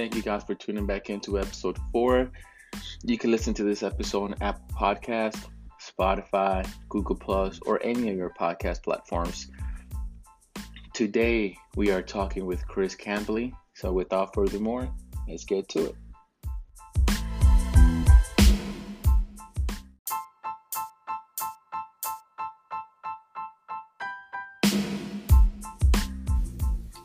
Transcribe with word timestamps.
Thank 0.00 0.14
you 0.14 0.22
guys 0.22 0.44
for 0.44 0.54
tuning 0.54 0.86
back 0.86 1.10
into 1.10 1.38
episode 1.38 1.76
four. 1.92 2.32
You 3.04 3.18
can 3.18 3.30
listen 3.30 3.52
to 3.52 3.64
this 3.64 3.82
episode 3.82 4.30
on 4.30 4.34
Apple 4.40 4.64
Podcast, 4.74 5.46
Spotify, 5.78 6.66
Google 6.88 7.16
Plus, 7.16 7.60
or 7.66 7.78
any 7.84 8.08
of 8.08 8.16
your 8.16 8.30
podcast 8.30 8.82
platforms. 8.82 9.50
Today 10.94 11.54
we 11.76 11.90
are 11.90 12.00
talking 12.00 12.46
with 12.46 12.66
Chris 12.66 12.94
Campli. 12.94 13.52
So 13.74 13.92
without 13.92 14.32
further 14.34 14.58
more, 14.58 14.90
let's 15.28 15.44
get 15.44 15.68
to 15.68 15.90
it. 15.90 15.94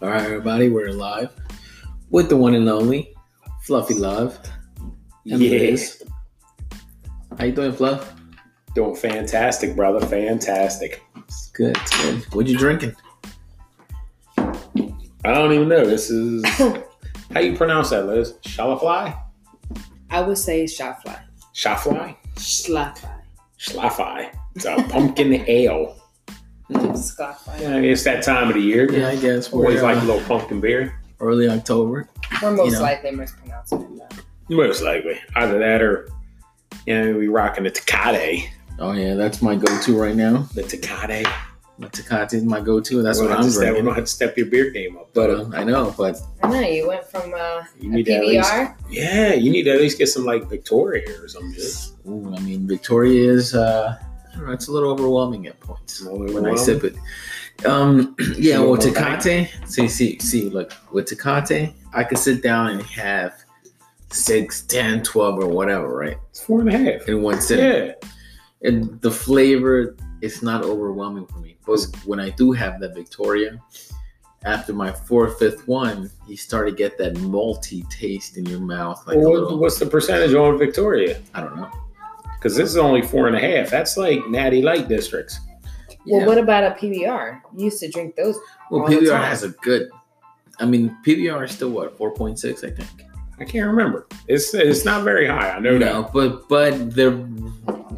All 0.01 0.09
right, 0.09 0.21
everybody, 0.21 0.69
we're 0.69 0.91
live 0.93 1.44
with 2.15 2.29
the 2.29 2.37
one 2.37 2.55
and 2.55 2.69
only 2.69 3.13
Fluffy 3.63 3.93
Love. 3.95 4.39
And 5.29 5.41
Yeah. 5.41 5.49
Liz. 5.49 6.01
How 7.37 7.43
you 7.43 7.51
doing, 7.51 7.73
Fluff? 7.73 8.13
Doing 8.73 8.95
fantastic, 8.95 9.75
brother. 9.75 9.99
Fantastic. 9.99 11.03
It's 11.17 11.51
good. 11.51 11.75
It's 11.75 12.01
good. 12.03 12.33
What 12.33 12.47
you 12.47 12.57
drinking? 12.57 12.95
I 14.37 15.33
don't 15.33 15.51
even 15.51 15.67
know. 15.67 15.85
This 15.85 16.09
is 16.09 16.45
how 17.33 17.41
you 17.41 17.57
pronounce 17.57 17.89
that, 17.89 18.05
Liz? 18.05 18.35
Shalafly? 18.43 19.19
I 20.09 20.21
would 20.21 20.37
say 20.37 20.65
shot 20.67 21.01
fly. 21.01 21.19
Shafly? 21.53 22.15
Schlaf 22.35 22.97
fly. 22.97 23.19
Schlafly. 23.59 24.33
It's 24.55 24.63
a 24.63 24.75
pumpkin 24.87 25.33
ale. 25.49 25.97
Schlaf. 26.71 27.59
Yeah, 27.59 27.75
it's 27.75 28.05
that 28.05 28.23
time 28.23 28.47
of 28.47 28.53
the 28.53 28.61
year. 28.61 28.89
Yeah, 28.89 29.09
I 29.09 29.17
guess 29.17 29.51
we're 29.51 29.65
Always 29.65 29.81
like 29.81 29.97
a 29.97 29.99
uh, 29.99 30.05
little 30.05 30.21
pumpkin 30.21 30.61
beer. 30.61 30.97
Early 31.19 31.47
October. 31.49 32.09
We're 32.41 32.51
most 32.51 32.67
You 32.67 32.73
know. 32.73 32.81
likely 32.81 33.11
mispronouncing 33.11 33.81
it. 33.81 34.13
though. 34.49 34.55
Most 34.57 34.81
likely. 34.81 35.19
Either 35.35 35.59
that 35.59 35.81
or, 35.81 36.09
you 36.85 36.99
know, 37.01 37.17
we 37.17 37.27
rocking 37.27 37.63
the 37.63 37.71
Tecate. 37.71 38.47
Oh 38.79 38.91
yeah, 38.91 39.13
that's 39.15 39.41
my 39.41 39.55
go-to 39.55 39.97
right 39.99 40.15
now. 40.15 40.47
The 40.53 40.63
Tecate. 40.63 41.25
My 41.77 41.87
Tecate 41.87 42.33
is 42.33 42.43
my 42.43 42.59
go-to. 42.61 43.01
That's 43.01 43.19
We're 43.19 43.25
what 43.25 43.31
I'm 43.31 43.37
have 43.43 43.45
to 43.45 43.51
step- 43.51 43.61
We're 43.61 43.65
drinking. 43.71 43.83
going 43.85 43.95
to 43.95 43.99
have 44.01 44.05
to 44.05 44.11
step 44.11 44.37
your 44.37 44.45
beer 44.47 44.69
game 44.69 44.97
up. 44.97 45.09
But 45.13 45.27
But 45.49 45.55
uh, 45.55 45.57
I 45.59 45.63
know, 45.63 45.93
but 45.97 46.17
I 46.43 46.49
know 46.49 46.59
you 46.67 46.87
went 46.87 47.05
from 47.05 47.33
uh, 47.33 47.63
you 47.79 47.89
a 47.91 47.93
need 47.95 48.05
to 48.05 48.13
at 48.13 48.25
least, 48.25 48.53
yeah, 48.89 49.33
you 49.33 49.51
need 49.51 49.63
to 49.63 49.71
at 49.71 49.79
least 49.81 49.97
get 49.97 50.07
some 50.07 50.25
like 50.25 50.45
Victoria 50.49 51.03
or 51.21 51.27
something. 51.27 51.59
ooh, 52.07 52.33
I 52.35 52.39
mean, 52.41 52.67
Victoria 52.67 53.31
is. 53.31 53.55
Uh, 53.55 53.97
I 54.33 54.37
don't 54.37 54.47
know, 54.47 54.53
it's 54.53 54.67
a 54.67 54.71
little 54.73 54.91
overwhelming 54.91 55.47
at 55.47 55.57
points 55.61 56.05
A 56.05 56.13
when 56.13 56.45
I 56.45 56.55
sip 56.55 56.83
it. 56.83 56.95
Um, 57.65 58.15
yeah, 58.37 58.55
You 58.59 58.69
with 58.69 58.85
want 58.85 58.85
more 58.85 58.93
Tecate, 59.17 59.67
see, 59.69 59.87
see, 59.87 60.19
see, 60.19 60.49
look, 60.49 60.73
with 60.91 61.05
Tecate, 61.05 61.73
I 61.93 62.03
could 62.03 62.17
sit 62.17 62.43
down 62.43 62.67
and 62.71 62.81
have 62.83 63.33
six, 64.11 64.61
ten, 64.63 65.03
twelve, 65.03 65.39
or 65.39 65.47
whatever, 65.47 65.95
right, 65.95 66.17
It's 66.29 66.41
four 66.43 66.59
and 66.61 66.69
a 66.69 66.77
half. 66.77 67.07
in 67.07 67.21
one 67.21 67.41
sitting. 67.41 67.65
Yeah. 67.65 68.09
And 68.69 68.99
the 69.01 69.11
flavor 69.11 69.95
is 70.21 70.41
not 70.41 70.63
overwhelming 70.63 71.27
for 71.27 71.39
me. 71.39 71.57
But 71.65 71.79
when 72.05 72.19
I 72.19 72.29
do 72.31 72.51
have 72.51 72.79
that 72.81 72.93
Victoria, 72.95 73.59
after 74.43 74.73
my 74.73 74.91
fourth, 74.91 75.39
fifth 75.39 75.67
one, 75.67 76.09
you 76.27 76.37
start 76.37 76.67
to 76.69 76.75
get 76.75 76.97
that 76.99 77.15
malty 77.15 77.87
taste 77.89 78.37
in 78.37 78.45
your 78.45 78.59
mouth, 78.59 79.05
like 79.07 79.17
Well, 79.17 79.33
little. 79.33 79.59
what's 79.59 79.79
the 79.79 79.85
percentage 79.85 80.33
on 80.33 80.57
Victoria? 80.57 81.19
I 81.33 81.41
don't 81.41 81.55
know. 81.55 81.69
Because 82.37 82.55
this 82.55 82.69
is 82.69 82.77
only 82.77 83.01
four 83.01 83.27
and 83.27 83.35
a 83.35 83.39
half. 83.39 83.69
That's 83.71 83.97
like 83.97 84.25
Natty 84.27 84.61
Light 84.61 84.87
districts. 84.87 85.39
Well, 86.07 86.21
Yeah. 86.21 86.27
what 86.27 86.37
about 86.37 86.63
a 86.63 86.71
PBR? 86.75 87.41
You 87.55 87.65
used 87.65 87.79
to 87.79 87.89
drink 87.89 88.15
those. 88.15 88.37
Well, 88.69 88.81
all 88.81 88.87
the 88.89 88.95
PBR 88.97 89.09
time. 89.11 89.23
has 89.23 89.43
a 89.43 89.49
good. 89.49 89.89
I 90.59 90.65
mean, 90.65 90.95
PBR 91.05 91.43
is 91.45 91.51
still 91.51 91.69
what 91.69 91.97
four 91.97 92.11
point 92.13 92.39
six, 92.39 92.63
I 92.63 92.69
think. 92.69 92.89
I 93.39 93.43
can't 93.43 93.67
remember. 93.67 94.07
It's 94.27 94.53
it's 94.53 94.85
not 94.85 95.03
very 95.03 95.27
high. 95.27 95.49
I 95.51 95.59
know 95.59 95.77
No, 95.77 96.03
that. 96.03 96.13
but 96.13 96.47
but 96.47 96.91
they're 96.95 97.19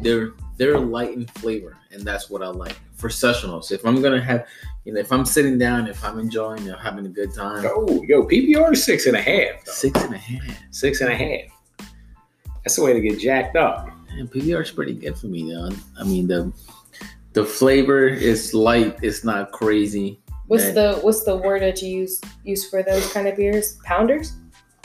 they're 0.02 0.30
they're 0.56 0.78
light 0.78 1.12
in 1.14 1.26
flavor, 1.26 1.76
and 1.92 2.02
that's 2.02 2.28
what 2.28 2.42
I 2.42 2.48
like 2.48 2.76
for 2.96 3.08
sessionals. 3.08 3.70
If 3.70 3.86
I'm 3.86 4.02
gonna 4.02 4.20
have, 4.20 4.46
you 4.84 4.92
know, 4.92 4.98
if 4.98 5.12
I'm 5.12 5.24
sitting 5.24 5.56
down, 5.56 5.86
if 5.86 6.02
I'm 6.04 6.18
enjoying, 6.18 6.64
you 6.64 6.72
know, 6.72 6.76
having 6.78 7.06
a 7.06 7.10
good 7.10 7.32
time, 7.32 7.64
Oh, 7.68 8.02
yo, 8.08 8.24
PBR 8.24 8.72
is 8.72 8.82
six 8.84 9.06
and 9.06 9.16
a 9.16 9.20
half. 9.22 9.64
Though. 9.64 9.72
six 9.72 10.02
and 10.02 10.14
a 10.14 10.18
half. 10.18 10.58
Six 10.72 11.00
and 11.00 11.12
a 11.12 11.14
half. 11.14 11.86
That's 12.64 12.74
the 12.74 12.82
way 12.82 12.92
to 12.92 13.00
get 13.00 13.20
jacked 13.20 13.54
up. 13.56 13.86
Man, 14.08 14.26
PBR 14.26 14.62
is 14.62 14.70
pretty 14.72 14.94
good 14.94 15.16
for 15.16 15.26
me, 15.28 15.48
though. 15.52 15.70
I 16.00 16.02
mean 16.02 16.26
the 16.26 16.52
the 17.32 17.44
flavor 17.44 18.06
is 18.06 18.54
light. 18.54 18.98
It's 19.02 19.24
not 19.24 19.52
crazy. 19.52 20.20
What's 20.46 20.64
Man. 20.64 20.74
the 20.74 20.94
what's 21.02 21.24
the 21.24 21.36
word 21.36 21.62
that 21.62 21.82
you 21.82 22.00
use 22.00 22.20
use 22.44 22.68
for 22.70 22.82
those 22.82 23.12
kind 23.12 23.28
of 23.28 23.36
beers? 23.36 23.78
Pounders 23.84 24.32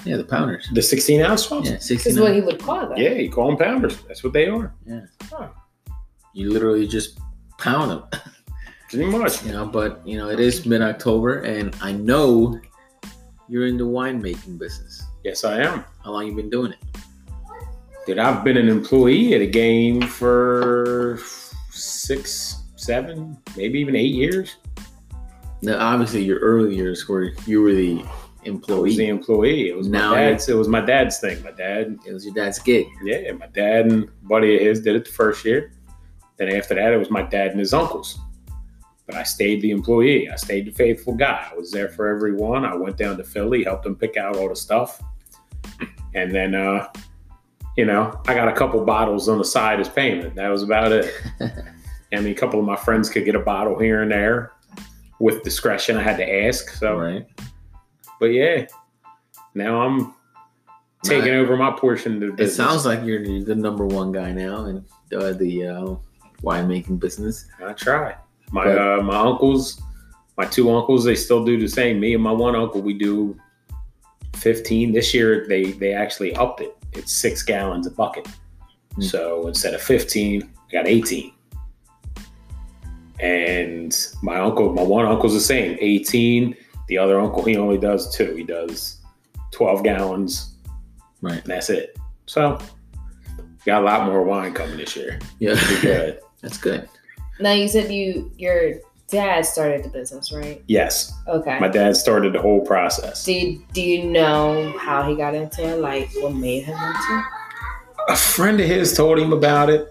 Yeah, 0.04 0.18
the 0.18 0.26
pounders. 0.26 0.68
The 0.74 0.82
16 0.82 1.22
ounce 1.22 1.50
ones? 1.50 1.70
Yeah, 1.70 1.76
is 1.76 2.20
what 2.20 2.34
he 2.36 2.42
would 2.42 2.60
call 2.60 2.88
them. 2.90 2.98
Yeah, 2.98 3.12
you 3.14 3.32
call 3.32 3.48
them 3.48 3.58
pounders. 3.58 3.98
That's 4.08 4.24
what 4.24 4.34
they 4.34 4.48
are. 4.48 4.74
Yeah. 4.86 5.06
You 6.34 6.52
literally 6.52 6.88
just 6.88 7.20
pound 7.58 7.92
them. 7.92 8.04
Pretty 8.90 9.06
much. 9.10 9.44
you 9.44 9.52
know 9.54 9.66
but 9.66 10.06
you 10.08 10.18
know 10.20 10.30
it 10.30 10.40
is 10.40 10.68
mid-october 10.68 11.42
and 11.42 11.76
i 11.82 11.92
know 11.92 12.60
you're 13.50 13.66
in 13.66 13.76
the 13.76 13.84
winemaking 13.84 14.60
business 14.60 15.02
Yes, 15.24 15.44
I 15.44 15.62
am. 15.62 15.84
how 16.04 16.12
long 16.12 16.28
you 16.28 16.36
been 16.36 16.52
doing 16.52 16.74
it 16.74 16.78
Dude, 18.06 18.20
I've 18.20 18.44
been 18.44 18.58
an 18.58 18.68
employee 18.70 19.34
at 19.34 19.42
a 19.42 19.48
game 19.48 20.02
for 20.02 21.18
six, 21.84 22.64
seven, 22.76 23.38
maybe 23.56 23.80
even 23.80 23.96
eight 23.96 24.14
years. 24.16 24.58
now 25.62 25.78
obviously 25.80 26.24
your 26.24 26.40
early 26.40 26.76
years 26.76 27.08
where 27.08 27.34
you 27.46 27.62
were 27.62 27.74
the 27.74 28.04
I 28.46 28.50
was 28.50 28.98
the 28.98 29.08
employee 29.08 29.08
employee. 29.08 29.70
It 29.70 29.78
was 29.78 29.88
Now 29.88 30.12
my 30.12 30.22
dad's. 30.22 30.50
It 30.50 30.56
was 30.56 30.68
my 30.68 30.82
dad's 30.82 31.20
thing. 31.20 31.42
My 31.44 31.52
dad 31.52 31.98
it 32.06 32.14
was 32.14 32.26
your 32.26 32.34
dad's 32.34 32.60
gig 32.60 32.88
Yeah, 33.04 33.32
my 33.34 33.48
dad 33.48 33.86
and 33.86 34.04
a 34.04 34.28
buddy 34.28 34.56
of 34.56 34.62
his 34.62 34.82
did 34.82 34.96
it 34.96 35.06
the 35.06 35.12
first 35.12 35.46
year. 35.46 35.74
Then 36.38 36.50
after 36.50 36.76
that, 36.76 36.94
it 36.94 36.98
was 36.98 37.10
my 37.10 37.22
dad 37.22 37.52
and 37.52 37.60
his 37.60 37.74
uncles. 37.74 38.20
But 39.06 39.16
I 39.16 39.24
stayed 39.24 39.62
the 39.62 39.72
employee. 39.72 40.30
I 40.30 40.36
stayed 40.36 40.66
the 40.66 40.72
faithful 40.72 41.14
guy. 41.14 41.48
I 41.52 41.56
was 41.56 41.72
there 41.72 41.90
for 41.90 42.08
everyone. 42.08 42.66
I 42.66 42.76
went 42.76 42.98
down 42.98 43.18
to 43.18 43.24
Philly, 43.24 43.64
helped 43.64 43.84
them 43.84 43.96
pick 43.96 44.18
out 44.18 44.36
all 44.36 44.50
the 44.50 44.56
stuff. 44.56 45.02
And 46.16 46.34
then, 46.34 46.56
uh, 46.56 46.88
you 47.78 47.86
know, 47.86 48.20
I 48.28 48.34
got 48.34 48.48
a 48.48 48.54
couple 48.54 48.84
bottles 48.86 49.28
on 49.30 49.38
the 49.38 49.46
side 49.46 49.80
as 49.80 49.90
payment. 49.90 50.36
That 50.36 50.50
was 50.50 50.64
about 50.64 50.92
it. 50.92 51.14
I 51.42 52.20
mean, 52.20 52.32
a 52.32 52.36
couple 52.36 52.60
of 52.60 52.66
my 52.66 52.76
friends 52.76 53.10
could 53.10 53.26
get 53.26 53.34
a 53.36 53.40
bottle 53.40 53.80
here 53.80 54.04
and 54.04 54.12
there 54.12 54.52
with 55.20 55.44
discretion. 55.44 55.98
I 55.98 56.04
had 56.04 56.18
to 56.18 56.46
ask. 56.46 56.70
So, 56.70 56.96
right 56.96 57.26
but 58.24 58.28
yeah, 58.28 58.66
now 59.54 59.82
I'm 59.82 60.14
taking 61.04 61.34
over 61.34 61.58
my 61.58 61.72
portion 61.72 62.14
of 62.14 62.20
the 62.22 62.28
business. 62.32 62.54
it 62.54 62.56
sounds 62.56 62.86
like 62.86 63.04
you're 63.04 63.22
the 63.22 63.54
number 63.54 63.86
one 63.86 64.14
guy 64.14 64.32
now 64.32 64.64
in 64.64 64.86
the, 65.10 65.34
the 65.34 65.68
uh, 65.68 65.96
winemaking 66.42 67.02
business 67.02 67.48
I 67.62 67.74
try. 67.74 68.16
My 68.52 68.64
But- 68.64 68.78
uh, 68.78 69.04
my 69.04 69.18
uncles, 69.18 69.82
my 70.38 70.46
two 70.46 70.72
uncles, 70.74 71.04
they 71.04 71.16
still 71.16 71.44
do 71.44 71.60
the 71.60 71.68
same. 71.68 72.00
Me 72.00 72.14
and 72.14 72.24
my 72.24 72.32
one 72.32 72.56
uncle, 72.56 72.82
we 72.82 72.94
do 72.94 73.38
fifteen. 74.38 74.94
This 74.94 75.14
year, 75.14 75.46
they 75.46 75.74
they 75.74 75.92
actually 75.94 76.34
upped 76.36 76.62
it. 76.62 76.78
It's 76.98 77.12
six 77.14 77.44
gallons 77.44 77.88
a 77.88 77.92
bucket. 77.92 78.28
Hmm. 78.96 79.02
So 79.02 79.48
instead 79.48 79.74
of 79.74 79.82
fifteen, 79.82 80.50
I 80.70 80.72
got 80.72 80.88
eighteen. 80.88 81.34
And 83.20 83.96
my 84.22 84.40
uncle, 84.40 84.74
my 84.74 84.84
one 84.84 85.06
uncle's 85.06 85.34
the 85.34 85.40
same, 85.40 85.78
eighteen. 85.80 86.56
The 86.88 86.98
other 86.98 87.20
uncle, 87.20 87.44
he 87.44 87.58
only 87.58 87.78
does 87.78 88.14
two. 88.16 88.36
He 88.36 88.44
does 88.44 88.98
twelve 89.52 89.84
gallons, 89.84 90.56
right 91.22 91.38
and 91.38 91.46
that's 91.46 91.70
it. 91.70 91.98
So 92.26 92.60
got 93.66 93.82
a 93.82 93.86
lot 93.86 94.06
more 94.06 94.24
wine 94.24 94.54
coming 94.54 94.78
this 94.78 94.96
year. 94.96 95.20
yeah 95.40 95.56
Pretty 95.56 95.82
good. 95.82 96.20
that's 96.42 96.58
good 96.58 96.90
Now 97.40 97.54
you 97.54 97.68
said 97.68 97.92
you 97.92 98.32
your 98.38 98.76
dad 99.14 99.46
started 99.46 99.84
the 99.84 99.90
business, 99.90 100.32
right? 100.32 100.64
yes. 100.68 101.14
Okay. 101.28 101.60
My 101.60 101.68
dad 101.68 101.96
started 101.96 102.34
the 102.34 102.42
whole 102.42 102.66
process. 102.66 103.24
do 103.24 103.32
you, 103.32 103.66
do 103.72 103.82
you 103.82 104.06
know 104.06 104.76
how 104.80 105.08
he 105.08 105.16
got 105.16 105.36
into 105.36 105.64
it? 105.64 105.80
Like 105.80 106.10
what 106.16 106.34
made 106.34 106.64
him 106.64 106.76
into 106.76 107.20
it? 107.20 107.26
A 108.10 108.16
friend 108.16 108.60
of 108.60 108.66
his 108.66 108.98
told 108.98 109.20
him 109.20 109.32
about 109.32 109.70
it. 109.70 109.88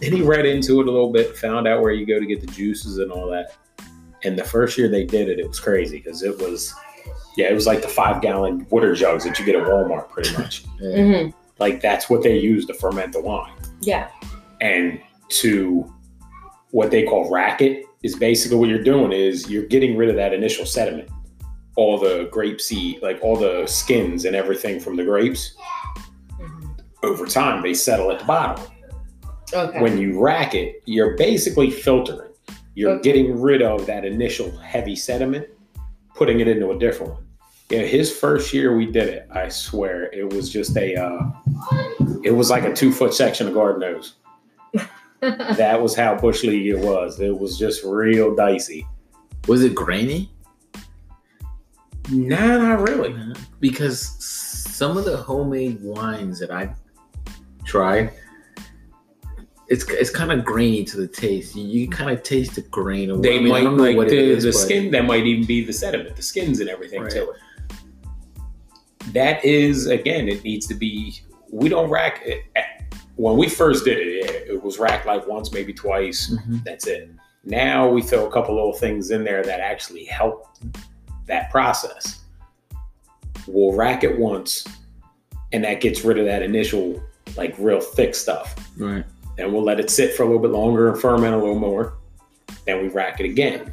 Then 0.00 0.12
he 0.12 0.22
read 0.22 0.46
into 0.46 0.80
it 0.80 0.86
a 0.86 0.90
little 0.90 1.12
bit, 1.12 1.36
found 1.36 1.66
out 1.66 1.82
where 1.82 1.92
you 1.92 2.06
go 2.06 2.20
to 2.20 2.26
get 2.26 2.40
the 2.40 2.46
juices 2.46 2.98
and 2.98 3.10
all 3.10 3.28
that. 3.30 3.56
And 4.22 4.38
the 4.38 4.44
first 4.44 4.78
year 4.78 4.88
they 4.88 5.04
did 5.04 5.28
it, 5.28 5.40
it 5.40 5.48
was 5.48 5.58
crazy 5.58 5.98
because 5.98 6.22
it 6.22 6.38
was, 6.38 6.72
yeah, 7.36 7.48
it 7.50 7.54
was 7.54 7.66
like 7.66 7.82
the 7.82 7.88
five 7.88 8.22
gallon 8.22 8.64
water 8.70 8.94
jugs 8.94 9.24
that 9.24 9.38
you 9.40 9.44
get 9.44 9.56
at 9.56 9.64
Walmart 9.64 10.08
pretty 10.08 10.32
much. 10.36 10.64
Mm-hmm. 10.84 11.30
like 11.60 11.80
that's 11.80 12.10
what 12.10 12.22
they 12.22 12.36
use 12.38 12.66
to 12.66 12.74
ferment 12.74 13.12
the 13.12 13.20
wine. 13.20 13.54
Yeah. 13.80 14.08
And 14.60 15.00
to 15.40 15.90
what 16.72 16.90
they 16.90 17.04
call 17.04 17.30
racket 17.30 17.86
is 18.04 18.14
basically 18.14 18.58
what 18.58 18.68
you're 18.68 18.82
doing 18.82 19.10
is 19.12 19.50
you're 19.50 19.64
getting 19.66 19.96
rid 19.96 20.10
of 20.10 20.14
that 20.16 20.32
initial 20.34 20.66
sediment. 20.66 21.08
All 21.74 21.98
the 21.98 22.28
grape 22.30 22.60
seed, 22.60 23.00
like 23.02 23.18
all 23.22 23.34
the 23.34 23.66
skins 23.66 24.26
and 24.26 24.36
everything 24.36 24.78
from 24.78 24.94
the 24.94 25.04
grapes, 25.04 25.56
Mhm. 26.38 26.78
over 27.02 27.26
time 27.26 27.62
they 27.62 27.72
settle 27.74 28.12
at 28.12 28.18
the 28.20 28.24
bottom. 28.26 28.62
Okay. 29.52 29.80
When 29.80 29.96
you 29.98 30.20
rack 30.20 30.54
it, 30.54 30.82
you're 30.84 31.16
basically 31.16 31.70
filtering. 31.70 32.30
You're 32.74 32.92
Okay. 32.96 33.02
getting 33.12 33.40
rid 33.40 33.62
of 33.62 33.86
that 33.86 34.04
initial 34.04 34.50
heavy 34.58 34.96
sediment, 34.96 35.46
putting 36.14 36.40
it 36.40 36.46
into 36.48 36.70
a 36.70 36.78
different 36.78 37.12
one. 37.14 37.22
Yeah, 37.70 37.82
his 37.82 38.14
first 38.14 38.52
year 38.52 38.76
we 38.76 38.84
did 38.84 39.08
it. 39.08 39.26
I 39.30 39.48
swear 39.48 40.10
it 40.12 40.30
was 40.32 40.50
just 40.50 40.76
a. 40.76 40.94
Uh, 40.94 41.30
it 42.22 42.32
was 42.32 42.50
like 42.50 42.64
a 42.64 42.72
two 42.74 42.92
foot 42.92 43.14
section 43.14 43.48
of 43.48 43.54
garden 43.54 43.80
nose. 43.80 44.14
that 45.56 45.80
was 45.80 45.94
how 45.94 46.14
bush 46.16 46.42
league 46.44 46.66
it 46.66 46.78
was. 46.78 47.20
It 47.20 47.36
was 47.38 47.58
just 47.58 47.84
real 47.84 48.34
dicey. 48.34 48.86
Was 49.48 49.62
it 49.62 49.74
grainy? 49.74 50.30
Nah, 52.10 52.58
not 52.58 52.80
really. 52.80 53.14
Because 53.60 54.00
some 54.22 54.96
of 54.96 55.04
the 55.04 55.16
homemade 55.16 55.82
wines 55.82 56.38
that 56.40 56.50
I've 56.50 56.76
tried, 57.64 58.12
it's 59.68 59.88
it's 59.88 60.10
kind 60.10 60.30
of 60.30 60.44
grainy 60.44 60.84
to 60.84 60.96
the 60.98 61.06
taste. 61.08 61.56
You, 61.56 61.66
you 61.66 61.88
kind 61.88 62.10
of 62.10 62.22
taste 62.22 62.56
the 62.56 62.62
grain. 62.62 63.10
Of 63.10 63.22
They 63.22 63.36
I 63.36 63.40
mean, 63.40 63.48
might 63.48 63.96
like 63.96 64.08
the, 64.08 64.16
is, 64.18 64.44
the 64.44 64.52
skin. 64.52 64.90
That 64.90 65.06
might 65.06 65.24
even 65.26 65.46
be 65.46 65.64
the 65.64 65.72
sediment, 65.72 66.16
the 66.16 66.22
skins 66.22 66.60
and 66.60 66.68
everything 66.68 67.02
Right. 67.02 67.10
to 67.12 67.30
it. 67.30 67.36
That 69.12 69.44
is 69.44 69.86
again, 69.86 70.28
it 70.28 70.44
needs 70.44 70.66
to 70.66 70.74
be. 70.74 71.20
We 71.50 71.68
don't 71.68 71.88
rack 71.88 72.22
it. 72.24 72.42
When 73.16 73.36
we 73.36 73.48
first 73.48 73.84
did 73.84 73.98
it, 73.98 74.30
it, 74.30 74.50
it 74.50 74.62
was 74.62 74.78
racked 74.78 75.06
like 75.06 75.26
once, 75.26 75.52
maybe 75.52 75.72
twice. 75.72 76.30
Mhm. 76.34 76.64
That's 76.64 76.86
it. 76.86 77.10
Now 77.44 77.88
we 77.88 78.02
throw 78.02 78.26
a 78.26 78.30
couple 78.32 78.54
little 78.54 78.72
things 78.72 79.10
in 79.10 79.22
there 79.24 79.42
that 79.44 79.60
actually 79.60 80.04
help 80.04 80.48
that 81.26 81.50
process. 81.50 82.20
We'll 83.46 83.72
rack 83.76 84.02
it 84.04 84.18
once, 84.18 84.66
and 85.52 85.62
that 85.64 85.80
gets 85.80 86.04
rid 86.04 86.18
of 86.18 86.24
that 86.24 86.42
initial, 86.42 87.02
like 87.36 87.54
real 87.58 87.80
thick 87.80 88.14
stuff. 88.14 88.54
Right. 88.78 89.04
Then 89.36 89.52
we'll 89.52 89.62
let 89.64 89.78
it 89.80 89.90
sit 89.90 90.14
for 90.14 90.22
a 90.22 90.26
little 90.26 90.40
bit 90.40 90.52
longer 90.52 90.88
and 90.88 91.00
ferment 91.00 91.34
a 91.34 91.38
little 91.38 91.58
more. 91.58 91.94
Then 92.66 92.80
we 92.82 92.88
rack 92.88 93.20
it 93.20 93.26
again. 93.26 93.72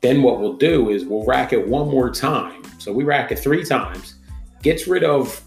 Then 0.00 0.22
what 0.22 0.38
we'll 0.38 0.56
do 0.56 0.90
is 0.90 1.04
we'll 1.04 1.24
rack 1.24 1.52
it 1.52 1.66
one 1.66 1.88
more 1.88 2.08
time. 2.10 2.62
So 2.78 2.92
we 2.92 3.02
rack 3.02 3.32
it 3.32 3.38
three 3.40 3.64
times, 3.64 4.14
gets 4.62 4.86
rid 4.86 5.02
of, 5.02 5.42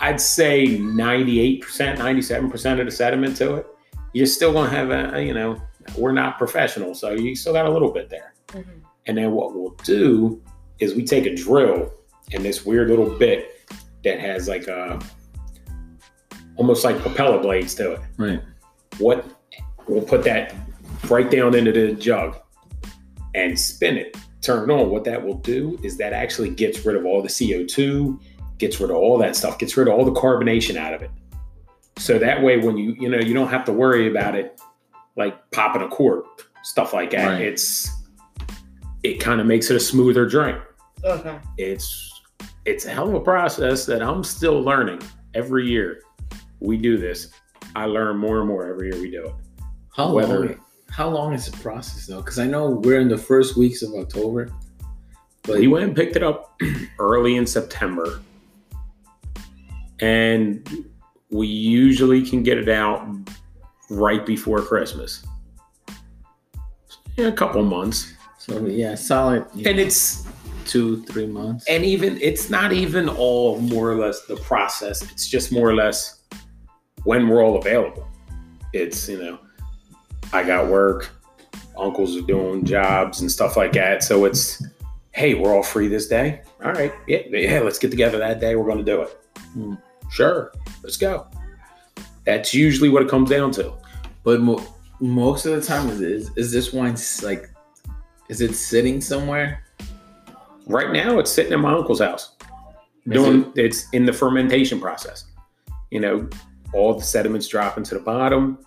I'd 0.00 0.20
say 0.20 0.78
98%, 0.78 1.62
97% 1.96 2.80
of 2.80 2.86
the 2.86 2.90
sediment 2.90 3.36
to 3.36 3.54
it. 3.56 3.66
You're 4.12 4.26
still 4.26 4.52
going 4.52 4.70
to 4.70 4.76
have 4.76 4.90
a, 4.90 5.22
you 5.22 5.34
know, 5.34 5.60
we're 5.96 6.12
not 6.12 6.38
professional. 6.38 6.94
So 6.94 7.10
you 7.10 7.34
still 7.36 7.52
got 7.52 7.66
a 7.66 7.70
little 7.70 7.92
bit 7.92 8.08
there. 8.10 8.34
Mhm. 8.48 8.64
And 9.06 9.16
then 9.18 9.32
what 9.32 9.54
we'll 9.54 9.76
do 9.84 10.42
is 10.80 10.94
we 10.94 11.04
take 11.04 11.26
a 11.26 11.34
drill 11.34 11.92
and 12.32 12.44
this 12.44 12.64
weird 12.64 12.88
little 12.88 13.10
bit 13.18 13.66
that 14.04 14.20
has 14.20 14.48
like 14.48 14.68
a 14.68 14.98
almost 16.56 16.84
like 16.84 16.98
propeller 16.98 17.40
blades 17.40 17.74
to 17.76 17.92
it. 17.92 18.00
Right. 18.16 18.40
What 18.98 19.24
we'll 19.86 20.02
put 20.02 20.24
that 20.24 20.54
right 21.08 21.30
down 21.30 21.54
into 21.54 21.72
the 21.72 21.92
jug 21.92 22.36
and 23.34 23.58
spin 23.58 23.96
it, 23.96 24.16
turn 24.42 24.68
it 24.68 24.72
on. 24.72 24.90
What 24.90 25.04
that 25.04 25.24
will 25.24 25.38
do 25.38 25.78
is 25.82 25.96
that 25.98 26.12
actually 26.12 26.50
gets 26.50 26.84
rid 26.84 26.96
of 26.96 27.06
all 27.06 27.22
the 27.22 27.28
CO2, 27.28 28.18
gets 28.58 28.80
rid 28.80 28.90
of 28.90 28.96
all 28.96 29.18
that 29.18 29.36
stuff, 29.36 29.58
gets 29.58 29.76
rid 29.76 29.88
of 29.88 29.94
all 29.94 30.04
the 30.04 30.12
carbonation 30.20 30.76
out 30.76 30.92
of 30.94 31.02
it. 31.02 31.10
So 31.96 32.18
that 32.18 32.42
way 32.42 32.58
when 32.58 32.76
you 32.78 32.94
you 32.98 33.08
know 33.08 33.18
you 33.18 33.34
don't 33.34 33.48
have 33.48 33.64
to 33.66 33.72
worry 33.72 34.08
about 34.08 34.34
it 34.34 34.60
like 35.16 35.50
popping 35.50 35.82
a 35.82 35.88
cork, 35.88 36.24
stuff 36.62 36.92
like 36.92 37.10
that. 37.10 37.26
Right. 37.26 37.42
It's 37.42 37.90
it 39.02 39.20
kind 39.20 39.40
of 39.40 39.46
makes 39.46 39.70
it 39.70 39.76
a 39.76 39.80
smoother 39.80 40.26
drink 40.26 40.58
Okay. 41.04 41.38
it's 41.56 42.04
it's 42.64 42.84
a 42.84 42.90
hell 42.90 43.08
of 43.08 43.14
a 43.14 43.20
process 43.20 43.86
that 43.86 44.02
I'm 44.02 44.22
still 44.24 44.60
learning 44.60 45.00
every 45.34 45.66
year. 45.68 46.02
We 46.60 46.76
do 46.76 46.96
this. 46.98 47.30
I 47.76 47.84
learn 47.86 48.16
more 48.18 48.40
and 48.40 48.48
more 48.48 48.66
every 48.66 48.90
year 48.90 49.00
we 49.00 49.10
do 49.10 49.24
it. 49.26 49.34
How 49.94 50.12
Whether- 50.12 50.46
long? 50.46 50.60
How 50.90 51.08
long 51.08 51.34
is 51.34 51.46
the 51.50 51.56
process 51.58 52.06
though? 52.06 52.20
Because 52.22 52.38
I 52.38 52.46
know 52.46 52.70
we're 52.70 52.98
in 53.00 53.08
the 53.08 53.18
first 53.18 53.56
weeks 53.56 53.82
of 53.82 53.92
October. 53.94 54.48
But 55.42 55.58
we 55.60 55.66
went 55.68 55.84
and 55.84 55.94
picked 55.96 56.16
it 56.16 56.22
up 56.22 56.58
early 56.98 57.36
in 57.36 57.46
September, 57.46 58.20
and 60.00 60.66
we 61.30 61.46
usually 61.46 62.22
can 62.22 62.42
get 62.42 62.58
it 62.58 62.68
out 62.68 63.06
right 63.90 64.24
before 64.24 64.60
Christmas. 64.62 65.24
In 67.16 67.26
a 67.26 67.32
couple 67.32 67.62
months, 67.64 68.14
so 68.38 68.64
yeah, 68.66 68.94
solid. 68.94 69.44
you 69.54 69.68
and 69.68 69.78
it's 69.80 70.24
two, 70.64 71.02
three 71.04 71.26
months. 71.26 71.66
and 71.68 71.84
even 71.84 72.18
it's 72.20 72.48
not 72.50 72.72
even 72.72 73.08
all 73.08 73.58
more 73.58 73.90
or 73.90 73.96
less 73.96 74.24
the 74.26 74.36
process 74.36 75.02
it's 75.10 75.26
just 75.26 75.50
more 75.50 75.68
or 75.68 75.74
less 75.74 76.20
when 77.04 77.26
we're 77.26 77.42
all 77.42 77.56
available 77.56 78.06
it's 78.74 79.08
you 79.08 79.18
know 79.18 79.38
i 80.34 80.42
got 80.42 80.68
work 80.68 81.08
uncles 81.78 82.14
are 82.18 82.20
doing 82.26 82.64
jobs 82.66 83.22
and 83.22 83.32
stuff 83.32 83.56
like 83.56 83.72
that 83.72 84.04
so 84.04 84.26
it's 84.26 84.62
hey 85.12 85.32
we're 85.32 85.54
all 85.56 85.62
free 85.62 85.88
this 85.88 86.06
day 86.06 86.42
all 86.62 86.72
right 86.72 86.92
yeah, 87.06 87.20
yeah 87.30 87.60
let's 87.60 87.78
get 87.78 87.90
together 87.90 88.18
that 88.18 88.38
day 88.38 88.54
we're 88.54 88.66
going 88.66 88.76
to 88.78 88.84
do 88.84 89.00
it 89.00 89.18
Hmm. 89.54 89.74
Sure 90.10 90.52
let's 90.82 90.96
go 90.96 91.26
that's 92.24 92.52
usually 92.52 92.88
what 92.90 93.02
it 93.02 93.08
comes 93.08 93.30
down 93.30 93.50
to 93.52 93.72
But 94.22 94.40
mo- 94.40 94.62
most 95.00 95.46
of 95.46 95.52
the 95.58 95.62
time, 95.66 95.88
is, 95.88 96.00
is 96.00 96.30
is 96.36 96.52
this 96.52 96.72
wine 96.72 96.96
like? 97.22 97.48
Is 98.28 98.40
it 98.40 98.54
sitting 98.54 99.00
somewhere? 99.00 99.64
right 100.66 100.90
now 100.92 101.18
it's 101.18 101.30
sitting 101.32 101.52
in 101.52 101.60
my 101.60 101.72
uncle's 101.72 102.00
house 102.00 102.36
Is 103.06 103.12
doing 103.14 103.50
it's 103.56 103.88
in 103.92 104.04
the 104.04 104.12
fermentation 104.12 104.78
process 104.78 105.24
you 105.90 105.98
know 106.00 106.28
all 106.74 106.92
the 106.92 107.02
sediments 107.02 107.48
dropping 107.48 107.84
to 107.84 107.94
the 107.94 108.00
bottom 108.00 108.58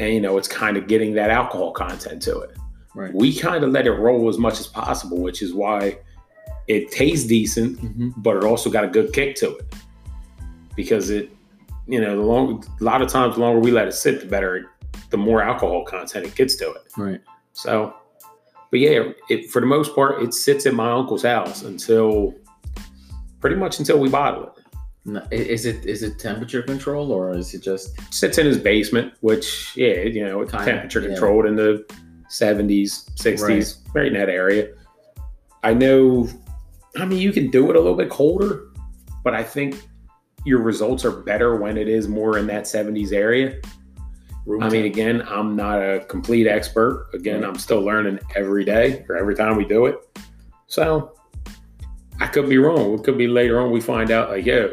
and 0.00 0.14
you 0.14 0.20
know 0.22 0.38
it's 0.38 0.48
kind 0.48 0.78
of 0.78 0.86
getting 0.86 1.12
that 1.14 1.28
alcohol 1.30 1.72
content 1.72 2.22
to 2.22 2.40
it 2.40 2.56
Right. 2.94 3.12
we 3.12 3.36
kind 3.36 3.64
of 3.64 3.70
let 3.70 3.86
it 3.88 3.92
roll 3.92 4.28
as 4.28 4.38
much 4.38 4.60
as 4.60 4.66
possible 4.68 5.18
which 5.18 5.42
is 5.42 5.52
why 5.52 5.98
it 6.68 6.90
tastes 6.90 7.26
decent 7.26 7.76
Mm-hmm. 7.80 8.10
but 8.22 8.36
it 8.38 8.44
also 8.44 8.70
got 8.70 8.84
a 8.84 8.88
good 8.88 9.12
kick 9.12 9.34
to 9.36 9.56
it 9.56 9.74
because 10.76 11.10
it 11.10 11.30
you 11.86 12.00
know 12.00 12.16
the 12.16 12.22
long 12.22 12.64
a 12.80 12.84
lot 12.84 13.02
of 13.02 13.08
times 13.08 13.34
the 13.34 13.40
longer 13.40 13.60
we 13.60 13.70
let 13.70 13.86
it 13.86 13.92
sit 13.92 14.20
the 14.20 14.26
better 14.26 14.70
the 15.10 15.16
more 15.16 15.42
alcohol 15.42 15.84
content 15.84 16.24
it 16.26 16.34
gets 16.34 16.56
to 16.56 16.70
it 16.72 16.82
Right. 16.96 17.20
so, 17.52 17.94
but 18.70 18.80
yeah, 18.80 19.10
it, 19.28 19.50
for 19.50 19.60
the 19.60 19.66
most 19.66 19.94
part, 19.94 20.22
it 20.22 20.34
sits 20.34 20.66
at 20.66 20.74
my 20.74 20.90
uncle's 20.90 21.22
house 21.22 21.62
until 21.62 22.34
pretty 23.40 23.54
much 23.56 23.78
until 23.78 23.98
we 24.00 24.08
bottle 24.08 24.44
it. 24.44 24.64
No, 25.04 25.22
is 25.30 25.66
it 25.66 25.84
is 25.84 26.02
it 26.02 26.18
temperature 26.18 26.62
control 26.62 27.12
or 27.12 27.36
is 27.36 27.52
it 27.54 27.62
just 27.62 27.96
It 27.98 28.14
sits 28.14 28.38
in 28.38 28.46
his 28.46 28.58
basement, 28.58 29.12
which 29.20 29.76
yeah, 29.76 30.00
you 30.02 30.24
know, 30.24 30.40
it's 30.40 30.50
Kinda, 30.50 30.66
temperature 30.66 31.00
yeah. 31.02 31.08
controlled 31.08 31.46
in 31.46 31.54
the 31.56 31.84
seventies, 32.28 33.08
sixties, 33.16 33.78
right 33.94 34.06
in 34.06 34.14
that 34.14 34.28
area. 34.30 34.68
I 35.62 35.74
know. 35.74 36.28
I 36.96 37.04
mean, 37.04 37.18
you 37.18 37.32
can 37.32 37.50
do 37.50 37.68
it 37.70 37.76
a 37.76 37.80
little 37.80 37.96
bit 37.96 38.08
colder, 38.08 38.62
but 39.22 39.34
I 39.34 39.42
think 39.42 39.76
your 40.44 40.60
results 40.60 41.04
are 41.04 41.10
better 41.10 41.56
when 41.56 41.76
it 41.76 41.88
is 41.88 42.08
more 42.08 42.38
in 42.38 42.46
that 42.48 42.66
seventies 42.66 43.12
area. 43.12 43.60
room 44.46 44.62
I 44.62 44.68
mean, 44.68 44.84
again, 44.84 45.22
I'm 45.28 45.56
not 45.56 45.78
a 45.80 46.04
complete 46.06 46.46
expert. 46.46 47.08
Again, 47.14 47.40
Right. 47.40 47.48
I'm 47.48 47.56
still 47.58 47.80
learning 47.80 48.18
every 48.36 48.64
day 48.64 49.04
or 49.08 49.16
every 49.16 49.34
time 49.34 49.56
we 49.56 49.64
do 49.64 49.86
it. 49.86 49.96
So 50.66 51.12
I 52.20 52.26
could 52.26 52.48
be 52.48 52.58
wrong. 52.58 52.94
It 52.94 53.04
could 53.04 53.16
be 53.18 53.26
later 53.26 53.58
on 53.60 53.70
we 53.70 53.80
find 53.80 54.10
out, 54.10 54.30
like, 54.30 54.44
yeah, 54.44 54.68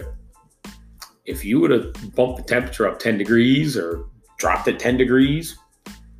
if 1.25 1.45
you 1.45 1.59
would 1.61 1.71
have 1.71 2.15
bumped 2.15 2.37
the 2.37 2.43
temperature 2.43 2.87
up 2.87 2.99
10 2.99 3.17
degrees 3.17 3.77
or 3.77 4.05
dropped 4.37 4.67
it 4.67 4.77
10 4.79 4.97
degrees, 4.97 5.57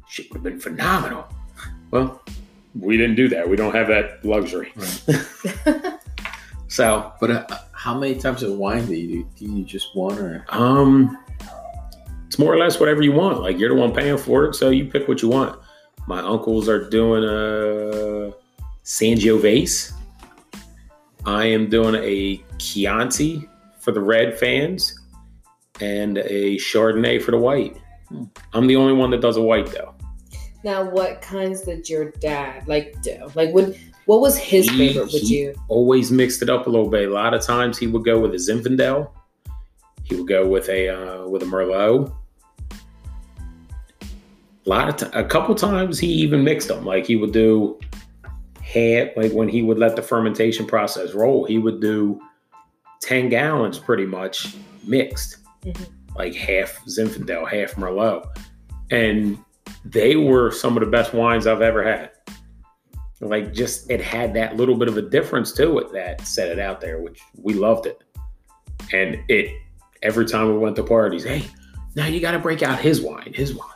shit 0.08 0.30
would 0.32 0.38
have 0.38 0.44
been 0.44 0.60
phenomenal. 0.60 1.28
Well, 1.92 2.22
we 2.80 2.96
didn't 2.96 3.16
do 3.16 3.28
that. 3.30 3.50
We 3.50 3.58
don't 3.58 3.76
have 3.76 3.88
that 3.88 4.24
luxury. 4.24 4.72
Right. 4.76 5.94
So, 6.68 7.12
But 7.20 7.32
uh, 7.32 7.58
how 7.82 7.98
many 7.98 8.14
types 8.14 8.44
of 8.44 8.54
wine 8.54 8.86
do 8.86 8.94
you 8.94 9.24
do? 9.24 9.30
Do 9.40 9.56
you 9.58 9.66
just 9.66 9.96
one 9.96 10.16
or? 10.20 10.46
Um, 10.50 11.18
it's 12.28 12.38
more 12.38 12.54
or 12.54 12.58
less 12.60 12.80
whatever 12.80 13.02
you 13.02 13.12
want. 13.12 13.42
Like 13.42 13.58
you're 13.58 13.70
the 13.70 13.76
one 13.76 13.92
paying 13.92 14.20
for 14.20 14.46
it, 14.46 14.54
so 14.54 14.70
you 14.70 14.86
pick 14.86 15.08
what 15.08 15.24
you 15.24 15.30
want. 15.30 15.60
My 16.06 16.20
uncles 16.20 16.70
are 16.70 16.88
doing 16.88 17.24
a 17.24 18.34
Sangiovese. 18.84 19.94
I 21.26 21.46
am 21.46 21.72
doing 21.72 21.96
a 21.96 22.44
Chianti 22.60 23.50
for 23.80 23.92
the 23.92 24.02
red 24.02 24.38
fans, 24.38 24.94
and 25.80 26.20
a 26.20 26.58
Chardonnay 26.58 27.20
for 27.20 27.32
the 27.32 27.40
white. 27.40 27.76
Hmm. 28.10 28.26
I'm 28.54 28.68
the 28.68 28.76
only 28.76 28.94
one 28.94 29.10
that 29.10 29.22
does 29.22 29.38
a 29.38 29.42
white 29.42 29.72
though. 29.72 29.96
Now, 30.64 30.88
what 30.88 31.24
kinds 31.24 31.62
did 31.62 31.90
your 31.90 32.12
dad 32.12 32.68
like 32.68 33.02
do? 33.02 33.32
Like, 33.34 33.52
what 33.56 33.76
what 34.12 34.20
was 34.20 34.38
his 34.38 34.68
He- 34.70 34.78
favorite? 34.90 35.14
Would 35.14 35.22
he 35.22 35.40
you? 35.40 35.56
Always 35.70 36.12
mixed 36.12 36.42
it 36.42 36.50
up 36.50 36.68
a 36.68 36.70
little 36.70 36.90
bit. 36.90 37.08
A 37.10 37.14
lot 37.14 37.34
of 37.34 37.42
times 37.42 37.78
he 37.78 37.88
would 37.88 38.04
go 38.04 38.20
with 38.20 38.34
a 38.34 38.38
Zinfandel. 38.38 39.10
He 40.04 40.16
would 40.16 40.28
go 40.28 40.46
with 40.46 40.68
a 40.68 40.90
uh, 40.90 41.28
with 41.30 41.44
a 41.44 41.46
Merlot. 41.46 42.12
A 44.02 44.70
lot 44.70 44.90
of 44.90 44.98
ti- 44.98 45.18
a 45.18 45.24
couple 45.24 45.56
times 45.56 45.98
he 45.98 46.08
even 46.08 46.44
mixed 46.44 46.68
them. 46.68 46.86
Like 46.86 47.06
he 47.08 47.16
would 47.16 47.32
do 47.32 47.80
half. 48.62 49.08
Like 49.16 49.32
when 49.32 49.48
he 49.48 49.62
would 49.62 49.80
let 49.80 49.96
the 49.96 50.02
fermentation 50.02 50.66
process 50.68 51.14
roll, 51.14 51.46
he 51.46 51.58
would 51.58 51.80
do 51.80 52.20
ten 53.02 53.30
gallons 53.30 53.80
pretty 53.80 54.06
much 54.06 54.56
mixed, 54.86 55.38
Mhm. 55.66 55.88
like 56.18 56.36
half 56.36 56.84
Zinfandel, 56.86 57.48
half 57.50 57.76
Merlot, 57.76 58.26
and 58.92 59.38
they 59.86 60.16
were 60.18 60.52
some 60.52 60.76
of 60.78 60.82
the 60.84 60.90
best 60.92 61.14
wines 61.14 61.48
I've 61.48 61.62
ever 61.62 61.82
had. 61.84 62.11
Like 63.22 63.54
just 63.54 63.90
it 63.90 64.02
had 64.02 64.34
that 64.34 64.58
little 64.58 64.76
bit 64.76 64.88
of 64.88 64.98
a 64.98 65.02
difference 65.02 65.52
to 65.54 65.78
it 65.78 65.92
that 65.94 66.26
set 66.26 66.50
it 66.50 66.60
out 66.60 66.82
there, 66.82 67.00
which 67.00 67.22
we 67.38 67.54
loved 67.54 67.86
it. 67.86 68.04
And 68.92 69.20
it 69.30 69.56
every 70.02 70.26
time 70.26 70.48
we 70.48 70.58
went 70.58 70.76
to 70.78 70.84
parties, 70.84 71.24
hey, 71.24 71.46
now 71.96 72.08
you 72.08 72.20
got 72.20 72.32
to 72.32 72.40
break 72.40 72.64
out 72.64 72.80
his 72.80 73.00
wine, 73.00 73.32
his 73.34 73.54
wine. 73.54 73.68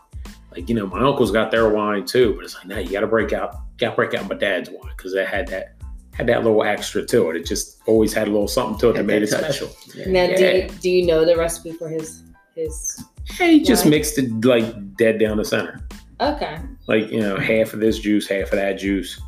Like 0.51 0.67
you 0.67 0.75
know, 0.75 0.87
my 0.87 0.99
uncles 0.99 1.31
got 1.31 1.51
their 1.51 1.69
wine 1.69 2.05
too, 2.05 2.33
but 2.35 2.45
it's 2.45 2.55
like 2.55 2.65
now 2.65 2.79
you 2.79 2.89
got 2.89 3.01
to 3.01 3.07
break 3.07 3.33
out, 3.33 3.55
got 3.77 3.91
to 3.91 3.95
break 3.95 4.13
out 4.13 4.27
my 4.27 4.35
dad's 4.35 4.69
wine 4.69 4.91
because 4.97 5.13
it 5.13 5.27
had 5.27 5.47
that 5.49 5.75
had 6.13 6.27
that 6.27 6.43
little 6.43 6.63
extra 6.63 7.05
to 7.05 7.29
it. 7.29 7.35
It 7.35 7.45
just 7.45 7.81
always 7.85 8.13
had 8.13 8.27
a 8.27 8.31
little 8.31 8.47
something 8.47 8.79
to 8.79 8.89
it 8.89 8.93
that 8.93 9.05
made 9.05 9.21
it 9.21 9.29
touch. 9.29 9.41
special. 9.41 9.69
Now, 10.07 10.27
do 10.27 10.43
you, 10.43 10.69
do 10.79 10.89
you 10.89 11.05
know 11.05 11.25
the 11.25 11.35
recipe 11.35 11.73
for 11.73 11.89
his 11.89 12.23
his? 12.55 13.03
Hey, 13.25 13.59
just 13.59 13.83
Wine? 13.83 13.91
mixed 13.91 14.17
it 14.17 14.45
like 14.45 14.95
dead 14.95 15.19
down 15.19 15.37
the 15.37 15.45
center. 15.45 15.85
Okay. 16.21 16.57
like 16.87 17.11
you 17.11 17.19
know 17.19 17.35
half 17.37 17.73
of 17.73 17.81
this 17.81 17.99
juice 17.99 18.25
half 18.29 18.45
of 18.45 18.51
that 18.51 18.79
juice 18.79 19.19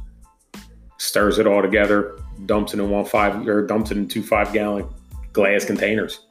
stirs 0.97 1.39
it 1.39 1.47
all 1.47 1.61
together 1.61 2.19
dumps 2.45 2.73
it 2.73 2.79
in 2.79 2.89
one 2.89 3.05
five 3.05 3.47
or 3.47 3.65
dumps 3.65 3.91
it 3.91 3.97
in 3.97 4.07
two 4.07 4.23
five 4.23 4.51
gallon 4.53 4.87
glass 5.33 5.65
containers 5.65 6.21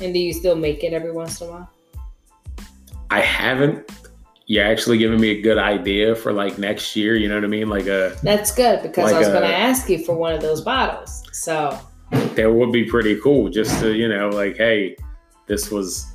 And 0.00 0.12
do 0.12 0.20
you 0.20 0.32
still 0.32 0.56
make 0.56 0.84
it 0.84 0.92
every 0.92 1.12
once 1.12 1.40
in 1.40 1.48
a 1.48 1.50
while? 1.50 1.70
i 3.10 3.20
haven't 3.20 3.90
you're 4.46 4.64
actually 4.66 4.96
giving 4.98 5.20
me 5.20 5.30
a 5.30 5.40
good 5.42 5.58
idea 5.58 6.14
for 6.14 6.32
like 6.32 6.58
next 6.58 6.96
year 6.96 7.16
you 7.16 7.28
know 7.28 7.34
what 7.34 7.44
i 7.44 7.48
mean 7.48 7.68
like 7.68 7.86
a 7.86 8.16
That's 8.22 8.54
good 8.54 8.82
because 8.82 9.04
Like 9.04 9.14
I 9.14 9.18
was 9.18 9.28
going 9.28 9.42
to 9.42 9.54
ask 9.54 9.88
you 9.88 10.04
for 10.04 10.16
one 10.16 10.32
of 10.32 10.40
those 10.40 10.62
bottles. 10.62 11.22
So 11.32 11.78
that 12.10 12.50
would 12.50 12.72
be 12.72 12.84
pretty 12.84 13.20
cool 13.20 13.48
just 13.50 13.78
to 13.80 13.94
you 13.94 14.08
know 14.08 14.30
like 14.30 14.56
hey 14.56 14.96
this 15.46 15.70
was 15.70 16.06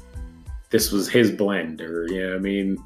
this 0.71 0.91
was 0.91 1.07
his 1.07 1.31
blend 1.31 1.81
or 1.81 2.07
you 2.07 2.21
know 2.23 2.29
what 2.29 2.35
i 2.37 2.39
mean 2.39 2.77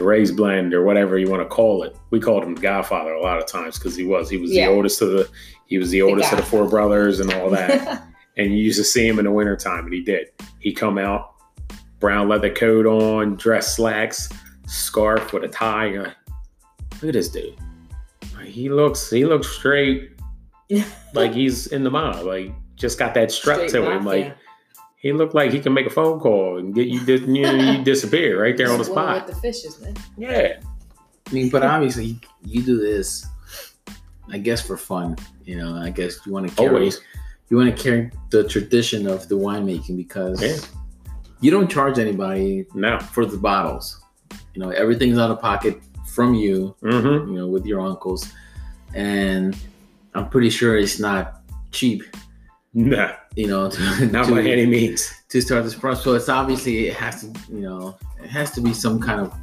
the 0.00 0.06
Ray's 0.06 0.32
blend 0.32 0.72
or 0.72 0.82
whatever 0.82 1.18
you 1.18 1.28
want 1.28 1.42
to 1.42 1.48
call 1.48 1.82
it. 1.82 1.94
We 2.10 2.20
called 2.20 2.42
him 2.42 2.54
Godfather 2.54 3.12
a 3.12 3.20
lot 3.22 3.38
of 3.38 3.46
times 3.46 3.78
because 3.78 3.94
he 3.94 4.04
was. 4.04 4.30
He 4.30 4.38
was 4.38 4.50
Yeah. 4.50 4.66
the 4.68 4.72
oldest 4.72 5.02
of 5.02 5.10
the 5.10 5.28
he 5.66 5.76
was 5.78 5.90
the 5.90 6.00
oldest 6.02 6.32
of 6.32 6.38
the 6.38 6.44
four 6.44 6.66
brothers 6.66 7.20
and 7.20 7.32
all 7.34 7.50
that. 7.50 8.02
and 8.36 8.46
you 8.52 8.58
used 8.58 8.78
to 8.78 8.84
see 8.84 9.06
him 9.06 9.18
in 9.18 9.24
the 9.26 9.30
wintertime, 9.30 9.84
and 9.84 9.92
he 9.94 10.00
did. 10.02 10.28
He 10.58 10.72
come 10.72 10.96
out, 10.98 11.34
brown 12.00 12.28
leather 12.28 12.52
coat 12.52 12.86
on, 12.86 13.36
dress 13.36 13.76
slacks, 13.76 14.28
scarf 14.66 15.32
with 15.32 15.44
a 15.44 15.48
tie. 15.48 15.90
Like, 15.98 16.14
Look 17.02 17.08
at 17.10 17.12
this 17.12 17.28
dude. 17.28 17.54
Like, 18.36 18.46
He 18.46 18.68
looks 18.70 19.10
he 19.10 19.26
looks 19.26 19.48
straight, 19.48 20.12
like 21.14 21.32
he's 21.34 21.66
in 21.68 21.84
the 21.84 21.90
mob. 21.90 22.24
Like 22.24 22.52
just 22.76 22.98
got 22.98 23.12
that 23.14 23.30
strut 23.30 23.68
Straight 23.68 23.70
to 23.84 23.90
him. 23.90 24.04
Like 24.06 24.34
he 25.00 25.12
looked 25.12 25.34
like 25.34 25.50
he 25.50 25.60
can 25.60 25.72
make 25.72 25.86
a 25.86 25.90
phone 25.90 26.20
call 26.20 26.58
and 26.58 26.74
get 26.74 26.86
you. 26.88 27.00
Di- 27.04 27.24
you, 27.26 27.42
know, 27.42 27.52
you 27.54 27.84
disappear 27.92 28.40
right 28.42 28.56
there 28.56 28.70
on 28.70 28.78
the 28.78 28.84
spot. 28.84 29.26
with 29.26 29.34
the 29.34 29.40
fishes, 29.40 29.80
man. 29.80 29.94
Yeah, 30.16 30.60
I 31.28 31.32
mean, 31.32 31.48
but 31.50 31.62
obviously 31.64 32.18
you 32.44 32.62
do 32.62 32.78
this, 32.78 33.26
I 34.30 34.38
guess, 34.38 34.60
for 34.64 34.76
fun. 34.76 35.16
You 35.44 35.56
know, 35.56 35.76
I 35.76 35.90
guess 35.90 36.24
you 36.26 36.32
want 36.32 36.48
to 36.48 36.54
carry 36.54 36.68
always. 36.68 37.00
you 37.48 37.56
want 37.56 37.74
to 37.74 37.82
carry 37.82 38.10
the 38.30 38.46
tradition 38.46 39.06
of 39.06 39.28
the 39.28 39.36
winemaking 39.36 39.96
because 39.96 40.42
Yeah. 40.42 40.56
you 41.40 41.50
don't 41.50 41.70
charge 41.70 41.98
anybody 41.98 42.66
No. 42.74 42.98
for 43.00 43.24
the 43.26 43.38
bottles. 43.38 44.00
You 44.54 44.62
know, 44.62 44.70
everything's 44.70 45.18
out 45.18 45.30
of 45.30 45.40
pocket 45.40 45.80
from 46.14 46.34
you. 46.34 46.74
Mm-hmm. 46.82 47.32
You 47.32 47.38
know, 47.38 47.48
with 47.48 47.64
your 47.64 47.80
uncles, 47.80 48.30
and 48.94 49.56
I'm 50.14 50.28
pretty 50.28 50.50
sure 50.50 50.76
it's 50.76 50.98
not 51.00 51.40
cheap. 51.72 52.02
Nah, 52.72 53.12
You 53.34 53.48
know, 53.48 53.68
to, 53.74 54.06
not 54.06 54.26
to, 54.26 54.32
by 54.34 54.42
any 54.42 54.66
means. 54.66 55.12
to 55.30 55.40
start 55.40 55.64
this 55.64 55.74
process. 55.74 56.04
So 56.04 56.14
it's 56.14 56.28
obviously 56.28 56.86
it 56.88 56.94
has 56.94 57.22
to, 57.22 57.40
you 57.52 57.60
know, 57.60 57.96
it 58.22 58.30
has 58.30 58.52
to 58.52 58.60
be 58.60 58.72
some 58.72 59.00
kind 59.00 59.20
of 59.20 59.34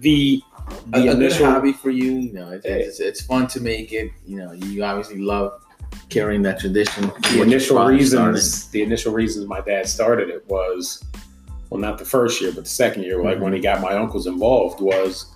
The 0.00 0.40
the 0.88 1.10
initial 1.10 1.46
hobby 1.46 1.72
for 1.72 1.90
you. 1.90 2.12
You 2.12 2.32
know, 2.32 2.50
it's, 2.50 2.64
it's, 2.64 3.00
it's 3.00 3.20
fun 3.22 3.46
to 3.48 3.60
make 3.60 3.92
it. 3.92 4.10
You 4.26 4.38
know, 4.38 4.52
you 4.52 4.82
obviously 4.84 5.18
love 5.18 5.60
carrying 6.08 6.42
that 6.42 6.58
tradition. 6.60 7.10
the 7.32 7.42
initial 7.42 7.84
reasons 7.84 8.68
the 8.70 8.82
initial 8.82 9.12
reasons 9.12 9.46
my 9.46 9.60
dad 9.60 9.86
started 9.88 10.28
it 10.28 10.44
was 10.48 11.02
well 11.70 11.80
not 11.80 11.98
the 11.98 12.04
first 12.04 12.40
year 12.40 12.50
but 12.52 12.64
the 12.64 12.70
second 12.70 13.02
year 13.04 13.22
like 13.22 13.38
Mhm. 13.38 13.42
when 13.42 13.52
he 13.52 13.60
got 13.60 13.80
my 13.80 13.94
uncles 13.94 14.26
involved 14.26 14.80
was 14.80 15.26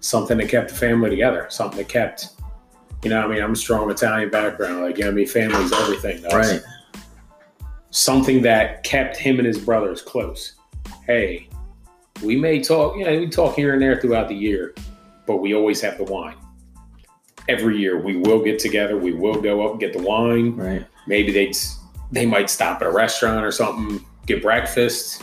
something 0.00 0.38
that 0.38 0.48
kept 0.48 0.70
the 0.70 0.74
family 0.74 1.10
together 1.10 1.46
something 1.50 1.76
that 1.78 1.88
kept 1.88 2.28
you 3.02 3.10
know 3.10 3.20
i 3.22 3.26
mean 3.26 3.42
i'm 3.42 3.52
a 3.52 3.56
strong 3.56 3.90
italian 3.90 4.28
background 4.30 4.82
like 4.82 4.98
you 4.98 5.04
know 5.04 5.10
i 5.10 5.12
mean 5.12 5.26
family's 5.26 5.72
everything. 5.72 6.20
That's 6.22 6.34
Right. 6.34 6.60
something 7.90 8.42
that 8.42 8.82
kept 8.84 9.16
him 9.16 9.38
and 9.38 9.46
his 9.46 9.58
brothers 9.58 10.02
close 10.02 10.54
hey 11.06 11.48
we 12.22 12.36
may 12.36 12.60
talk 12.62 12.96
you 12.96 13.04
know 13.04 13.18
we 13.18 13.28
talk 13.28 13.54
here 13.56 13.72
and 13.72 13.82
there 13.82 14.00
throughout 14.00 14.28
the 14.28 14.34
year 14.34 14.74
but 15.26 15.36
we 15.38 15.54
always 15.54 15.80
have 15.80 15.96
the 15.98 16.04
wine 16.04 16.36
every 17.48 17.78
year 17.78 17.98
we 18.00 18.16
will 18.16 18.42
get 18.42 18.58
together 18.58 18.96
we 18.96 19.12
will 19.12 19.40
go 19.40 19.64
up 19.64 19.72
and 19.72 19.80
get 19.80 19.92
the 19.92 20.02
wine 20.02 20.54
Right. 20.56 20.84
maybe 21.06 21.32
they'd 21.32 21.56
they 22.12 22.26
might 22.26 22.50
stop 22.50 22.80
at 22.82 22.88
a 22.88 22.90
restaurant 22.90 23.44
or 23.46 23.52
something, 23.52 24.04
get 24.26 24.42
breakfast, 24.42 25.22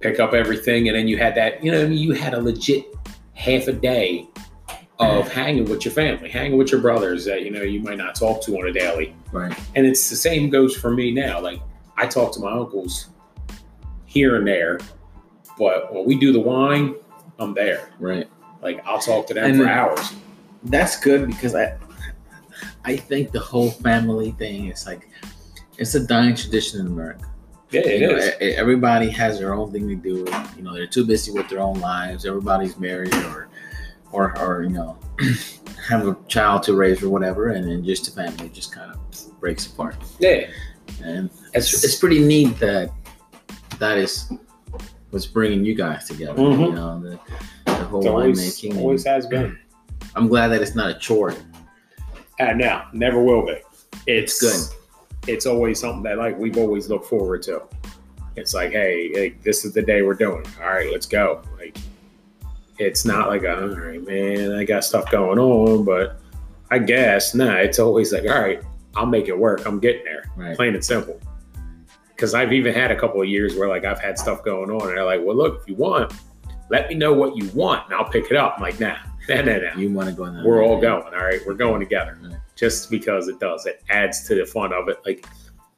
pick 0.00 0.20
up 0.20 0.34
everything, 0.34 0.88
and 0.88 0.94
then 0.98 1.08
you 1.08 1.16
had 1.16 1.34
that, 1.36 1.64
you 1.64 1.72
know, 1.72 1.82
I 1.82 1.86
mean, 1.86 1.96
you 1.96 2.12
had 2.12 2.34
a 2.34 2.40
legit 2.42 2.84
half 3.32 3.68
a 3.68 3.72
day 3.72 4.28
of 4.98 5.30
hanging 5.32 5.64
with 5.64 5.84
your 5.84 5.92
family, 5.92 6.28
hanging 6.30 6.56
with 6.56 6.70
your 6.70 6.80
brothers 6.80 7.24
that 7.24 7.42
you 7.42 7.50
know 7.50 7.62
you 7.62 7.80
might 7.80 7.98
not 7.98 8.14
talk 8.14 8.42
to 8.42 8.56
on 8.58 8.66
a 8.68 8.72
daily. 8.72 9.14
Right. 9.32 9.56
And 9.74 9.86
it's 9.86 10.08
the 10.08 10.16
same 10.16 10.50
goes 10.50 10.76
for 10.76 10.90
me 10.92 11.10
now. 11.10 11.40
Like 11.40 11.60
I 11.96 12.06
talk 12.06 12.32
to 12.34 12.40
my 12.40 12.52
uncles 12.52 13.08
here 14.06 14.36
and 14.36 14.46
there, 14.46 14.78
but 15.58 15.92
when 15.92 16.04
we 16.04 16.16
do 16.16 16.32
the 16.32 16.40
wine, 16.40 16.94
I'm 17.38 17.54
there. 17.54 17.88
Right. 17.98 18.28
Like 18.62 18.84
I'll 18.86 19.00
talk 19.00 19.26
to 19.28 19.34
them 19.34 19.44
And 19.44 19.56
for 19.60 19.68
hours. 19.68 20.12
That's 20.64 20.98
good 20.98 21.26
because 21.26 21.54
I, 21.54 21.76
I 22.84 22.96
think 22.96 23.32
the 23.32 23.40
whole 23.40 23.70
family 23.70 24.30
thing 24.32 24.68
is 24.68 24.86
like, 24.86 25.08
it's 25.76 25.94
a 25.94 26.06
dying 26.06 26.34
tradition 26.36 26.80
in 26.80 26.86
America. 26.86 27.26
Yeah, 27.70 27.80
it 27.80 28.00
You 28.00 28.06
know, 28.08 28.14
is. 28.16 28.28
e- 28.40 28.54
everybody 28.54 29.10
has 29.10 29.38
their 29.40 29.52
own 29.52 29.72
thing 29.72 29.88
to 29.88 29.96
do. 29.96 30.24
You 30.56 30.62
know, 30.62 30.72
they're 30.72 30.86
too 30.86 31.04
busy 31.04 31.32
with 31.32 31.48
their 31.48 31.58
own 31.60 31.80
lives. 31.80 32.24
Everybody's 32.24 32.78
married 32.78 33.12
or, 33.14 33.48
or, 34.14 34.38
or 34.40 34.62
you 34.62 34.70
know, 34.70 34.98
have 35.88 36.06
a 36.06 36.16
child 36.28 36.62
to 36.64 36.74
raise 36.74 37.02
or 37.02 37.10
whatever, 37.10 37.48
and 37.48 37.68
then 37.68 37.84
just 37.84 38.04
the 38.06 38.22
family 38.22 38.48
just 38.48 38.72
kind 38.72 38.92
of 38.92 39.40
breaks 39.40 39.66
apart. 39.66 39.96
Yeah, 40.18 40.46
And 41.02 41.30
it's, 41.52 41.84
it's, 41.84 41.96
pretty 41.96 42.20
neat 42.20 42.58
that 42.58 42.90
that 43.78 43.98
is 43.98 44.32
what's 45.10 45.26
bringing 45.26 45.64
you 45.64 45.74
guys 45.74 46.08
together. 46.08 46.40
Mhm. 46.40 46.66
You 46.66 46.72
know, 46.72 47.00
the, 47.00 47.20
the 47.66 47.74
whole 47.84 48.08
always, 48.08 48.38
winemaking. 48.40 48.78
always 48.78 49.04
has 49.04 49.26
been. 49.26 49.58
I'm 50.16 50.28
glad 50.28 50.48
that 50.48 50.62
it's 50.62 50.74
not 50.74 50.90
a 50.90 50.98
chore. 50.98 51.34
And 52.38 52.58
now, 52.58 52.88
never 52.92 53.22
will 53.22 53.44
be. 53.44 53.58
It's, 54.06 54.42
It's 54.42 54.74
It's 55.26 55.46
always 55.46 55.80
something 55.80 56.02
that 56.04 56.18
like 56.18 56.38
we've 56.38 56.58
always 56.58 56.88
looked 56.88 57.06
forward 57.06 57.42
to. 57.42 57.62
It's 58.36 58.54
like, 58.54 58.72
hey, 58.72 59.10
hey, 59.12 59.34
this 59.42 59.64
is 59.64 59.72
the 59.72 59.82
day 59.82 60.02
we're 60.02 60.14
doing. 60.14 60.44
All 60.60 60.68
right, 60.68 60.90
let's 60.90 61.06
go. 61.06 61.42
Like, 61.56 61.76
it's 62.78 63.04
not 63.04 63.28
like, 63.28 63.42
all 63.44 63.68
right, 63.68 64.04
man, 64.04 64.52
I 64.52 64.64
got 64.64 64.84
stuff 64.84 65.10
going 65.10 65.38
on, 65.38 65.84
but 65.84 66.20
I 66.70 66.78
guess 66.78 67.34
nah. 67.34 67.56
It's 67.56 67.78
always 67.78 68.12
like, 68.12 68.24
all 68.24 68.40
right, 68.40 68.62
I'll 68.96 69.06
make 69.06 69.28
it 69.28 69.38
work. 69.38 69.66
I'm 69.66 69.78
getting 69.78 70.04
there. 70.04 70.24
Right. 70.36 70.56
Plain 70.56 70.74
and 70.74 70.84
simple. 70.84 71.20
Because 72.08 72.34
I've 72.34 72.52
even 72.52 72.74
had 72.74 72.90
a 72.90 72.98
couple 72.98 73.20
of 73.20 73.28
years 73.28 73.56
where 73.56 73.68
like 73.68 73.84
I've 73.84 74.00
had 74.00 74.18
stuff 74.18 74.44
going 74.44 74.70
on, 74.70 74.88
and 74.88 74.96
they're 74.96 75.04
like, 75.04 75.20
well, 75.22 75.36
look, 75.36 75.62
if 75.62 75.68
you 75.68 75.74
want, 75.74 76.12
let 76.70 76.88
me 76.88 76.94
know 76.94 77.12
what 77.12 77.36
you 77.36 77.48
want, 77.50 77.86
and 77.86 77.94
I'll 77.94 78.08
pick 78.08 78.30
it 78.30 78.36
up. 78.36 78.54
I'm 78.56 78.62
like, 78.62 78.80
nah, 78.80 78.96
nah, 79.28 79.42
nah, 79.42 79.58
nah 79.58 79.76
You 79.76 79.92
want 79.92 80.08
to 80.08 80.14
go 80.14 80.24
we're 80.44 80.64
all 80.64 80.80
going. 80.80 81.14
All 81.14 81.24
right, 81.24 81.40
we're 81.46 81.54
going 81.54 81.80
together. 81.80 82.18
Right. 82.22 82.36
Just 82.56 82.90
because 82.90 83.28
it 83.28 83.40
does, 83.40 83.66
it 83.66 83.82
adds 83.90 84.26
to 84.28 84.34
the 84.34 84.46
fun 84.46 84.72
of 84.72 84.88
it. 84.88 84.98
Like, 85.04 85.26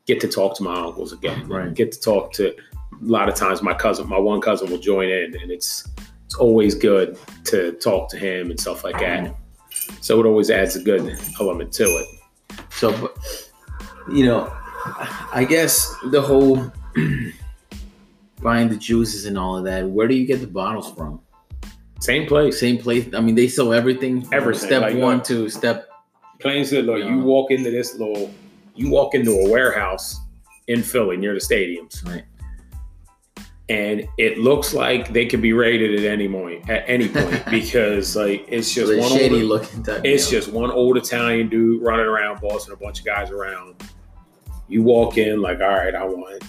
get 0.06 0.20
to 0.20 0.28
talk 0.28 0.56
to 0.56 0.62
my 0.62 0.74
uncles 0.74 1.12
again. 1.12 1.48
Right. 1.48 1.72
Get 1.74 1.92
to 1.92 2.00
talk 2.00 2.32
to. 2.34 2.54
A 2.92 3.04
lot 3.04 3.28
of 3.28 3.34
times, 3.34 3.62
my 3.62 3.74
cousin, 3.74 4.08
my 4.08 4.18
one 4.18 4.40
cousin, 4.40 4.70
will 4.70 4.78
join 4.78 5.08
in, 5.08 5.36
and 5.36 5.50
it's 5.50 5.88
it's 6.26 6.35
always 6.37 6.75
good 6.75 7.18
to 7.45 7.73
talk 7.73 8.11
to 8.11 8.18
him 8.18 8.50
and 8.50 8.61
stuff 8.61 8.85
like 8.85 8.99
that. 8.99 9.35
So 10.00 10.21
it 10.21 10.26
always 10.26 10.50
adds 10.50 10.76
a 10.76 10.83
good 10.83 11.18
element 11.40 11.73
to 11.75 11.85
it. 11.85 12.06
So, 12.71 13.14
you 14.12 14.26
know, 14.26 14.52
I 15.33 15.47
guess 15.49 15.95
the 16.11 16.21
whole 16.21 16.71
buying 18.42 18.68
the 18.68 18.76
juices 18.76 19.26
and 19.26 19.38
all 19.38 19.56
of 19.56 19.64
that. 19.64 19.88
Where 19.88 20.09
do 20.09 20.14
you 20.14 20.26
get 20.26 20.40
the 20.40 20.47
bottles 20.47 20.92
from? 20.92 21.21
Same 22.00 22.26
place. 22.26 22.61
Same 22.61 22.78
place. 22.78 23.09
I 23.14 23.21
mean, 23.21 23.35
they 23.35 23.49
sell 23.49 23.73
everything. 23.73 24.28
Everything, 24.33 24.66
Step 24.66 24.83
like, 24.83 24.97
one 24.97 25.21
uh, 25.21 25.25
to 25.25 25.49
step. 25.49 25.88
Plain 26.40 26.64
said, 26.64 26.85
look, 26.85 26.99
Yeah. 26.99 27.09
you 27.14 27.21
walk 27.21 27.50
into 27.50 27.71
this 27.71 27.95
little, 27.99 28.30
you 28.75 28.90
walk 28.90 29.14
into 29.14 29.30
a 29.33 29.50
warehouse 29.50 30.18
in 30.68 30.83
Philly 30.83 31.16
near 31.16 31.33
the 31.35 31.40
stadiums. 31.40 32.04
Right. 32.06 32.25
And 33.68 34.08
it 34.16 34.38
looks 34.38 34.73
like 34.73 35.12
they 35.12 35.26
could 35.26 35.42
be 35.42 35.52
raided 35.52 35.99
at 35.99 36.11
any 36.11 36.28
point 36.28 36.68
at 36.70 36.85
any 36.87 37.08
point 37.08 37.44
because 37.50 38.14
like 38.14 38.44
it's 38.49 38.73
just 38.73 38.92
the 38.92 38.99
one 38.99 39.11
shady 39.11 39.37
old, 39.37 39.44
looking 39.44 39.82
type. 39.82 40.02
it's 40.04 40.30
just 40.30 40.52
one 40.52 40.70
old 40.70 40.96
Italian 40.96 41.49
dude 41.49 41.82
running 41.82 42.06
around 42.06 42.40
bossing 42.40 42.73
a 42.73 42.76
bunch 42.76 43.00
of 43.00 43.04
guys 43.04 43.30
around. 43.30 43.75
You 44.68 44.82
walk 44.82 45.16
in 45.18 45.40
like, 45.40 45.61
all 45.61 45.68
right, 45.68 45.94
I 45.94 46.04
want 46.04 46.42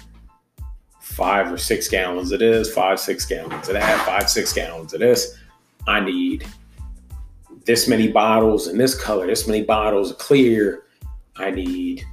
five 1.00 1.52
or 1.52 1.58
six 1.58 1.88
gallons 1.88 2.32
of 2.32 2.40
this, 2.40 2.72
five, 2.72 3.00
six 3.00 3.26
gallons 3.26 3.68
of 3.68 3.74
that, 3.74 4.06
five, 4.06 4.30
six 4.30 4.54
gallons 4.54 4.94
of 4.94 5.00
this. 5.00 5.36
I 5.88 6.00
need 6.00 6.46
this 7.66 7.88
many 7.88 8.08
bottles 8.08 8.68
in 8.68 8.78
this 8.78 9.00
color, 9.00 9.26
this 9.26 9.48
many 9.48 9.64
bottles 9.64 10.12
of 10.12 10.18
clear. 10.20 10.84
I 11.36 11.52
need 11.52 12.06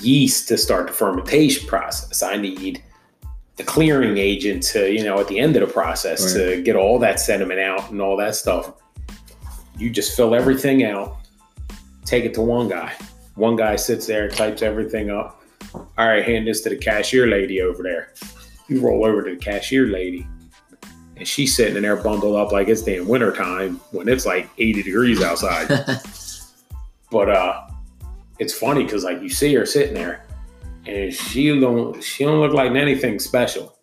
yeast 0.00 0.48
to 0.48 0.58
start 0.58 0.86
the 0.86 0.92
fermentation 0.92 1.66
process. 1.66 2.22
I 2.22 2.36
need 2.36 2.82
the 3.56 3.64
clearing 3.64 4.18
agent 4.18 4.62
to, 4.62 4.92
you 4.92 5.02
know, 5.02 5.18
at 5.18 5.28
the 5.28 5.38
end 5.38 5.56
of 5.56 5.66
the 5.66 5.72
process 5.72 6.32
to 6.34 6.62
get 6.62 6.76
all 6.76 6.98
that 6.98 7.18
sediment 7.18 7.58
out 7.58 7.90
and 7.90 8.00
all 8.00 8.16
that 8.16 8.34
stuff. 8.34 8.72
You 9.78 9.90
just 9.90 10.16
fill 10.16 10.34
everything 10.34 10.84
out, 10.84 11.16
take 12.04 12.24
it 12.24 12.34
to 12.34 12.42
one 12.42 12.68
guy. 12.68 12.94
One 13.34 13.56
guy 13.56 13.76
sits 13.76 14.06
there, 14.06 14.28
types 14.28 14.62
everything 14.62 15.10
up. 15.10 15.42
All 15.74 15.86
right, 15.98 16.24
hand 16.24 16.46
this 16.46 16.62
to 16.62 16.70
the 16.70 16.76
cashier 16.76 17.26
lady 17.26 17.60
over 17.60 17.82
there. 17.82 18.12
You 18.68 18.80
roll 18.80 19.04
over 19.06 19.22
to 19.22 19.30
the 19.30 19.36
cashier 19.36 19.86
lady, 19.86 20.26
and 21.16 21.26
she's 21.26 21.56
sitting 21.56 21.76
in 21.76 21.82
there 21.82 21.96
bundled 21.96 22.36
up 22.36 22.52
like 22.52 22.68
it's 22.68 22.82
damn 22.82 23.08
winter 23.08 23.32
time 23.32 23.80
when 23.90 24.08
it's 24.08 24.26
like 24.26 24.48
80 24.58 24.82
degrees 24.82 25.22
outside. 25.22 25.68
but 27.10 27.30
uh 27.30 27.66
it's 28.38 28.52
funny 28.52 28.84
because 28.84 29.04
like 29.04 29.22
you 29.22 29.28
see 29.28 29.54
her 29.54 29.64
sitting 29.64 29.94
there 29.94 30.25
and 30.86 31.12
she 31.12 31.58
don't 31.58 32.02
she 32.02 32.24
don't 32.24 32.40
look 32.40 32.52
like 32.52 32.72
anything 32.72 33.18
special. 33.18 33.78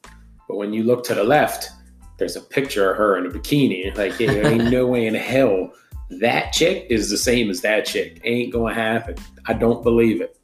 But 0.48 0.58
when 0.58 0.74
you 0.74 0.84
look 0.84 1.04
to 1.06 1.16
the 1.16 1.24
left, 1.24 1.70
there's 2.18 2.36
a 2.36 2.42
picture 2.42 2.92
of 2.92 2.98
her 2.98 3.18
in 3.18 3.26
a 3.26 3.30
bikini. 3.30 3.96
Like, 3.98 4.20
yeah, 4.20 4.34
there 4.34 4.48
ain't 4.48 4.72
no 4.72 4.88
way 4.88 5.08
in 5.08 5.16
hell 5.16 5.74
that 6.20 6.54
chick 6.54 6.88
is 6.90 7.10
the 7.10 7.18
same 7.18 7.50
as 7.50 7.62
that 7.62 7.86
chick. 7.86 8.22
Ain't 8.24 8.54
gonna 8.54 8.74
happen. 8.74 9.16
I 9.46 9.54
don't 9.54 9.84
believe 9.84 10.22
it. 10.22 10.38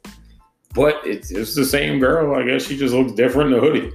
But 0.74 1.00
it's 1.04 1.30
it's 1.30 1.54
the 1.54 1.64
same 1.64 1.98
girl. 1.98 2.34
I 2.34 2.44
guess 2.44 2.66
she 2.66 2.76
just 2.76 2.94
looks 2.94 3.12
different 3.12 3.52
in 3.52 3.60
the 3.60 3.66
hoodie. 3.66 3.92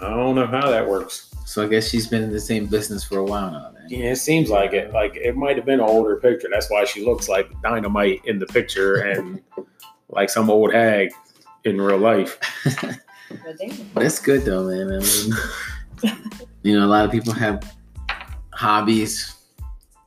I 0.00 0.10
don't 0.10 0.34
know 0.34 0.46
how 0.46 0.70
that 0.70 0.88
works. 0.88 1.34
so 1.44 1.62
I 1.62 1.68
guess 1.68 1.88
she's 1.88 2.06
been 2.06 2.22
in 2.22 2.32
the 2.32 2.40
same 2.40 2.66
business 2.66 3.04
for 3.04 3.18
a 3.18 3.24
while 3.24 3.50
now. 3.50 3.72
Then. 3.72 3.86
Yeah, 3.88 4.12
it 4.12 4.16
seems 4.16 4.50
like 4.50 4.72
it. 4.72 4.92
Like 4.92 5.16
it 5.16 5.36
might 5.36 5.56
have 5.56 5.66
been 5.66 5.80
an 5.80 5.88
older 5.88 6.16
picture. 6.16 6.48
That's 6.50 6.70
why 6.70 6.84
she 6.84 7.04
looks 7.04 7.28
like 7.28 7.50
dynamite 7.62 8.22
in 8.24 8.38
the 8.38 8.46
picture 8.46 8.96
and 8.96 9.40
like 10.08 10.30
some 10.30 10.50
old 10.50 10.72
hag 10.72 11.10
in 11.64 11.80
real 11.80 11.98
life. 11.98 12.38
But 12.64 12.98
damn. 13.58 13.90
But 13.94 14.04
it's 14.04 14.20
good 14.20 14.42
though, 14.42 14.64
man. 14.64 14.92
I 14.92 14.98
mean, 14.98 16.16
you 16.62 16.78
know, 16.78 16.86
a 16.86 16.88
lot 16.88 17.04
of 17.04 17.10
people 17.10 17.32
have 17.32 17.76
hobbies. 18.52 19.36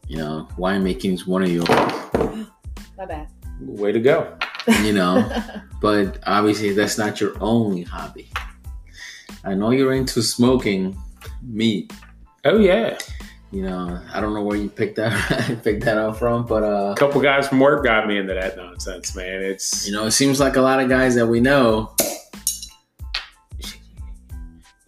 You 0.07 0.17
know, 0.17 0.48
winemaking 0.57 1.13
is 1.13 1.25
one 1.25 1.43
of 1.43 1.50
yours. 1.50 1.67
My 2.98 3.05
bad. 3.05 3.29
Way 3.62 3.91
to 3.91 4.00
go. 4.00 4.38
You 4.81 4.93
know, 4.93 5.29
but 5.81 6.19
obviously 6.25 6.74
that's 6.74 6.98
not 6.98 7.19
your 7.19 7.33
only 7.41 7.83
hobby. 7.83 8.29
I 9.43 9.53
know 9.53 9.72
you're 9.72 9.93
into 9.93 10.22
smoking 10.22 10.98
meat. 11.41 11.91
Oh 12.45 12.57
yeah. 12.57 12.98
You 13.53 13.62
know, 13.62 14.01
I 14.12 14.19
don't 14.19 14.33
know 14.33 14.41
where 14.41 14.57
you 14.57 14.67
picked 14.67 14.95
that 14.95 15.13
picked 15.63 15.86
that 15.86 15.98
up 16.00 16.17
from, 16.17 16.48
but 16.48 16.63
uh, 16.63 16.93
A 16.93 16.95
couple 16.95 17.22
guys 17.22 17.48
from 17.48 17.60
work 17.60 17.83
got 17.83 18.07
me 18.07 18.17
into 18.17 18.33
that 18.33 18.57
nonsense, 18.57 19.15
man. 19.15 19.43
It's 19.43 19.86
you 19.88 19.93
know, 19.93 20.05
it 20.07 20.12
seems 20.12 20.39
like 20.39 20.55
a 20.55 20.62
lot 20.62 20.79
of 20.79 20.89
guys 20.89 21.13
that 21.15 21.27
we 21.27 21.39
know 21.39 21.93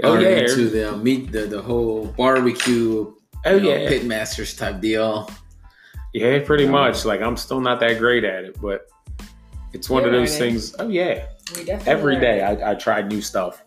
oh 0.04 0.14
are 0.16 0.22
yeah, 0.22 0.30
into 0.40 0.70
the 0.70 0.98
meat, 0.98 1.32
the 1.32 1.42
the 1.42 1.62
whole 1.62 2.08
barbecue, 2.08 3.14
oh 3.46 3.56
you 3.56 3.60
know, 3.62 3.70
yeah, 3.70 3.88
pit 3.88 4.06
masters 4.06 4.56
type 4.56 4.82
deal. 4.82 5.30
yeah. 6.14 6.40
Pretty 6.40 6.66
Um, 6.66 6.72
much. 6.72 7.06
Like 7.06 7.22
I'm 7.22 7.38
still 7.38 7.62
not 7.62 7.80
that 7.82 8.00
great 8.00 8.24
at 8.24 8.46
it, 8.46 8.60
but 8.60 8.88
it's 9.74 9.90
one 9.92 10.06
of 10.06 10.12
those 10.12 10.32
learning. 10.40 10.54
things. 10.54 10.76
Oh 10.80 10.88
yeah, 10.90 11.28
We 11.56 11.66
definitely 11.66 11.92
every 11.92 12.16
are. 12.18 12.20
day 12.20 12.42
I, 12.42 12.72
I 12.72 12.76
tried 12.76 13.10
new 13.10 13.22
stuff. 13.22 13.62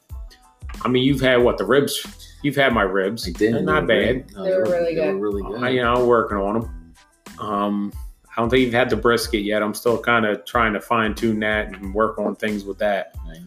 I 0.82 0.88
mean, 0.88 1.04
you've 1.04 1.20
had 1.20 1.36
what 1.42 1.56
the 1.58 1.64
ribs? 1.64 2.04
You've 2.42 2.56
had 2.56 2.72
my 2.72 2.82
ribs. 2.82 3.26
I 3.26 3.32
did 3.32 3.54
They're 3.54 3.62
not 3.62 3.86
bad. 3.86 4.30
No, 4.32 4.44
They 4.44 4.54
were 4.54 4.62
really 4.64 4.94
They 4.94 5.06
were 5.06 5.12
good. 5.14 5.20
really 5.20 5.42
good. 5.42 5.62
I, 5.64 5.70
you 5.70 5.82
know, 5.82 5.94
I'm 5.94 6.06
working 6.06 6.36
on 6.38 6.60
them. 6.60 6.94
Um, 7.40 7.92
I 8.36 8.40
don't 8.40 8.48
think 8.50 8.62
you've 8.62 8.72
had 8.74 8.90
the 8.90 8.96
brisket 8.96 9.42
yet. 9.42 9.62
I'm 9.62 9.74
still 9.74 9.98
kind 9.98 10.24
of 10.24 10.44
trying 10.44 10.72
to 10.74 10.80
fine 10.80 11.14
tune 11.14 11.40
that 11.40 11.68
and 11.68 11.92
work 11.92 12.18
on 12.18 12.36
things 12.36 12.64
with 12.64 12.78
that. 12.78 13.14
Right. 13.26 13.38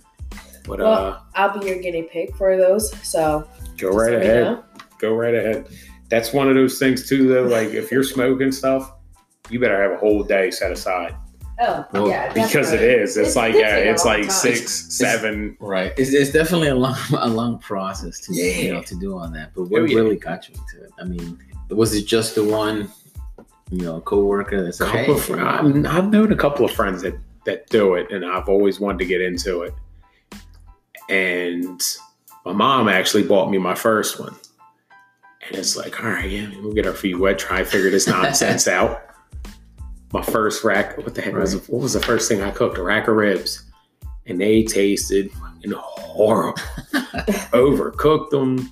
But 0.68 0.80
Well, 0.80 0.94
uh, 0.94 1.20
I'll 1.36 1.58
be 1.58 1.66
your 1.66 1.80
guinea 1.80 2.04
pig 2.04 2.36
for 2.36 2.58
those. 2.58 2.92
So 3.08 3.48
go 3.78 3.90
right 3.92 4.14
ahead. 4.14 4.44
know. 4.44 4.64
Go 5.00 5.16
right 5.16 5.34
ahead. 5.34 5.68
That's 6.10 6.34
one 6.34 6.50
of 6.50 6.56
those 6.56 6.78
things 6.78 7.08
too, 7.08 7.28
though. 7.30 7.44
Like 7.44 7.70
if 7.70 7.92
you're 7.92 8.04
smoking 8.04 8.52
stuff, 8.52 8.92
you 9.50 9.60
better 9.60 9.82
have 9.82 9.94
a 9.94 9.98
whole 9.98 10.24
day 10.24 10.52
set 10.52 10.72
aside 10.72 11.16
Oh, 11.64 11.86
Well, 11.94 12.08
yeah. 12.10 12.34
because 12.34 12.74
it 12.74 12.78
definitely. 12.78 13.04
is. 13.04 13.18
It's, 13.18 13.36
like 13.36 13.54
yeah, 13.54 13.62
definitely 13.62 13.92
it's 13.92 14.06
like 14.06 14.22
time. 14.24 14.30
six, 14.32 14.94
seven. 14.96 15.56
Right. 15.60 15.94
It's, 15.98 16.12
it's 16.14 16.32
definitely 16.32 16.70
a 16.70 16.76
long 16.76 16.98
a 17.18 17.30
long 17.30 17.60
process 17.60 18.20
to 18.22 18.34
you 18.34 18.74
know 18.74 18.82
to 18.82 18.96
do 18.96 19.18
on 19.18 19.32
that. 19.34 19.54
But 19.54 19.62
oh, 19.62 19.66
what 19.66 19.82
Oh, 19.82 19.86
yeah. 19.86 19.96
really 19.98 20.18
got 20.18 20.50
you 20.50 20.56
into 20.56 20.86
it? 20.86 20.92
I 21.00 21.04
mean, 21.04 21.38
was 21.70 21.94
it 21.94 22.08
just 22.08 22.36
the 22.36 22.44
one, 22.44 22.90
you 23.70 23.84
know, 23.86 24.02
coworker 24.02 24.64
that's 24.64 24.80
said, 24.80 24.88
couple 24.88 25.00
"Hey, 25.04 25.12
of 25.14 25.24
fr- 25.24 25.40
I'm- 25.40 25.86
I've 25.86 26.10
known 26.12 26.32
a 26.32 26.36
couple 26.36 26.66
of 26.66 26.72
friends 26.72 27.02
that 27.04 27.16
that 27.46 27.70
do 27.70 27.94
it, 27.96 28.12
and 28.12 28.26
I've 28.26 28.50
always 28.50 28.80
wanted 28.80 29.00
to 29.00 29.06
get 29.06 29.22
into 29.22 29.62
it. 29.62 29.74
And 31.10 31.82
my 32.46 32.54
mom 32.54 32.88
actually 32.88 33.24
bought 33.24 33.50
me 33.52 33.58
my 33.58 33.76
first 33.76 34.20
one, 34.20 34.36
and 35.48 35.58
it's 35.58 35.76
like, 35.76 36.04
all 36.04 36.10
right, 36.10 36.30
yeah, 36.30 36.50
we'll 36.62 36.74
get 36.74 36.86
our 36.88 36.94
feet 36.94 37.16
wet, 37.16 37.38
try 37.40 37.60
and 37.60 37.68
figure 37.68 37.90
this 37.90 38.08
nonsense 38.18 38.68
out. 38.68 39.02
My 40.14 40.22
first 40.22 40.64
rack, 40.64 40.98
what 40.98 41.16
the 41.16 41.22
heck 41.22 41.34
was? 41.34 41.56
What 41.70 41.82
was 41.82 41.94
the 41.94 42.02
first 42.02 42.28
thing 42.28 42.42
I 42.42 42.52
cooked? 42.52 42.78
A 42.78 42.84
rack 42.84 43.08
of 43.08 43.16
ribs, 43.16 43.64
and 44.26 44.40
they 44.40 44.64
tasted 44.64 45.32
fucking 45.32 45.72
horrible. 45.72 46.62
Overcooked 47.54 48.30
them. 48.32 48.70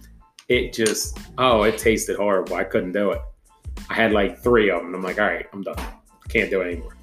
It 0.49 0.73
just, 0.73 1.17
oh, 1.38 1.63
it 1.63 1.78
tasted 1.78 2.17
horrible. 2.17 2.56
I 2.56 2.63
couldn't 2.63 2.91
do 2.91 3.12
it. 3.12 3.21
I 3.89 3.93
had 3.93 4.12
like 4.12 4.39
three 4.39 4.69
of 4.69 4.82
them. 4.82 4.95
I'm 4.95 5.02
like, 5.02 5.19
all 5.19 5.28
right, 5.28 5.45
I'm 5.54 5.62
done. 5.62 5.78
Can't 6.28 6.49
do 6.49 6.62
it 6.62 6.73
anymore. 6.73 6.95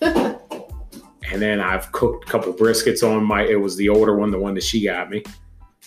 and 1.32 1.42
then 1.42 1.60
I've 1.60 1.90
cooked 1.92 2.28
a 2.28 2.30
couple 2.30 2.52
briskets 2.52 3.02
on 3.02 3.24
my. 3.24 3.42
It 3.44 3.60
was 3.60 3.76
the 3.76 3.88
older 3.88 4.16
one, 4.16 4.30
the 4.30 4.38
one 4.38 4.54
that 4.54 4.62
she 4.62 4.84
got 4.84 5.10
me. 5.10 5.22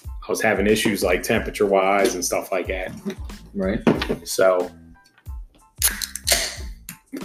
I 0.06 0.30
was 0.30 0.42
having 0.42 0.68
issues 0.68 1.04
like 1.04 1.24
temperature 1.24 1.66
wise 1.66 2.16
and 2.16 2.24
stuff 2.24 2.52
like 2.52 2.68
that. 2.68 2.92
right? 3.54 3.82
So, 4.28 4.70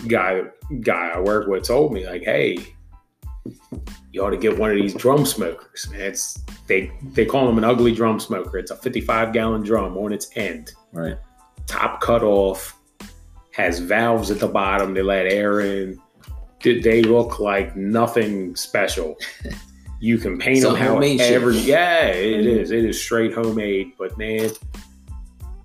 guy 0.08 0.42
guy 0.80 1.12
I 1.14 1.20
work 1.20 1.46
with 1.48 1.64
told 1.64 1.92
me 1.92 2.06
like, 2.06 2.22
hey, 2.22 2.58
you 4.12 4.24
ought 4.24 4.30
to 4.30 4.36
get 4.36 4.58
one 4.58 4.70
of 4.70 4.76
these 4.76 4.94
drum 4.94 5.24
smokers. 5.26 5.88
Man, 5.90 6.00
it's 6.00 6.42
they 6.66 6.92
they 7.12 7.24
call 7.24 7.46
them 7.46 7.58
an 7.58 7.64
ugly 7.64 7.94
drum 7.94 8.20
smoker. 8.20 8.58
It's 8.58 8.70
a 8.70 8.76
55 8.76 9.32
gallon 9.32 9.62
drum 9.62 9.96
on 9.96 10.12
its 10.12 10.30
end 10.36 10.72
Right. 10.92 11.16
top 11.66 12.00
cut 12.00 12.22
off, 12.22 12.78
has 13.52 13.78
valves 13.78 14.30
at 14.30 14.38
the 14.38 14.48
bottom 14.48 14.94
to 14.94 15.02
let 15.02 15.26
air 15.26 15.60
in. 15.60 16.00
Did 16.60 16.82
they 16.82 17.02
look 17.02 17.40
like 17.40 17.76
nothing 17.76 18.54
special? 18.56 19.16
You 20.02 20.18
can 20.18 20.36
paint 20.36 20.62
them 20.62 20.74
homemade 20.74 21.20
shit. 21.20 21.30
however. 21.30 21.52
Yeah, 21.52 22.06
it 22.06 22.44
mm-hmm. 22.44 22.60
is. 22.60 22.72
It 22.72 22.84
is 22.84 23.00
straight 23.00 23.32
homemade. 23.32 23.92
But 23.96 24.18
man, 24.18 24.50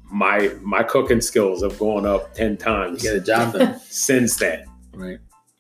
my 0.10 0.52
my 0.62 0.84
cooking 0.84 1.22
skills 1.22 1.64
have 1.64 1.78
gone 1.80 2.06
up 2.06 2.34
ten 2.34 2.52
You 2.52 2.58
times 2.58 3.02
get 3.04 3.16
a 3.16 3.20
job 3.22 3.54
done. 3.54 3.80
since 3.86 4.36
then. 4.38 4.66
right. 4.94 5.20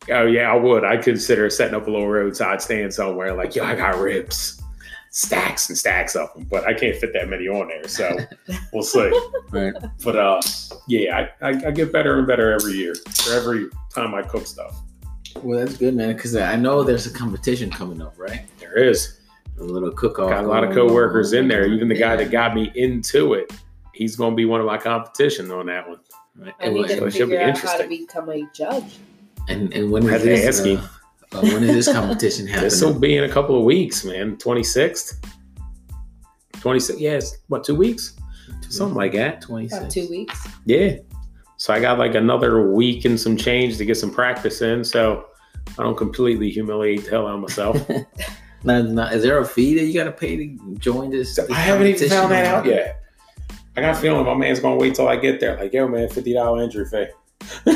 Oh 0.09 0.25
yeah, 0.25 0.51
I 0.51 0.55
would. 0.55 0.85
I 0.85 0.97
consider 0.97 1.49
setting 1.49 1.75
up 1.75 1.87
a 1.87 1.91
little 1.91 2.07
roadside 2.07 2.61
stand 2.61 2.93
somewhere. 2.93 3.33
Like, 3.33 3.55
yo, 3.55 3.65
I 3.65 3.75
got 3.75 3.97
ribs, 3.97 4.61
stacks 5.09 5.67
and 5.67 5.77
stacks 5.77 6.15
of 6.15 6.33
them, 6.33 6.45
but 6.49 6.65
I 6.65 6.73
can't 6.73 6.95
fit 6.95 7.11
that 7.13 7.27
many 7.27 7.47
on 7.49 7.67
there. 7.67 7.87
So 7.89 8.15
we'll 8.73 8.83
see. 8.83 9.11
Right. 9.51 9.73
But 10.05 10.15
uh, 10.15 10.39
yeah, 10.87 11.27
I, 11.41 11.49
I, 11.49 11.49
I 11.67 11.71
get 11.71 11.91
better 11.91 12.17
and 12.17 12.25
better 12.25 12.53
every 12.53 12.73
year. 12.73 12.95
For 13.15 13.33
every 13.33 13.67
time 13.93 14.15
I 14.15 14.21
cook 14.21 14.47
stuff, 14.47 14.79
Well, 15.43 15.59
that's 15.59 15.75
good, 15.77 15.93
man. 15.95 16.15
Because 16.15 16.37
I 16.37 16.55
know 16.55 16.83
there's 16.83 17.05
a 17.05 17.11
competition 17.11 17.69
coming 17.69 18.01
up, 18.01 18.13
right? 18.17 18.45
there 18.59 18.77
is. 18.77 19.19
A 19.59 19.63
little 19.63 19.91
cook-off. 19.91 20.29
Got 20.29 20.45
a 20.45 20.47
lot 20.47 20.63
of 20.63 20.69
going 20.69 20.81
on. 20.83 20.87
coworkers 20.89 21.33
in 21.33 21.47
there. 21.49 21.65
Even 21.65 21.87
the 21.89 21.95
guy 21.95 22.11
Yeah. 22.11 22.15
that 22.17 22.31
got 22.31 22.53
me 22.55 22.71
into 22.75 23.33
it, 23.33 23.51
he's 23.97 24.15
going 24.15 24.31
to 24.31 24.35
be 24.35 24.45
one 24.45 24.59
of 24.61 24.65
my 24.67 24.77
competition 24.77 25.51
on 25.51 25.65
that 25.67 25.87
one. 25.89 25.99
Right. 26.37 26.53
I 26.59 26.65
And, 26.65 26.73
need 26.75 26.81
when- 26.81 26.89
to 26.99 27.05
it 27.05 27.11
should 27.11 27.29
be 27.29 27.35
figure 27.35 27.41
out 27.41 27.57
how 27.57 27.77
to 27.77 27.83
interesting. 27.83 27.89
become 28.05 28.29
a 28.29 28.47
judge. 28.53 28.97
and, 29.49 29.73
and 29.73 29.91
when 29.91 30.03
I 30.03 30.05
is 30.07 30.11
had 30.11 30.21
to 30.21 30.27
this? 30.27 30.59
ask. 30.59 30.67
Uh, 31.33 31.37
uh, 31.37 31.41
when 31.41 31.63
is 31.63 31.85
this 31.85 31.93
competition 31.93 32.47
happening? 32.47 32.63
This 32.69 32.81
will 32.81 32.97
be 32.97 33.17
in 33.17 33.23
a 33.25 33.29
couple 33.29 33.57
of 33.57 33.63
weeks, 33.65 34.05
man. 34.05 34.37
Twenty 34.37 34.63
sixth, 34.63 35.19
twenty 36.53 36.79
six. 36.79 36.99
Yes, 36.99 37.37
what 37.47 37.63
two 37.63 37.75
weeks? 37.75 38.15
Something 38.69 38.95
like 38.97 39.13
that. 39.13 39.41
Twenty-six. 39.41 39.93
Two 39.93 40.07
weeks. 40.09 40.47
Yeah. 40.65 40.97
So 41.57 41.73
I 41.73 41.79
got 41.79 41.97
like 41.99 42.15
another 42.15 42.71
week 42.71 43.03
and 43.05 43.19
some 43.19 43.35
change 43.37 43.77
to 43.77 43.85
get 43.85 43.95
some 43.95 44.11
practice 44.11 44.61
in. 44.61 44.83
So 44.83 45.25
I 45.79 45.83
don't 45.83 45.97
completely 45.97 46.49
humiliate 46.49 47.03
the 47.05 47.09
hell 47.11 47.27
out 47.27 47.35
of 47.35 47.41
myself. 47.41 47.89
Now, 48.63 48.81
now, 48.81 49.07
is 49.09 49.21
there 49.21 49.37
a 49.37 49.45
fee 49.45 49.75
that 49.75 49.85
you 49.85 49.93
got 49.93 50.05
to 50.05 50.11
pay 50.11 50.35
to 50.35 50.75
join 50.79 51.11
this? 51.11 51.35
this 51.35 51.47
I 51.51 51.53
haven't 51.53 51.85
even 51.87 51.93
competition 51.93 52.17
found 52.17 52.31
that 52.31 52.45
out 52.47 52.65
yet. 52.65 52.96
I 53.77 53.81
got 53.81 53.95
a 53.95 53.99
feeling 53.99 54.25
my 54.25 54.33
man's 54.33 54.59
gonna 54.59 54.75
wait 54.75 54.95
till 54.95 55.07
I 55.07 55.15
get 55.17 55.39
there. 55.39 55.55
Like, 55.55 55.71
yo, 55.71 55.87
man, 55.87 56.09
fifty 56.09 56.33
dollar 56.33 56.63
entry 56.63 56.85
fee. 56.85 57.05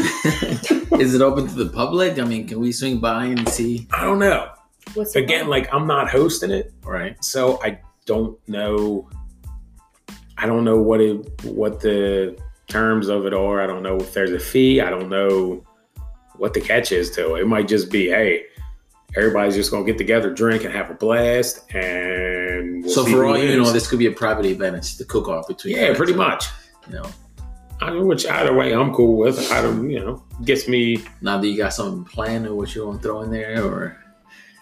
is 0.99 1.13
it 1.13 1.21
open 1.21 1.47
to 1.47 1.53
the 1.53 1.69
public? 1.71 2.17
I 2.17 2.23
mean, 2.25 2.47
can 2.47 2.59
we 2.59 2.71
swing 2.71 2.99
by 2.99 3.25
and 3.25 3.47
see? 3.47 3.87
I 3.91 4.03
don't 4.03 4.17
know. 4.17 4.49
What's 4.95 5.15
Again, 5.15 5.47
like 5.47 5.71
I'm 5.71 5.85
not 5.85 6.09
hosting 6.09 6.49
it, 6.49 6.73
Right. 6.83 7.23
so 7.23 7.61
I 7.63 7.79
don't 8.07 8.37
know. 8.49 9.07
I 10.39 10.47
don't 10.47 10.63
know 10.65 10.81
what 10.81 11.01
it 11.01 11.17
what 11.43 11.79
the 11.81 12.35
terms 12.67 13.07
of 13.07 13.27
it 13.27 13.33
are. 13.35 13.61
I 13.61 13.67
don't 13.67 13.83
know 13.83 13.97
if 13.97 14.11
there's 14.13 14.31
a 14.31 14.39
fee. 14.39 14.81
I 14.81 14.89
don't 14.89 15.07
know 15.07 15.63
what 16.37 16.55
the 16.55 16.61
catch 16.61 16.91
is 16.91 17.11
to 17.11 17.35
it. 17.35 17.41
It 17.41 17.47
might 17.47 17.67
just 17.67 17.91
be, 17.91 18.09
hey, 18.09 18.45
everybody's 19.15 19.55
just 19.55 19.71
gonna 19.71 19.85
get 19.85 19.97
together, 19.97 20.33
drink, 20.33 20.63
and 20.63 20.73
have 20.73 20.89
a 20.89 20.93
blast. 20.93 21.71
And 21.73 22.83
we'll 22.83 22.93
so 22.93 23.05
for 23.05 23.25
all 23.25 23.37
you 23.37 23.57
know, 23.57 23.71
this 23.71 23.87
could 23.87 23.99
be 23.99 24.07
a 24.07 24.11
private 24.11 24.45
event. 24.45 24.75
It's 24.75 24.97
the 24.97 25.05
cook 25.05 25.27
off 25.27 25.47
between. 25.47 25.75
yeah, 25.75 25.93
pretty 25.95 26.13
much. 26.13 26.47
You 26.87 26.95
know, 26.95 27.09
I 27.81 27.89
know 27.91 28.05
which 28.05 28.25
either 28.25 28.53
way 28.53 28.73
I'm 28.73 28.93
cool 28.93 29.17
with. 29.17 29.51
I 29.51 29.61
don't, 29.61 29.89
you 29.89 29.99
know, 29.99 30.23
gets 30.45 30.67
me 30.67 31.03
now 31.21 31.37
that 31.39 31.47
you 31.47 31.57
got 31.57 31.73
something 31.73 32.03
planned 32.05 32.47
or 32.47 32.55
what 32.55 32.73
you 32.75 32.85
want 32.85 33.01
to 33.01 33.07
throw 33.07 33.21
in 33.21 33.31
there 33.31 33.63
or 33.63 33.97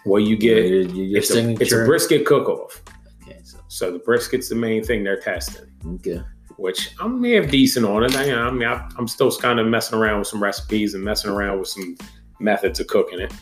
what 0.04 0.18
you 0.22 0.36
get. 0.36 0.66
your, 0.66 0.82
your 0.82 1.18
It's 1.18 1.30
a, 1.30 1.50
it's 1.50 1.72
a 1.72 1.84
brisket 1.84 2.24
cook 2.26 2.48
off. 2.48 2.82
Okay, 3.22 3.40
so 3.44 3.58
So 3.68 3.90
the 3.92 3.98
brisket's 3.98 4.48
the 4.48 4.54
main 4.54 4.82
thing 4.82 5.04
they're 5.04 5.20
testing. 5.20 5.66
okay. 5.96 6.22
which 6.56 6.94
I 6.98 7.06
may 7.08 7.32
have 7.32 7.50
decent 7.50 7.84
on 7.86 8.04
it. 8.04 8.16
I, 8.16 8.32
I 8.32 8.50
mean, 8.50 8.66
I, 8.66 8.88
I'm 8.96 9.06
still 9.08 9.30
kind 9.36 9.60
of 9.60 9.66
messing 9.66 9.98
around 9.98 10.20
with 10.20 10.28
some 10.28 10.42
recipes 10.42 10.94
and 10.94 11.04
messing 11.04 11.30
around 11.30 11.58
with 11.58 11.68
some 11.68 11.96
methods 12.38 12.80
of 12.80 12.86
cooking 12.86 13.20
it. 13.20 13.32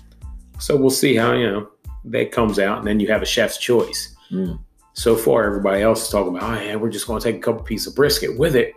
So 0.59 0.77
we'll 0.77 0.90
see 0.90 1.14
how 1.16 1.33
you 1.35 1.47
know 1.51 1.68
that 2.07 2.33
comes 2.33 2.59
out, 2.59 2.79
and 2.79 2.87
then 2.87 3.01
you 3.01 3.09
have 3.09 3.23
a 3.23 3.27
chef's 3.27 3.59
choice. 3.59 4.16
Mm. 4.31 4.59
So 4.94 5.14
far, 5.16 5.44
everybody 5.44 5.83
else 5.83 6.03
is 6.05 6.09
talking 6.09 6.37
about, 6.37 6.59
oh 6.59 6.62
yeah, 6.62 6.75
we're 6.77 6.90
just 6.90 7.07
going 7.07 7.21
to 7.21 7.25
take 7.25 7.37
a 7.37 7.44
couple 7.44 7.62
pieces 7.62 7.87
of 7.88 7.94
brisket 7.94 8.37
with 8.37 8.57
it, 8.57 8.75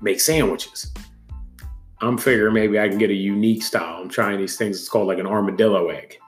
make 0.00 0.20
sandwiches. 0.20 0.92
I'm 2.00 2.18
figuring 2.18 2.52
maybe 2.52 2.80
I 2.80 2.88
can 2.88 2.98
get 2.98 3.10
a 3.10 3.14
unique 3.14 3.62
style. 3.62 4.02
I'm 4.02 4.08
trying 4.08 4.38
these 4.38 4.56
things. 4.56 4.80
It's 4.80 4.88
called 4.88 5.06
like 5.06 5.20
an 5.20 5.26
armadillo 5.26 5.88
egg. 5.90 6.18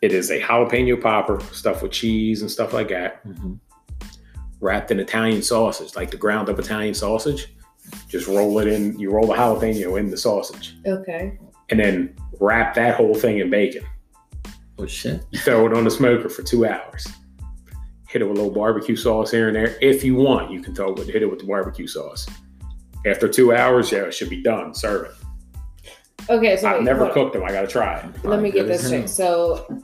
It 0.00 0.12
is 0.12 0.30
a 0.30 0.40
jalapeno 0.40 1.00
popper 1.00 1.38
stuffed 1.52 1.82
with 1.82 1.92
cheese 1.92 2.40
and 2.40 2.50
stuff 2.50 2.72
like 2.72 2.88
that 2.88 3.26
Mhm. 3.26 3.58
wrapped 4.60 4.90
in 4.90 5.00
Italian 5.00 5.42
sausage, 5.42 5.94
like 5.94 6.10
the 6.10 6.16
ground 6.16 6.48
up 6.48 6.58
Italian 6.58 6.94
sausage. 6.94 7.54
Just 8.08 8.26
roll 8.26 8.58
it 8.60 8.68
in, 8.68 8.98
you 8.98 9.10
roll 9.10 9.26
the 9.26 9.34
jalapeno 9.34 9.98
in 9.98 10.10
the 10.10 10.16
sausage, 10.16 10.76
Okay. 10.86 11.38
and 11.68 11.78
then 11.78 12.14
wrap 12.40 12.74
that 12.74 12.96
whole 12.96 13.14
thing 13.14 13.38
in 13.38 13.50
bacon. 13.50 13.84
Oh 14.78 14.86
shit. 14.86 15.24
You 15.30 15.38
throw 15.38 15.66
it 15.66 15.72
on 15.74 15.84
the 15.84 15.90
smoker 15.90 16.28
for 16.28 16.42
two 16.42 16.66
hours. 16.66 17.06
Hit 18.08 18.22
it 18.22 18.26
with 18.26 18.38
a 18.38 18.40
little 18.42 18.54
barbecue 18.54 18.96
sauce 18.96 19.30
here 19.30 19.48
and 19.48 19.56
there. 19.56 19.76
If 19.80 20.04
you 20.04 20.14
want, 20.14 20.50
you 20.52 20.60
can 20.62 20.74
throw 20.74 20.92
it, 20.94 21.06
hit 21.06 21.22
it 21.22 21.30
with 21.30 21.40
the 21.40 21.46
barbecue 21.46 21.86
sauce. 21.86 22.26
After 23.06 23.28
two 23.28 23.54
hours, 23.54 23.90
yeah, 23.92 24.00
it 24.04 24.14
should 24.14 24.30
be 24.30 24.42
done. 24.42 24.74
Serve 24.74 25.06
it. 25.06 25.14
Okay. 26.30 26.56
So 26.56 26.68
I've 26.68 26.76
wait, 26.78 26.84
never 26.84 27.00
hold 27.06 27.08
on. 27.10 27.14
cooked 27.14 27.32
them. 27.34 27.44
I 27.44 27.48
gotta 27.52 27.66
try 27.66 27.98
it. 27.98 28.24
Let 28.24 28.40
me 28.40 28.50
get 28.50 28.66
this 28.66 28.82
as 28.82 28.86
straight. 28.86 29.08
So, 29.10 29.80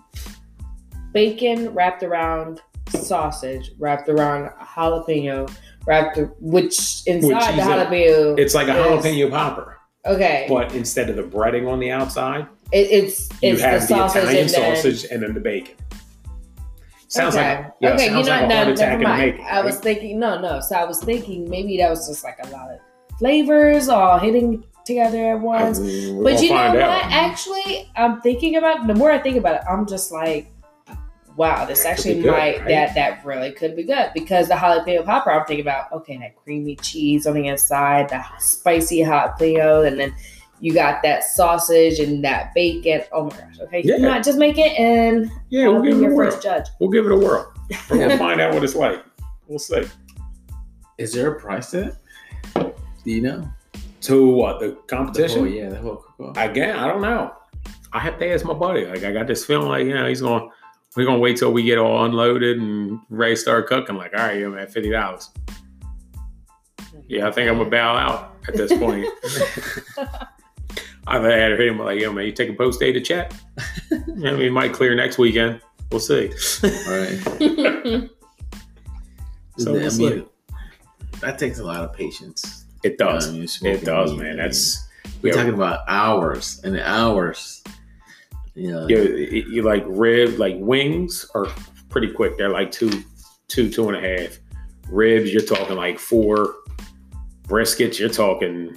bacon 1.12 1.70
wrapped 1.74 2.02
around 2.02 2.60
sausage, 2.88 3.72
wrapped 3.78 4.08
around 4.08 4.50
jalapeno, 4.62 5.52
wrapped 5.86 6.18
which 6.40 7.02
inside 7.06 7.28
the 7.30 7.40
cheese 7.40 7.58
in 7.58 7.64
jalapeno. 7.66 8.38
It's 8.38 8.54
like 8.54 8.68
a 8.68 8.72
Yes. 8.72 9.04
jalapeno 9.04 9.30
popper, 9.30 9.76
okay. 10.06 10.46
but 10.48 10.74
instead 10.74 11.10
of 11.10 11.16
the 11.16 11.22
breading 11.22 11.70
on 11.70 11.78
the 11.80 11.90
outside, 11.90 12.46
It, 12.72 12.90
it's 12.90 13.28
you 13.42 13.52
it's 13.52 13.62
have 13.62 13.80
the, 13.82 13.86
sausage 13.86 14.22
Italian 14.22 14.44
and 14.44 14.50
then, 14.50 14.76
sausage 14.76 15.10
and 15.10 15.22
then 15.22 15.34
the 15.34 15.40
bacon. 15.40 15.74
Sounds 17.08 17.34
okay. 17.34 17.56
like 17.56 17.72
yeah, 17.80 17.92
okay, 17.94 18.08
sounds 18.08 18.28
you 18.28 18.32
know, 18.32 18.40
like 18.40 18.44
a 18.44 18.48
no, 18.66 18.72
attack 18.72 18.78
never 18.78 19.02
in 19.02 19.08
mind. 19.08 19.30
making. 19.32 19.46
I 19.46 19.60
was 19.62 19.80
thinking, 19.80 20.20
no, 20.20 20.40
no. 20.40 20.60
So 20.60 20.76
I 20.76 20.84
was 20.84 21.02
thinking 21.02 21.50
maybe 21.50 21.76
that 21.78 21.90
was 21.90 22.06
just 22.06 22.22
like 22.22 22.38
a 22.44 22.48
lot 22.50 22.70
of 22.70 22.78
flavors 23.18 23.88
all 23.88 24.18
hitting 24.18 24.64
together 24.84 25.32
at 25.32 25.40
once. 25.40 25.80
We're 25.80 26.22
But 26.22 26.42
you 26.42 26.50
know 26.50 26.56
find 26.56 26.74
what? 26.74 26.82
out. 26.82 27.10
Actually, 27.10 27.90
I'm 27.96 28.20
thinking 28.20 28.56
about 28.56 28.86
the 28.86 28.94
more 28.94 29.10
I 29.10 29.18
think 29.18 29.36
about 29.36 29.56
it, 29.56 29.62
I'm 29.68 29.86
just 29.86 30.12
like, 30.12 30.52
wow, 31.40 31.64
this 31.64 31.82
That 31.84 31.92
actually 31.92 32.20
good, 32.22 32.30
might 32.32 32.58
right? 32.58 32.68
that 32.68 32.94
that 32.94 33.24
really 33.24 33.50
could 33.52 33.74
be 33.74 33.82
good 33.84 34.10
because 34.14 34.48
the 34.48 34.54
jalapeno 34.54 35.04
popper. 35.04 35.30
I'm 35.32 35.46
thinking 35.46 35.64
about 35.64 35.90
okay, 35.92 36.16
that 36.18 36.36
creamy 36.42 36.76
cheese 36.76 37.26
on 37.26 37.34
the 37.34 37.46
inside, 37.48 38.10
the 38.10 38.22
spicy 38.38 38.98
jalapeno, 39.00 39.86
and 39.86 39.98
then 39.98 40.14
you 40.60 40.74
got 40.74 41.02
that 41.02 41.24
sausage 41.24 41.98
and 41.98 42.22
that 42.22 42.52
bacon. 42.54 43.00
Oh 43.12 43.24
my 43.24 43.30
gosh! 43.30 43.58
Okay, 43.62 43.80
Yeah. 43.82 43.96
you 43.96 44.02
know 44.02 44.10
what? 44.10 44.22
Just 44.22 44.38
make 44.38 44.58
it 44.58 44.78
and 44.78 45.30
Yeah, 45.48 45.68
we'll 45.68 45.82
give 45.82 45.94
it 45.94 45.98
a 45.98 46.02
your 46.02 46.14
whirl. 46.14 46.30
first 46.30 46.42
judge. 46.42 46.66
We'll 46.78 46.90
give 46.90 47.06
it 47.06 47.12
a 47.12 47.16
whirl. 47.16 47.50
We're 47.90 47.98
gonna 47.98 48.18
find 48.26 48.40
out 48.40 48.52
what 48.52 48.62
it's 48.62 48.74
like. 48.74 49.02
We'll 49.48 49.58
see. 49.58 49.84
Is 50.98 51.12
there 51.14 51.32
a 51.32 51.40
price 51.40 51.70
to 51.70 51.78
it? 51.86 51.94
Do 53.04 53.10
you 53.10 53.22
know? 53.22 53.48
To 54.02 54.26
what 54.28 54.60
the 54.60 54.66
The 54.68 54.72
competition? 54.86 55.38
whole, 55.40 55.48
yeah, 55.48 55.68
the 55.70 55.76
whole 55.76 55.96
cook 55.96 56.20
off. 56.20 56.36
Again, 56.36 56.76
I 56.76 56.86
don't 56.86 57.00
know. 57.02 57.32
I 57.92 57.98
have 58.00 58.18
to 58.18 58.30
ask 58.32 58.44
my 58.44 58.52
buddy. 58.54 58.84
Like 58.84 59.02
I 59.04 59.12
got 59.12 59.26
this 59.26 59.44
feeling 59.44 59.68
like 59.68 59.84
you 59.86 59.94
know 59.94 60.06
he's 60.06 60.20
going. 60.20 60.50
We're 60.96 61.06
gonna 61.06 61.18
wait 61.20 61.36
till 61.36 61.52
we 61.52 61.62
get 61.62 61.78
all 61.78 62.04
unloaded 62.04 62.58
and 62.58 62.98
ready 63.10 63.34
to 63.34 63.40
start 63.40 63.68
cooking. 63.68 63.96
Like, 63.96 64.12
all 64.12 64.20
right, 64.26 64.38
yeah, 64.40 64.48
man, 64.48 64.66
fifty 64.66 64.90
dollars. 64.90 65.30
Yeah, 67.06 67.28
I 67.28 67.30
think 67.32 67.48
I'm 67.48 67.58
gonna 67.58 67.70
bow 67.70 67.96
out 67.96 68.36
at 68.48 68.54
this 68.54 68.72
point. 68.76 69.06
I've 71.06 71.22
had 71.22 71.60
him 71.60 71.78
like, 71.78 72.00
yo, 72.00 72.12
man, 72.12 72.26
you 72.26 72.32
take 72.32 72.50
a 72.50 72.54
post 72.54 72.78
day 72.80 72.92
to 72.92 73.00
chat. 73.00 73.34
I 73.92 73.96
mean, 74.08 74.40
it 74.42 74.52
might 74.52 74.72
clear 74.72 74.94
next 74.94 75.18
weekend. 75.18 75.60
We'll 75.90 76.00
see. 76.00 76.30
All 76.62 76.70
right. 76.98 78.10
So 79.58 79.72
I 79.72 79.78
we'll 79.78 79.90
see. 79.90 80.08
mean, 80.08 80.26
that 81.20 81.38
takes 81.38 81.58
a 81.58 81.64
lot 81.64 81.82
of 81.84 81.92
patience. 81.92 82.64
It 82.82 82.96
does. 82.96 83.28
I 83.28 83.32
mean, 83.32 83.46
It 83.62 83.84
does, 83.84 84.14
man. 84.14 84.38
That's 84.38 84.88
we're 85.20 85.34
yeah. 85.34 85.42
talking 85.42 85.52
about 85.52 85.80
hours 85.86 86.62
and 86.64 86.80
hours. 86.80 87.62
Know, 88.56 88.86
you, 88.88 89.46
you 89.50 89.62
like 89.62 89.84
rib 89.86 90.38
like 90.38 90.56
wings 90.58 91.28
are 91.34 91.46
pretty 91.88 92.10
quick. 92.12 92.36
They're 92.36 92.50
like 92.50 92.70
two, 92.70 92.90
two, 93.48 93.70
two 93.70 93.88
and 93.88 93.96
a 93.96 94.00
half. 94.18 94.38
Ribs, 94.88 95.32
you're 95.32 95.42
talking 95.42 95.76
like 95.76 95.98
four. 95.98 96.56
Briskets, 97.46 97.98
you're 97.98 98.08
talking 98.08 98.76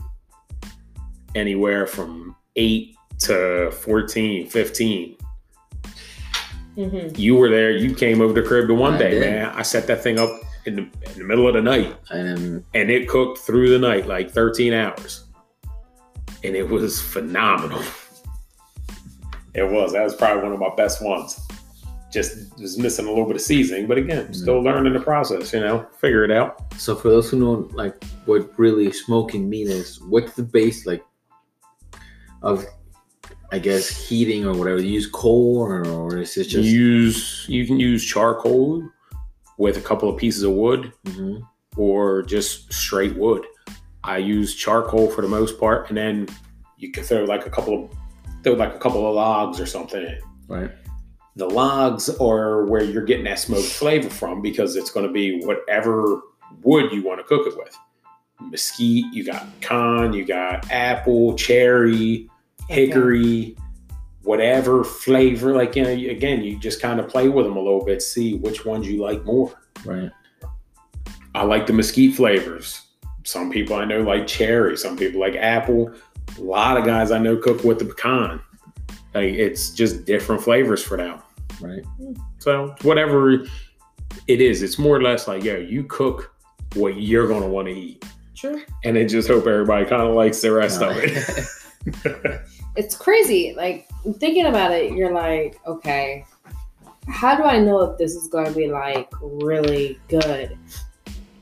anywhere 1.35 1.85
from 1.87 2.35
eight 2.55 2.95
to 3.19 3.71
14, 3.71 4.47
15. 4.49 5.17
Mhm. 6.77 7.17
You 7.17 7.35
were 7.35 7.49
there. 7.49 7.71
You 7.71 7.93
came 7.93 8.19
over 8.21 8.33
to 8.39 8.47
crib 8.47 8.67
the 8.67 8.73
one 8.73 8.95
I 8.95 8.97
day, 8.97 9.09
did. 9.11 9.19
man. 9.21 9.45
I 9.55 9.61
set 9.61 9.85
that 9.87 10.01
thing 10.01 10.19
up 10.19 10.31
in 10.65 10.75
the, 10.75 10.81
in 10.81 11.17
the 11.19 11.23
middle 11.23 11.47
of 11.47 11.53
the 11.53 11.61
night, 11.61 11.95
and 12.09 12.63
and 12.73 12.89
it 12.89 13.07
cooked 13.07 13.39
through 13.39 13.69
the 13.69 13.77
night, 13.79 14.07
like 14.07 14.31
13 14.31 14.73
hours, 14.73 15.25
and 16.43 16.55
it 16.55 16.67
was 16.67 16.99
phenomenal. 16.99 17.81
It 19.53 19.63
was. 19.63 19.93
That 19.93 20.03
was 20.03 20.15
probably 20.15 20.43
one 20.43 20.53
of 20.53 20.59
my 20.59 20.73
best 20.75 21.01
ones. 21.03 21.39
Just 22.11 22.57
was 22.59 22.77
missing 22.77 23.05
a 23.05 23.09
little 23.09 23.25
bit 23.25 23.35
of 23.35 23.41
seasoning, 23.41 23.87
but 23.87 23.97
again, 23.97 24.33
still 24.33 24.61
learning 24.61 24.93
the 24.93 24.99
process. 24.99 25.51
You 25.53 25.61
know, 25.61 25.87
figure 25.99 26.23
it 26.23 26.31
out. 26.31 26.61
so 26.77 26.95
for 26.95 27.09
those 27.09 27.29
who 27.29 27.39
know 27.39 27.69
like 27.73 28.03
what 28.25 28.57
really 28.57 28.91
smoking 28.91 29.49
meat 29.49 29.67
is, 29.67 29.99
what's 30.01 30.33
the 30.33 30.43
base 30.43 30.85
like 30.85 31.03
of 32.41 32.65
I 33.51 33.59
guess 33.59 33.89
heating 33.89 34.45
or 34.45 34.53
whatever? 34.55 34.79
You 34.79 34.91
use 34.91 35.07
coal 35.07 35.57
or, 35.57 35.85
or 35.87 36.17
is 36.19 36.37
it 36.37 36.45
just 36.45 36.67
use 36.69 37.45
you 37.47 37.65
can 37.65 37.79
use 37.79 38.03
charcoal 38.05 38.87
with 39.57 39.77
a 39.77 39.81
couple 39.81 40.09
of 40.09 40.17
pieces 40.17 40.43
of 40.43 40.51
wood, 40.51 40.91
Mhm. 41.05 41.41
or 41.77 42.21
just 42.23 42.71
straight 42.73 43.15
wood. 43.15 43.43
I 44.03 44.17
use 44.17 44.55
charcoal 44.55 45.09
for 45.09 45.21
the 45.21 45.27
most 45.27 45.59
part, 45.59 45.89
and 45.89 45.97
then 45.97 46.27
you 46.77 46.91
can 46.91 47.03
throw 47.03 47.23
like 47.23 47.45
a 47.47 47.49
couple 47.49 47.85
of 47.85 47.91
throw 48.43 48.53
like 48.53 48.73
a 48.73 48.79
couple 48.79 49.07
of 49.07 49.15
logs 49.15 49.59
or 49.59 49.65
something 49.65 50.01
in. 50.01 50.19
right? 50.47 50.71
The 51.35 51.47
logs 51.47 52.09
are 52.09 52.65
where 52.65 52.83
you're 52.83 53.05
getting 53.05 53.25
that 53.25 53.39
smoked 53.39 53.65
flavor 53.65 54.09
from 54.09 54.41
because 54.41 54.75
it's 54.75 54.91
going 54.91 55.07
to 55.07 55.11
be 55.11 55.43
whatever 55.43 56.21
wood 56.61 56.91
you 56.91 57.03
want 57.03 57.19
to 57.19 57.23
cook 57.23 57.47
it 57.47 57.57
with. 57.57 57.75
Mesquite, 58.39 59.05
you 59.13 59.23
got 59.23 59.47
pecan, 59.59 60.13
you 60.13 60.25
got 60.25 60.69
apple, 60.71 61.35
cherry, 61.35 62.29
hickory, 62.69 63.55
whatever 64.23 64.83
flavor. 64.83 65.55
Like 65.55 65.75
you 65.75 65.83
know, 65.83 65.89
again, 65.89 66.43
you 66.43 66.59
just 66.59 66.81
kind 66.81 66.99
of 66.99 67.07
play 67.07 67.29
with 67.29 67.45
them 67.45 67.55
a 67.55 67.61
little 67.61 67.83
bit, 67.83 68.01
see 68.01 68.35
which 68.37 68.65
ones 68.65 68.87
you 68.87 69.01
like 69.01 69.23
more. 69.23 69.53
Right. 69.85 70.11
I 71.35 71.43
like 71.43 71.65
the 71.65 71.73
mesquite 71.73 72.15
flavors. 72.15 72.81
Some 73.23 73.49
people 73.49 73.75
I 73.75 73.85
know 73.85 74.01
like 74.01 74.27
cherry. 74.27 74.77
Some 74.77 74.97
people 74.97 75.19
like 75.19 75.35
apple. 75.35 75.93
A 76.37 76.41
lot 76.41 76.77
of 76.77 76.85
guys 76.85 77.11
I 77.11 77.19
know 77.19 77.37
cook 77.37 77.63
with 77.63 77.79
the 77.79 77.85
pecan. 77.85 78.41
Like 79.13 79.33
it's 79.33 79.71
just 79.71 80.05
different 80.05 80.41
flavors 80.41 80.83
for 80.83 80.97
them. 80.97 81.21
Right. 81.61 81.83
Hmm. 81.97 82.13
So 82.39 82.75
whatever 82.81 83.45
it 84.27 84.41
is, 84.41 84.63
it's 84.63 84.77
more 84.77 84.97
or 84.97 85.01
less 85.01 85.27
like, 85.27 85.43
yo, 85.43 85.57
you 85.57 85.83
cook 85.83 86.33
what 86.75 86.97
you're 87.01 87.27
gonna 87.27 87.47
want 87.47 87.67
to 87.67 87.73
eat, 87.73 88.03
True. 88.35 88.61
and 88.83 88.95
then 88.95 89.07
just 89.07 89.27
hope 89.27 89.45
everybody 89.45 89.85
kind 89.85 90.01
of 90.01 90.15
likes 90.15 90.41
the 90.41 90.51
rest 90.51 90.81
of 90.81 90.97
it. 90.97 92.41
it's 92.75 92.95
crazy. 92.95 93.53
Like 93.55 93.87
thinking 94.19 94.47
about 94.47 94.71
it, 94.71 94.93
you're 94.93 95.13
like, 95.13 95.59
okay, 95.67 96.25
how 97.07 97.35
do 97.35 97.43
I 97.43 97.59
know 97.59 97.81
if 97.81 97.97
this 97.97 98.15
is 98.15 98.27
going 98.27 98.45
to 98.45 98.53
be 98.53 98.67
like 98.67 99.09
really 99.21 99.99
good? 100.07 100.57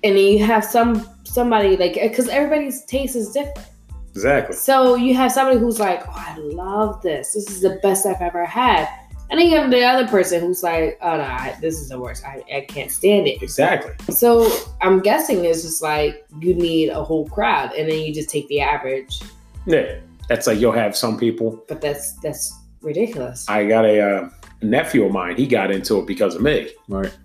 And 0.03 0.19
you 0.19 0.43
have 0.43 0.65
some 0.65 1.07
somebody 1.23 1.77
like 1.77 1.93
because 1.93 2.27
everybody's 2.27 2.83
taste 2.85 3.15
is 3.15 3.31
different. 3.31 3.67
Exactly. 4.11 4.55
So 4.55 4.95
you 4.95 5.15
have 5.15 5.31
somebody 5.31 5.59
who's 5.59 5.79
like, 5.79 6.07
oh, 6.07 6.13
I 6.13 6.37
love 6.37 7.01
this. 7.01 7.33
This 7.33 7.49
is 7.49 7.61
the 7.61 7.79
best 7.81 8.05
I've 8.05 8.21
ever 8.21 8.45
had. 8.45 8.87
And 9.29 9.39
then 9.39 9.47
you 9.47 9.57
have 9.57 9.71
the 9.71 9.81
other 9.81 10.07
person 10.07 10.41
who's 10.41 10.61
like, 10.61 10.99
oh 11.01 11.17
no, 11.17 11.23
I, 11.23 11.57
this 11.61 11.79
is 11.79 11.89
the 11.89 11.99
worst. 11.99 12.25
I, 12.25 12.43
I 12.53 12.61
can't 12.67 12.91
stand 12.91 13.27
it. 13.27 13.41
Exactly. 13.41 13.93
So 14.13 14.51
I'm 14.81 14.99
guessing 14.99 15.45
it's 15.45 15.61
just 15.61 15.81
like 15.81 16.25
you 16.39 16.53
need 16.53 16.89
a 16.89 17.01
whole 17.01 17.27
crowd, 17.29 17.71
and 17.73 17.89
then 17.89 17.99
you 17.99 18.13
just 18.13 18.29
take 18.29 18.47
the 18.49 18.59
average. 18.59 19.21
Yeah. 19.65 19.99
That's 20.27 20.47
like 20.47 20.59
you'll 20.59 20.71
have 20.73 20.95
some 20.95 21.17
people. 21.17 21.63
But 21.67 21.81
that's 21.81 22.13
that's 22.19 22.53
ridiculous. 22.81 23.47
I 23.49 23.65
got 23.65 23.85
a 23.85 24.01
uh, 24.01 24.29
nephew 24.61 25.05
of 25.05 25.11
mine. 25.11 25.35
He 25.37 25.47
got 25.47 25.71
into 25.71 25.99
it 25.99 26.07
because 26.07 26.35
of 26.35 26.41
me. 26.41 26.69
Right. 26.87 27.15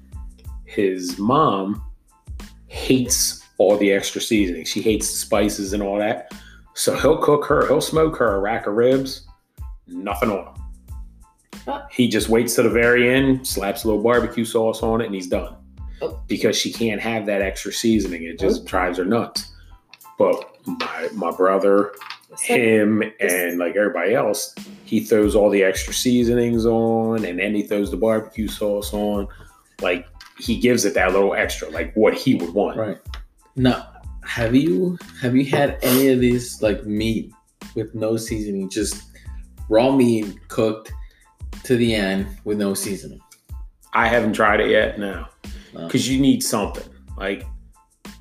His 0.64 1.18
mom 1.18 1.82
hates 2.68 3.44
all 3.58 3.76
the 3.78 3.92
extra 3.92 4.20
seasoning. 4.20 4.64
She 4.64 4.82
hates 4.82 5.10
the 5.10 5.16
spices 5.18 5.72
and 5.72 5.82
all 5.82 5.98
that. 5.98 6.32
So 6.76 6.94
he'll 6.94 7.16
cook 7.16 7.46
her, 7.46 7.66
he'll 7.66 7.80
smoke 7.80 8.16
her 8.18 8.34
a 8.36 8.38
rack 8.38 8.66
of 8.66 8.74
ribs, 8.74 9.26
nothing 9.86 10.30
on 10.30 10.44
them. 10.44 10.54
Oh. 11.66 11.82
He 11.90 12.06
just 12.06 12.28
waits 12.28 12.54
to 12.56 12.62
the 12.62 12.68
very 12.70 13.08
end, 13.08 13.46
slaps 13.46 13.84
a 13.84 13.88
little 13.88 14.02
barbecue 14.02 14.44
sauce 14.44 14.82
on 14.82 15.00
it, 15.00 15.06
and 15.06 15.14
he's 15.14 15.26
done. 15.26 15.56
Oh. 16.02 16.20
Because 16.28 16.54
she 16.56 16.70
can't 16.70 17.00
have 17.00 17.24
that 17.26 17.40
extra 17.40 17.72
seasoning. 17.72 18.24
It 18.24 18.38
just 18.38 18.62
Oh. 18.62 18.64
drives 18.66 18.98
her 18.98 19.06
nuts. 19.06 19.52
But 20.18 20.56
my 20.66 21.08
my 21.14 21.30
brother, 21.30 21.92
him, 22.40 23.02
and 23.20 23.58
like 23.58 23.74
everybody 23.74 24.14
else, 24.14 24.54
he 24.84 25.00
throws 25.00 25.34
all 25.34 25.48
the 25.48 25.62
extra 25.64 25.94
seasonings 25.94 26.66
on, 26.66 27.24
and 27.24 27.38
then 27.38 27.54
he 27.54 27.62
throws 27.62 27.90
the 27.90 27.96
barbecue 27.96 28.48
sauce 28.48 28.92
on. 28.92 29.28
Like 29.80 30.06
he 30.38 30.58
gives 30.58 30.84
it 30.84 30.92
that 30.94 31.12
little 31.12 31.34
extra, 31.34 31.70
like 31.70 31.94
what 31.94 32.12
he 32.14 32.34
would 32.34 32.52
want. 32.52 32.76
Right. 32.76 32.98
Now, 33.56 33.88
have 34.26 34.54
you 34.54 34.98
have 35.20 35.34
you 35.36 35.44
had 35.46 35.78
any 35.82 36.08
of 36.08 36.20
these 36.20 36.60
like 36.62 36.84
meat 36.84 37.32
with 37.74 37.94
no 37.94 38.16
seasoning, 38.16 38.68
just 38.68 39.02
raw 39.68 39.90
meat 39.94 40.36
cooked 40.48 40.92
to 41.64 41.76
the 41.76 41.94
end 41.94 42.26
with 42.44 42.58
no 42.58 42.74
seasoning? 42.74 43.20
I 43.92 44.08
haven't 44.08 44.34
tried 44.34 44.60
it 44.60 44.70
yet, 44.70 44.98
no, 44.98 45.26
No. 45.74 45.86
because 45.86 46.08
you 46.08 46.20
need 46.20 46.42
something 46.42 46.84
like 47.16 47.46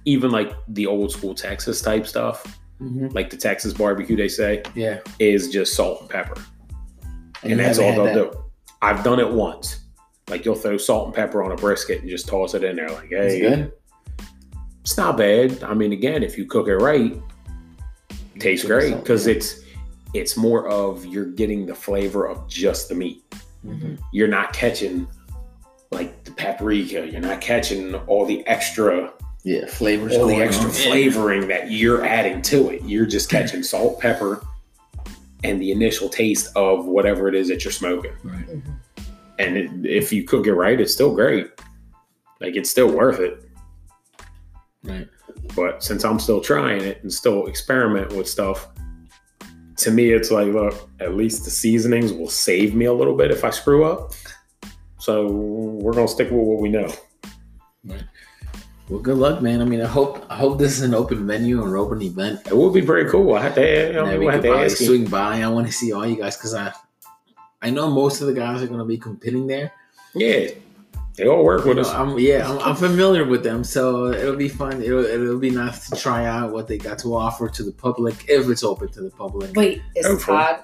even 0.06 0.32
like 0.32 0.54
the 0.70 0.86
old 0.86 1.12
school 1.12 1.34
Texas 1.36 1.82
type 1.82 2.08
stuff, 2.08 2.60
Mm-hmm. 2.82 3.08
like 3.16 3.30
the 3.30 3.38
Texas 3.38 3.74
barbecue. 3.74 4.16
They 4.18 4.28
say 4.28 4.62
Yeah, 4.76 5.00
is 5.20 5.50
just 5.50 5.76
salt 5.76 6.02
and 6.02 6.10
pepper, 6.10 6.42
and, 7.42 7.52
you 7.52 7.56
that's 7.58 7.80
all 7.80 7.92
they'll 7.94 8.06
had 8.06 8.14
do. 8.16 8.44
I've 8.82 9.04
done 9.04 9.20
it 9.20 9.32
once. 9.32 9.80
Like 10.30 10.44
you'll 10.44 10.56
throw 10.56 10.76
salt 10.78 11.06
and 11.08 11.16
pepper 11.16 11.42
on 11.44 11.52
a 11.52 11.56
brisket 11.56 12.02
and 12.02 12.10
just 12.10 12.28
toss 12.28 12.54
it 12.54 12.64
in 12.64 12.76
there. 12.76 12.90
Like, 12.90 13.10
that. 13.12 13.30
Hey. 13.30 13.72
It's 14.86 14.98
not 14.98 15.18
bad. 15.18 15.64
I 15.64 15.74
mean, 15.74 15.94
again, 15.94 16.22
if 16.22 16.38
you 16.38 16.46
cook 16.46 16.68
it 16.68 16.76
right, 16.76 17.20
it 18.36 18.40
tastes 18.40 18.68
great 18.68 18.96
because 18.96 19.26
yeah. 19.26 19.34
it's 19.34 19.62
it's 20.14 20.38
more 20.38 20.70
of 20.70 21.04
you're 21.08 21.26
getting 21.26 21.66
the 21.66 21.74
flavor 21.74 22.28
of 22.28 22.48
just 22.48 22.88
the 22.90 22.94
meat. 22.94 23.24
Mhm. 23.66 23.98
You're 24.14 24.28
not 24.28 24.54
catching 24.54 25.08
like 25.90 26.24
the 26.24 26.30
paprika. 26.34 27.08
You're 27.12 27.20
not 27.20 27.42
catching 27.42 27.96
all 27.96 28.28
the 28.28 28.46
extra 28.46 29.12
Yeah, 29.44 29.66
flavors. 29.66 30.16
all 30.16 30.28
the 30.28 30.36
extra 30.36 30.68
on. 30.68 30.72
flavoring 30.72 31.48
that 31.48 31.72
you're 31.72 32.06
adding 32.06 32.44
to 32.44 32.70
it. 32.70 32.84
You're 32.84 33.08
just 33.08 33.28
catching 33.36 33.64
salt, 33.64 34.00
pepper, 34.00 34.46
and 35.44 35.60
the 35.60 35.72
initial 35.72 36.10
taste 36.10 36.56
of 36.56 36.86
whatever 36.86 37.28
it 37.28 37.34
is 37.34 37.48
that 37.48 37.64
you're 37.66 37.72
smoking. 37.72 38.14
Right. 38.24 38.46
And 39.40 39.58
it, 39.58 39.72
if 39.90 40.14
you 40.14 40.24
cook 40.26 40.46
it 40.46 40.54
right, 40.54 40.80
it's 40.80 40.94
still 40.94 41.16
great. 41.16 41.50
Like 42.40 42.56
it's 42.56 42.70
still 42.70 42.92
worth 42.92 43.20
it. 43.20 43.42
Right. 44.86 45.08
But 45.56 45.84
since 45.84 46.04
I'm 46.06 46.20
still 46.20 46.42
trying 46.42 46.82
it 46.82 47.02
and 47.04 47.12
still 47.12 47.48
experiment 47.48 48.14
with 48.14 48.28
stuff, 48.28 48.68
to 49.78 49.92
me, 49.92 50.12
it's 50.12 50.32
like, 50.32 50.48
look, 50.48 50.90
at 51.00 51.16
least 51.16 51.44
the 51.44 51.52
seasonings 51.52 52.14
will 52.14 52.30
save 52.30 52.74
me 52.76 52.86
a 52.86 52.94
little 52.94 53.16
bit 53.16 53.32
if 53.32 53.44
I 53.44 53.50
screw 53.50 53.84
up. 53.86 54.14
So 55.00 55.28
we're 55.28 55.94
gonna 55.94 56.08
stick 56.08 56.32
with 56.32 56.40
what 56.42 56.62
we 56.62 56.70
know. 56.70 56.92
Well, 58.88 59.00
good 59.00 59.18
luck, 59.18 59.42
man. 59.42 59.62
I 59.62 59.66
mean, 59.66 59.82
I 59.82 59.88
hope 59.88 60.24
I 60.30 60.38
hope 60.38 60.60
this 60.60 60.78
is 60.78 60.84
an 60.84 60.94
open 60.94 61.26
venue 61.26 61.62
or 61.62 61.76
open 61.78 62.02
event. 62.04 62.42
It 62.48 62.56
would 62.56 62.74
be 62.74 62.84
pretty 62.84 63.10
cool. 63.10 63.34
I 63.34 63.42
have 63.42 63.56
to, 63.56 64.00
And 64.00 64.20
we 64.20 64.26
we'll 64.26 64.32
have 64.34 64.44
to 64.44 64.50
ask 64.50 64.80
you. 64.80 64.86
swing 64.88 65.06
by. 65.06 65.42
I 65.42 65.48
want 65.48 65.66
to 65.68 65.74
see 65.74 65.92
all 65.92 66.06
you 66.06 66.16
guys 66.16 66.38
because 66.38 66.54
I 66.54 66.72
I 67.62 67.72
know 67.72 67.90
most 67.90 68.22
of 68.22 68.28
the 68.28 68.34
guys 68.34 68.62
are 68.62 68.68
going 68.68 68.80
to 68.80 68.86
be 68.86 68.98
competing 68.98 69.48
there. 69.48 69.72
Yeah, 70.14 70.50
they 71.18 71.28
all 71.28 71.44
work 71.44 71.62
You 71.64 71.70
with 71.70 71.78
know, 71.78 71.84
us. 71.84 71.90
I'm, 71.94 72.18
yeah, 72.20 72.50
I'm, 72.50 72.60
I'm 72.60 72.76
familiar 72.76 73.26
with 73.26 73.44
them, 73.44 73.64
so 73.64 74.08
it'll 74.08 74.36
be 74.36 74.50
fun. 74.50 74.82
It'll, 74.82 75.06
it'll 75.06 75.40
be 75.40 75.50
nice 75.50 75.90
to 75.90 75.96
try 75.96 76.26
out 76.26 76.52
what 76.52 76.68
they 76.68 76.78
got 76.78 77.00
to 77.00 77.16
offer 77.16 77.48
to 77.50 77.64
the 77.64 77.72
public 77.72 78.26
if 78.28 78.50
it's 78.50 78.64
open 78.64 78.90
to 78.94 79.02
the 79.02 79.12
public. 79.12 79.56
Wait, 79.56 79.82
is 79.96 80.06
Hopefully. 80.06 80.38
Todd 80.38 80.60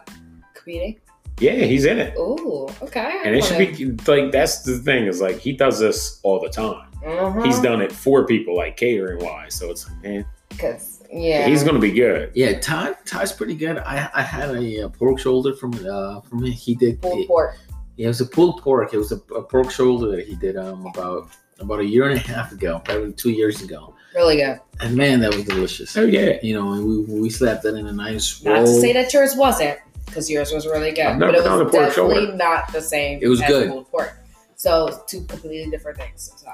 competing? 0.53 0.99
Yeah, 1.39 1.53
he's 1.53 1.85
in 1.85 1.97
it, 1.97 2.13
Oh, 2.17 2.69
okay. 2.83 3.21
and 3.25 3.35
it 3.35 3.43
should 3.43 3.57
be 3.57 3.91
like 4.11 4.31
that's 4.31 4.61
the 4.61 4.77
thing 4.77 5.05
is 5.07 5.21
like 5.21 5.39
he 5.39 5.53
does 5.53 5.79
this 5.79 6.19
all 6.21 6.39
the 6.39 6.49
time. 6.49 6.87
Uh-huh. 7.03 7.41
He's 7.41 7.59
done 7.59 7.81
it 7.81 7.91
for 7.91 8.27
people 8.27 8.55
like 8.55 8.77
catering 8.77 9.23
wise, 9.23 9.55
so 9.55 9.71
it's 9.71 9.89
like, 9.89 10.03
man, 10.03 10.25
because 10.49 11.01
yeah, 11.11 11.47
he's 11.47 11.63
gonna 11.63 11.79
be 11.79 11.91
good. 11.93 12.31
Yeah, 12.35 12.59
Todd 12.59 12.95
Todd's 13.05 13.31
pretty 13.31 13.55
good. 13.55 13.79
I 13.79 14.07
I 14.13 14.21
had 14.21 14.51
a, 14.55 14.83
uh 14.83 14.89
pork 14.89 15.17
shoulder 15.17 15.55
from 15.55 15.73
uh 15.83 16.21
from 16.21 16.43
him. 16.45 16.51
He 16.51 16.75
did. 16.75 17.01
pulled 17.01 17.21
It, 17.21 17.27
pork. 17.27 17.57
It 17.97 18.07
was 18.07 18.21
a 18.21 18.25
pulled 18.25 18.61
pork. 18.61 18.93
It 18.93 18.97
was 18.97 19.11
a, 19.11 19.17
a 19.35 19.43
pork 19.43 19.71
shoulder 19.71 20.15
that 20.15 20.27
he 20.27 20.35
did 20.35 20.57
um 20.57 20.85
about 20.85 21.29
about 21.59 21.79
a 21.79 21.85
year 21.85 22.09
and 22.09 22.17
a 22.17 22.19
half 22.21 22.51
ago, 22.51 22.81
probably 22.83 23.13
two 23.13 23.29
years 23.31 23.61
ago. 23.61 23.93
Really 24.15 24.37
good. 24.37 24.59
And 24.81 24.95
man, 24.97 25.19
that 25.21 25.33
was 25.33 25.45
delicious. 25.45 25.95
Oh 25.95 26.05
yeah, 26.05 26.37
You 26.41 26.55
know, 26.55 26.73
and 26.73 26.85
we 26.85 27.21
we 27.21 27.29
slapped 27.29 27.63
that 27.63 27.75
in 27.75 27.87
a 27.87 27.93
nice 27.93 28.43
Not 28.43 28.53
roll. 28.53 28.65
to 28.65 28.81
say 28.81 28.93
that 28.93 29.13
yours 29.13 29.35
wasn't, 29.35 29.77
because 30.05 30.29
yours 30.29 30.51
was 30.51 30.65
really 30.65 30.91
good, 30.91 31.05
I've 31.05 31.17
never 31.17 31.31
but 31.33 31.39
it 31.45 31.49
was 31.49 31.71
pork 31.71 31.71
definitely 31.71 32.15
shoulder. 32.25 32.35
not 32.35 32.73
the 32.73 32.81
same. 32.81 33.19
It 33.21 33.27
was 33.27 33.41
as 33.41 33.47
good. 33.47 33.69
pulled 33.69 33.89
pork. 33.91 34.17
So 34.55 35.03
two 35.07 35.21
completely 35.25 35.69
different 35.71 35.97
things. 35.97 36.31
So, 36.35 36.49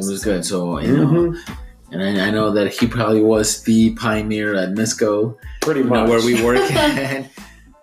it 0.00 0.04
was 0.04 0.24
good. 0.24 0.44
So 0.44 0.78
you 0.80 0.96
know, 0.96 1.06
Mhm. 1.06 1.56
and 1.92 2.02
I, 2.02 2.26
I 2.26 2.30
know 2.30 2.50
that 2.50 2.72
he 2.72 2.86
probably 2.86 3.20
was 3.22 3.62
the 3.62 3.90
pioneer 3.94 4.54
at 4.56 4.70
Nisco, 4.70 5.36
pretty 5.60 5.80
you 5.80 5.86
know, 5.86 6.00
much 6.06 6.08
where 6.08 6.24
we 6.24 6.42
work 6.42 6.58
at. 6.72 7.30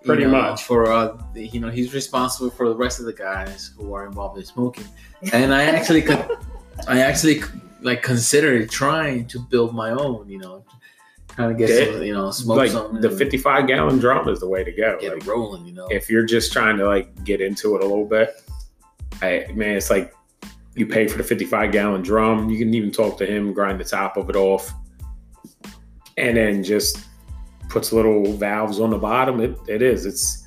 You 0.04 0.08
Pretty 0.08 0.24
know, 0.24 0.32
much. 0.32 0.64
for 0.64 0.92
uh, 0.92 1.16
you 1.34 1.60
know, 1.60 1.70
he's 1.70 1.94
responsible 1.94 2.50
for 2.50 2.68
the 2.68 2.76
rest 2.76 3.00
of 3.00 3.06
the 3.06 3.12
guys 3.14 3.72
who 3.74 3.94
are 3.94 4.04
involved 4.04 4.38
in 4.38 4.44
smoking. 4.44 4.84
And 5.32 5.54
I 5.54 5.64
actually, 5.64 6.02
could 6.02 6.22
I 6.88 7.00
actually 7.00 7.40
like 7.80 8.02
considered 8.02 8.68
trying 8.70 9.26
to 9.28 9.38
build 9.38 9.74
my 9.74 9.90
own. 9.90 10.28
You 10.28 10.40
know, 10.40 10.64
trying 11.28 11.56
to 11.56 11.66
get 11.66 11.88
some, 11.88 12.02
you 12.02 12.12
know, 12.12 12.30
smoke 12.32 12.58
like 12.58 12.70
something, 12.70 13.00
the 13.00 13.10
55 13.10 13.66
gallon 13.66 13.98
drum 13.98 14.28
is 14.28 14.40
the 14.40 14.48
way 14.48 14.62
to 14.62 14.72
go. 14.72 14.98
get 15.00 15.14
Like, 15.14 15.22
it 15.22 15.26
rolling. 15.26 15.64
You 15.64 15.72
know, 15.72 15.86
if 15.86 16.10
you're 16.10 16.26
just 16.26 16.52
trying 16.52 16.76
to 16.76 16.86
like 16.86 17.24
get 17.24 17.40
into 17.40 17.74
it 17.76 17.82
a 17.82 17.86
little 17.86 18.06
bit, 18.06 18.42
I 19.22 19.46
man, 19.54 19.76
it's 19.76 19.88
like 19.88 20.14
you 20.74 20.86
pay 20.86 21.08
for 21.08 21.16
the 21.16 21.24
55 21.24 21.72
gallon 21.72 22.02
drum. 22.02 22.50
You 22.50 22.58
can 22.58 22.74
even 22.74 22.90
talk 22.90 23.16
to 23.18 23.26
him, 23.26 23.54
grind 23.54 23.80
the 23.80 23.84
top 23.84 24.18
of 24.18 24.28
it 24.28 24.36
off, 24.36 24.70
and 26.18 26.36
then 26.36 26.62
just 26.62 26.98
puts 27.74 27.92
little 27.92 28.32
valves 28.32 28.80
on 28.80 28.88
the 28.90 28.98
bottom. 28.98 29.40
It, 29.40 29.58
it 29.68 29.82
is. 29.82 30.06
It's 30.06 30.46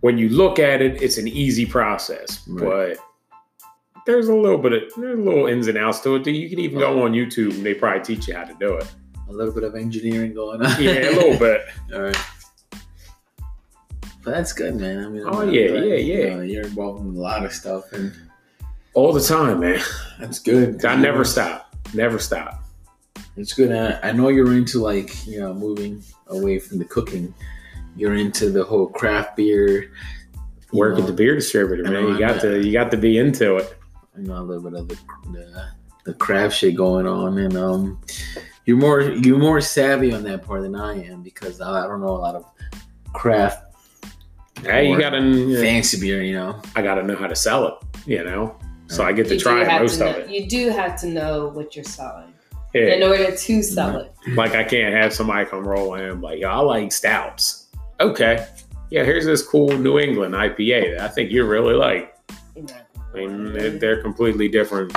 when 0.00 0.18
you 0.18 0.28
look 0.30 0.58
at 0.58 0.82
it, 0.82 1.00
it's 1.02 1.18
an 1.18 1.28
easy 1.28 1.64
process, 1.66 2.42
Right. 2.48 2.96
but 2.96 4.02
there's 4.06 4.28
a 4.28 4.34
little 4.34 4.58
bit 4.58 4.72
of 4.72 4.82
there's 4.96 5.18
a 5.18 5.22
little 5.22 5.46
ins 5.46 5.68
and 5.68 5.78
outs 5.78 6.00
to 6.00 6.16
it. 6.16 6.26
You 6.26 6.48
can 6.48 6.58
even 6.58 6.78
go 6.78 7.02
on 7.04 7.12
YouTube 7.12 7.52
and 7.54 7.64
they 7.64 7.74
probably 7.74 8.02
teach 8.02 8.26
you 8.26 8.34
how 8.34 8.44
to 8.44 8.54
do 8.58 8.74
it. 8.74 8.86
a 9.28 9.32
little 9.32 9.52
bit 9.52 9.64
of 9.64 9.74
engineering 9.74 10.32
going 10.34 10.64
on. 10.64 10.82
Yeah, 10.82 11.10
a 11.10 11.14
little 11.14 11.38
bit. 11.38 11.60
All 11.94 12.00
right. 12.02 12.16
But 14.22 14.32
that's 14.34 14.52
good, 14.52 14.74
man. 14.76 15.04
I 15.04 15.08
mean, 15.08 15.22
Oh, 15.24 15.42
I'm 15.42 15.50
yeah, 15.52 15.68
glad, 15.68 15.84
yeah, 15.84 15.94
you 15.96 16.14
yeah. 16.24 16.34
know, 16.34 16.40
you're 16.42 16.64
involved 16.64 17.00
in 17.00 17.14
a 17.14 17.18
lot 17.18 17.44
of 17.44 17.52
stuff, 17.52 17.92
and 17.92 18.12
All 18.94 19.12
the 19.12 19.20
time, 19.20 19.60
man. 19.60 19.80
that's 20.18 20.38
good. 20.40 20.84
I 20.84 20.96
never 20.96 21.24
stop. 21.24 21.74
Never 21.94 22.18
stop. 22.18 22.62
It's 23.36 23.52
good. 23.52 23.72
I, 23.72 24.08
I 24.08 24.12
know 24.12 24.28
you're 24.28 24.52
into 24.54 24.80
like 24.80 25.26
you 25.26 25.40
know 25.40 25.52
moving 25.54 26.02
away 26.28 26.58
from 26.58 26.78
the 26.78 26.84
cooking. 26.84 27.32
You're 27.96 28.14
into 28.14 28.50
the 28.50 28.64
whole 28.64 28.86
craft 28.88 29.36
beer. 29.36 29.92
Work 30.72 30.94
know, 30.96 31.00
at 31.02 31.06
the 31.06 31.12
beer 31.12 31.34
distributor, 31.34 31.86
I 31.86 31.90
man. 31.90 32.02
know, 32.02 32.08
You 32.12 32.18
got 32.18 32.40
to 32.42 32.60
you 32.64 32.72
got 32.72 32.90
to 32.90 32.96
be 32.96 33.18
into 33.18 33.56
it. 33.56 33.78
you 34.16 34.24
know 34.24 34.38
a 34.38 34.42
little 34.42 34.68
bit 34.70 34.78
of 34.80 34.88
the 34.88 34.96
the, 35.32 35.68
the 36.06 36.14
craft 36.14 36.56
shit 36.56 36.76
going 36.76 37.06
on, 37.06 37.38
and 37.38 37.56
um, 37.56 38.00
you're 38.64 38.76
more 38.76 39.00
you're 39.00 39.38
more 39.38 39.60
savvy 39.60 40.12
on 40.12 40.22
that 40.24 40.42
part 40.42 40.62
than 40.62 40.74
I 40.74 41.04
am 41.04 41.22
because 41.22 41.60
I, 41.60 41.84
I 41.84 41.86
don't 41.86 42.00
know 42.00 42.08
a 42.08 42.18
lot 42.18 42.34
of 42.34 42.44
craft 43.12 43.62
Hey, 44.62 44.90
you 44.90 44.98
gotta. 44.98 45.20
yeah, 45.20 45.60
fancy 45.60 46.00
beer. 46.00 46.22
You 46.22 46.34
know, 46.34 46.60
I 46.74 46.82
gotta 46.82 47.02
know 47.02 47.14
how 47.16 47.26
to 47.26 47.36
sell 47.36 47.68
it. 47.68 47.74
You 48.06 48.24
know, 48.24 48.56
so 48.86 49.04
I 49.04 49.12
get 49.12 49.28
to 49.28 49.34
You 49.34 49.40
try 49.40 49.78
most 49.78 49.98
to 49.98 50.08
of 50.10 50.16
it. 50.16 50.30
You 50.30 50.48
do 50.48 50.70
have 50.70 50.98
to 51.02 51.06
know 51.06 51.48
what 51.48 51.76
you're 51.76 51.84
selling 51.84 52.32
in 52.76 53.00
Yeah, 53.00 53.06
order 53.08 53.30
to 53.36 53.62
sell 53.62 53.98
it. 53.98 54.12
like 54.34 54.52
I 54.54 54.64
can't 54.64 54.94
have 54.94 55.12
somebody 55.12 55.44
come 55.48 55.66
roll 55.66 55.94
in 55.94 56.20
like, 56.20 56.40
"Yo, 56.40 56.48
I 56.48 56.58
like 56.58 56.92
stouts. 56.92 57.66
Okay, 58.00 58.46
yeah, 58.90 59.04
here's 59.04 59.24
this 59.24 59.42
cool 59.42 59.68
New 59.78 59.98
England 59.98 60.34
IPA 60.34 60.96
that 60.96 61.00
I 61.04 61.08
think 61.08 61.30
you 61.30 61.44
really 61.46 61.74
like. 61.74 62.14
I 62.56 63.18
mean, 63.18 63.52
they're, 63.54 63.70
they're 63.70 64.02
completely 64.02 64.48
different 64.48 64.94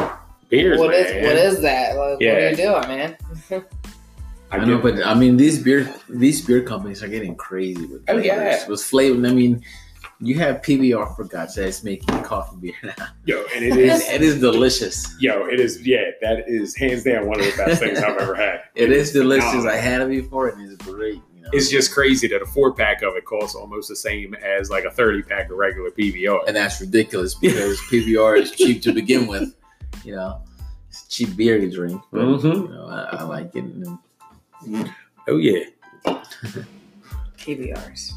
beers, 0.50 0.78
What 0.80 0.89
man. 0.92 1.06
is 1.06 1.26
what 1.28 1.38
is 1.38 1.62
that? 1.62 1.96
Like, 1.96 2.20
What 2.20 2.22
are 2.24 2.50
you 2.50 2.56
doing, 2.56 2.88
man? 2.88 3.18
I, 4.52 4.65
know, 4.65 4.80
but 4.80 5.06
I 5.06 5.13
mean 5.13 5.38
these 5.38 5.62
beer 5.63 5.94
these 6.10 6.44
beer 6.46 6.62
companies 6.63 7.04
are 7.04 7.08
getting 7.08 7.36
crazy 7.36 7.86
with 7.86 8.02
Oh, 8.10 8.13
flavors. 8.13 8.26
yeah. 8.28 8.68
with 8.68 8.82
flavor. 8.84 9.28
I 9.28 9.32
mean, 9.32 9.63
You 10.22 10.36
have 10.40 10.58
PBR 10.62 11.16
for 11.16 11.24
God's 11.24 11.54
sake. 11.54 11.68
It's 11.70 11.84
making 11.84 12.24
coffee 12.24 12.58
beer 12.60 12.74
now. 12.84 13.08
Yo, 13.26 13.46
and 13.56 13.64
it 13.64 13.72
It 13.78 13.80
is. 13.80 14.02
is, 14.02 14.10
it 14.10 14.22
is 14.22 14.40
delicious. 14.42 15.16
Yo, 15.20 15.46
it 15.46 15.60
is. 15.62 15.86
Yeah, 15.88 16.04
that 16.22 16.44
is 16.48 16.76
hands 16.76 17.04
down 17.04 17.26
one 17.26 17.40
of 17.40 17.46
the 17.46 17.54
best 17.56 17.80
things 17.82 18.00
I've 18.00 18.18
ever 18.18 18.36
had. 18.36 18.64
It 18.76 18.92
is 18.92 19.12
delicious. 19.14 19.46
phenomenal. 19.50 19.74
I 19.74 19.78
had 19.78 20.02
it 20.02 20.10
before, 20.10 20.50
and 20.50 20.70
it's 20.72 20.84
great. 20.86 21.22
You 21.36 21.42
know? 21.42 21.50
It's 21.54 21.70
just 21.70 21.94
crazy 21.94 22.28
that 22.28 22.42
a 22.42 22.46
four 22.46 22.74
pack 22.74 23.02
of 23.02 23.16
it 23.16 23.24
costs 23.24 23.56
almost 23.56 23.88
the 23.88 23.96
same 23.96 24.34
as 24.36 24.70
like 24.70 24.84
a 24.84 24.92
thirty 24.92 25.22
pack 25.22 25.50
of 25.50 25.58
regular 25.58 25.90
PBR. 25.92 26.48
and 26.48 26.56
that's 26.56 26.82
ridiculous 26.82 27.36
because 27.36 27.80
PBR 27.92 28.42
is 28.42 28.52
cheap 28.52 28.82
to 28.84 28.92
begin 28.94 29.26
with. 29.26 29.56
You 30.04 30.16
know, 30.16 30.42
it's 30.90 31.08
cheap 31.08 31.36
beer 31.38 31.60
to 31.60 31.70
drink. 31.70 32.02
But, 32.12 32.22
Mhm. 32.24 32.68
you 32.68 32.74
know, 32.74 32.88
I, 32.88 33.18
I 33.18 33.24
like 33.24 33.56
it. 33.56 33.64
And, 33.64 33.98
Oh 35.30 35.38
yeah. 35.38 35.64
PBRs. 37.38 38.12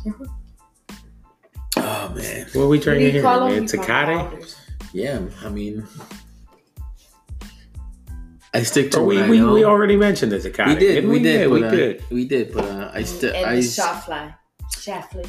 Oh 2.10 2.14
man, 2.14 2.46
What 2.52 2.62
are 2.62 2.68
we 2.68 2.78
What 2.78 2.84
do 2.84 2.84
drinking 2.84 3.06
you 3.06 3.12
here, 3.12 3.22
call 3.22 3.44
'em? 3.46 3.52
man? 3.54 3.62
You 3.62 3.68
call 3.68 3.80
'em 3.80 3.86
Tecate. 3.86 4.30
powders. 4.30 4.56
yeah. 4.92 5.20
I 5.44 5.48
mean, 5.48 5.86
I 8.54 8.62
stick 8.64 8.90
to 8.92 9.00
we, 9.02 9.22
we, 9.28 9.42
we 9.42 9.64
already 9.64 9.96
mentioned 9.96 10.32
the 10.32 10.38
Tecate. 10.38 10.66
we 10.68 10.74
did, 10.74 10.94
didn't 10.94 11.10
we 11.10 11.18
did, 11.22 11.40
Yeah, 11.40 11.46
but, 11.48 11.52
we 11.60 11.64
uh, 11.64 11.70
did. 11.70 12.04
we 12.10 12.24
did. 12.28 12.52
But 12.52 12.64
uh, 12.64 12.90
I 12.92 13.02
still, 13.02 13.34
I, 13.34 13.56
the 13.56 13.62
shot 13.62 14.04
fly. 14.04 14.34
Shaftly. 14.78 15.24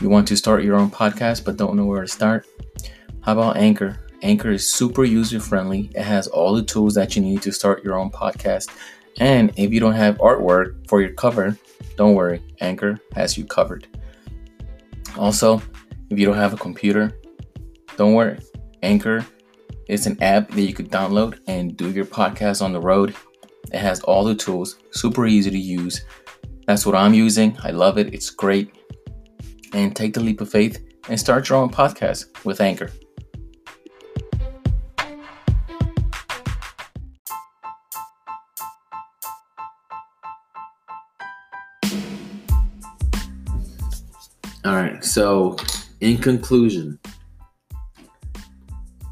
You 0.00 0.08
want 0.08 0.28
to 0.28 0.36
start 0.36 0.62
your 0.62 0.76
own 0.76 0.90
podcast 0.90 1.44
but 1.44 1.56
don't 1.56 1.76
know 1.76 1.84
where 1.84 2.02
to 2.02 2.08
start? 2.08 2.46
How 3.22 3.32
about 3.32 3.56
Anchor? 3.56 3.98
Anchor 4.22 4.50
is 4.50 4.70
super 4.70 5.04
user 5.04 5.40
friendly. 5.40 5.90
It 5.94 6.02
has 6.02 6.26
all 6.26 6.54
the 6.54 6.62
tools 6.62 6.94
that 6.94 7.14
you 7.14 7.22
need 7.22 7.42
to 7.42 7.52
start 7.52 7.84
your 7.84 7.98
own 7.98 8.10
podcast. 8.10 8.68
And 9.20 9.52
if 9.56 9.72
you 9.72 9.80
don't 9.80 9.94
have 9.94 10.18
artwork 10.18 10.88
for 10.88 11.00
your 11.00 11.12
cover, 11.12 11.56
don't 11.96 12.14
worry, 12.14 12.42
Anchor 12.60 13.00
has 13.14 13.36
you 13.38 13.44
covered. 13.44 13.86
Also, 15.16 15.62
if 16.10 16.18
you 16.18 16.26
don't 16.26 16.36
have 16.36 16.52
a 16.52 16.56
computer, 16.56 17.18
don't 17.96 18.14
worry. 18.14 18.38
Anchor 18.82 19.24
is 19.88 20.06
an 20.06 20.20
app 20.22 20.50
that 20.50 20.62
you 20.62 20.74
could 20.74 20.90
download 20.90 21.38
and 21.46 21.76
do 21.76 21.90
your 21.90 22.04
podcast 22.04 22.62
on 22.62 22.72
the 22.72 22.80
road. 22.80 23.14
It 23.72 23.78
has 23.78 24.00
all 24.00 24.24
the 24.24 24.34
tools, 24.34 24.78
super 24.90 25.26
easy 25.26 25.50
to 25.50 25.58
use. 25.58 26.04
That's 26.66 26.84
what 26.84 26.94
I'm 26.94 27.14
using. 27.14 27.56
I 27.62 27.70
love 27.70 27.98
it. 27.98 28.12
It's 28.12 28.30
great 28.30 28.74
and 29.72 29.94
take 29.94 30.14
the 30.14 30.20
leap 30.20 30.40
of 30.40 30.50
faith 30.50 30.84
and 31.08 31.18
start 31.18 31.48
your 31.48 31.58
own 31.58 31.70
podcast 31.70 32.44
with 32.44 32.60
Anchor. 32.60 32.90
So, 45.00 45.56
in 46.00 46.18
conclusion, 46.18 46.98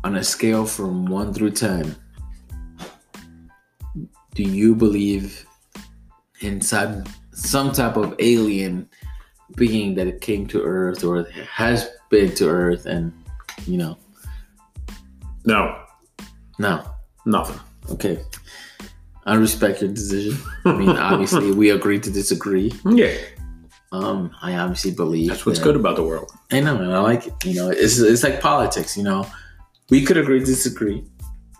on 0.05 0.17
a 0.17 0.25
scale 0.25 0.67
from 0.67 1.07
one 1.07 1.33
through 1.33 1.53
ten, 1.53 1.97
do 4.35 4.43
you 4.43 4.75
believe 4.75 5.47
in 6.41 6.61
some 6.61 7.05
some 7.33 7.73
type 7.73 7.97
of 7.97 8.15
alien 8.19 8.89
being 9.57 9.95
that 9.95 10.21
came 10.21 10.47
to 10.49 10.63
Earth 10.63 11.05
or 11.05 11.25
has 11.53 11.89
been 12.11 12.35
to 12.37 12.49
Earth, 12.49 12.87
and 12.87 13.13
you 13.67 13.79
know, 13.79 13.97
No, 15.45 15.81
no, 16.59 16.85
nothing. 17.25 17.61
okay. 17.91 18.19
I 19.29 19.35
respect 19.35 19.81
your 19.83 19.91
decision. 19.91 20.39
I 20.65 20.73
mean, 20.73 20.89
obviously, 21.11 21.51
we 21.51 21.71
agree 21.71 21.99
to 21.99 22.11
disagree. 22.11 22.73
Yeah, 22.85 23.13
Um, 24.05 24.31
I 24.43 24.57
obviously 24.57 24.91
believe 24.91 25.31
that's 25.31 25.47
what's 25.47 25.59
that- 25.59 25.65
good 25.65 25.77
about 25.77 25.97
the 25.97 26.03
world. 26.03 26.31
I 26.53 26.61
know, 26.61 26.77
and 26.77 26.93
I 26.93 27.01
like 27.01 27.27
it. 27.27 27.35
You 27.45 27.55
know, 27.55 27.71
it's 27.71 27.99
it's 27.99 28.23
like 28.23 28.41
politics. 28.41 28.97
You 28.97 29.05
know, 29.05 29.27
we 29.91 30.05
could 30.05 30.17
agree 30.17 30.41
to 30.41 30.47
disagree. 30.47 31.05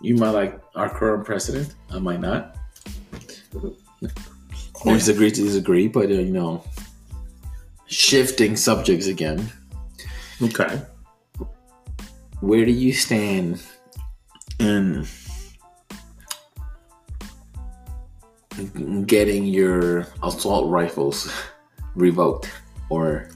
You 0.01 0.15
might 0.15 0.31
like 0.31 0.61
our 0.75 0.89
current 0.89 1.25
president. 1.25 1.73
I 1.89 1.99
might 1.99 2.19
not. 2.19 2.55
We 4.85 4.93
just 4.93 5.09
agree 5.09 5.31
to 5.31 5.41
disagree, 5.41 5.87
but 5.87 6.05
uh, 6.05 6.13
you 6.13 6.31
know, 6.31 6.63
shifting 7.87 8.55
subjects 8.55 9.07
again. 9.07 9.51
Okay. 10.41 10.81
Where 12.41 12.63
do 12.63 12.71
you 12.71 12.93
stand 12.93 13.63
in 14.59 15.07
getting 19.05 19.45
your 19.45 20.07
assault 20.21 20.69
rifles 20.69 21.31
revoked 21.97 22.49
or? 22.89 23.29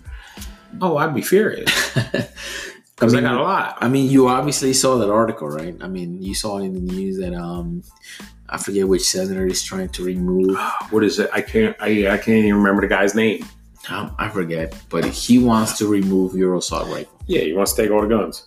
Oh, 0.79 0.95
I'd 0.97 1.13
be 1.13 1.21
furious 1.21 1.69
because 2.95 3.13
I, 3.13 3.19
got 3.21 3.35
a 3.35 3.43
lot. 3.43 3.77
I 3.81 3.89
mean, 3.89 4.09
you 4.09 4.27
obviously 4.29 4.73
saw 4.73 4.97
that 4.99 5.09
article, 5.09 5.49
right? 5.49 5.75
I 5.81 5.87
mean, 5.87 6.21
you 6.21 6.33
saw 6.33 6.59
it 6.59 6.63
in 6.65 6.73
the 6.73 6.93
news 6.93 7.17
that 7.19 7.33
um, 7.33 7.83
I 8.47 8.57
forget 8.57 8.87
which 8.87 9.03
senator 9.03 9.45
is 9.45 9.61
trying 9.63 9.89
to 9.89 10.03
remove. 10.03 10.57
What 10.91 11.03
is 11.03 11.19
it? 11.19 11.29
I 11.33 11.41
can't. 11.41 11.75
I 11.79 12.07
I 12.09 12.17
can't 12.17 12.45
even 12.45 12.55
remember 12.55 12.81
the 12.81 12.87
guy's 12.87 13.15
name. 13.15 13.45
Um, 13.89 14.15
I 14.19 14.29
forget, 14.29 14.75
but 14.89 15.03
he 15.05 15.39
wants 15.39 15.77
to 15.79 15.87
remove 15.87 16.35
your 16.35 16.55
assault 16.55 16.87
rifle. 16.89 17.17
Yeah, 17.25 17.41
he 17.41 17.53
wants 17.53 17.73
to 17.73 17.81
take 17.81 17.91
all 17.91 18.01
the 18.01 18.07
guns. 18.07 18.45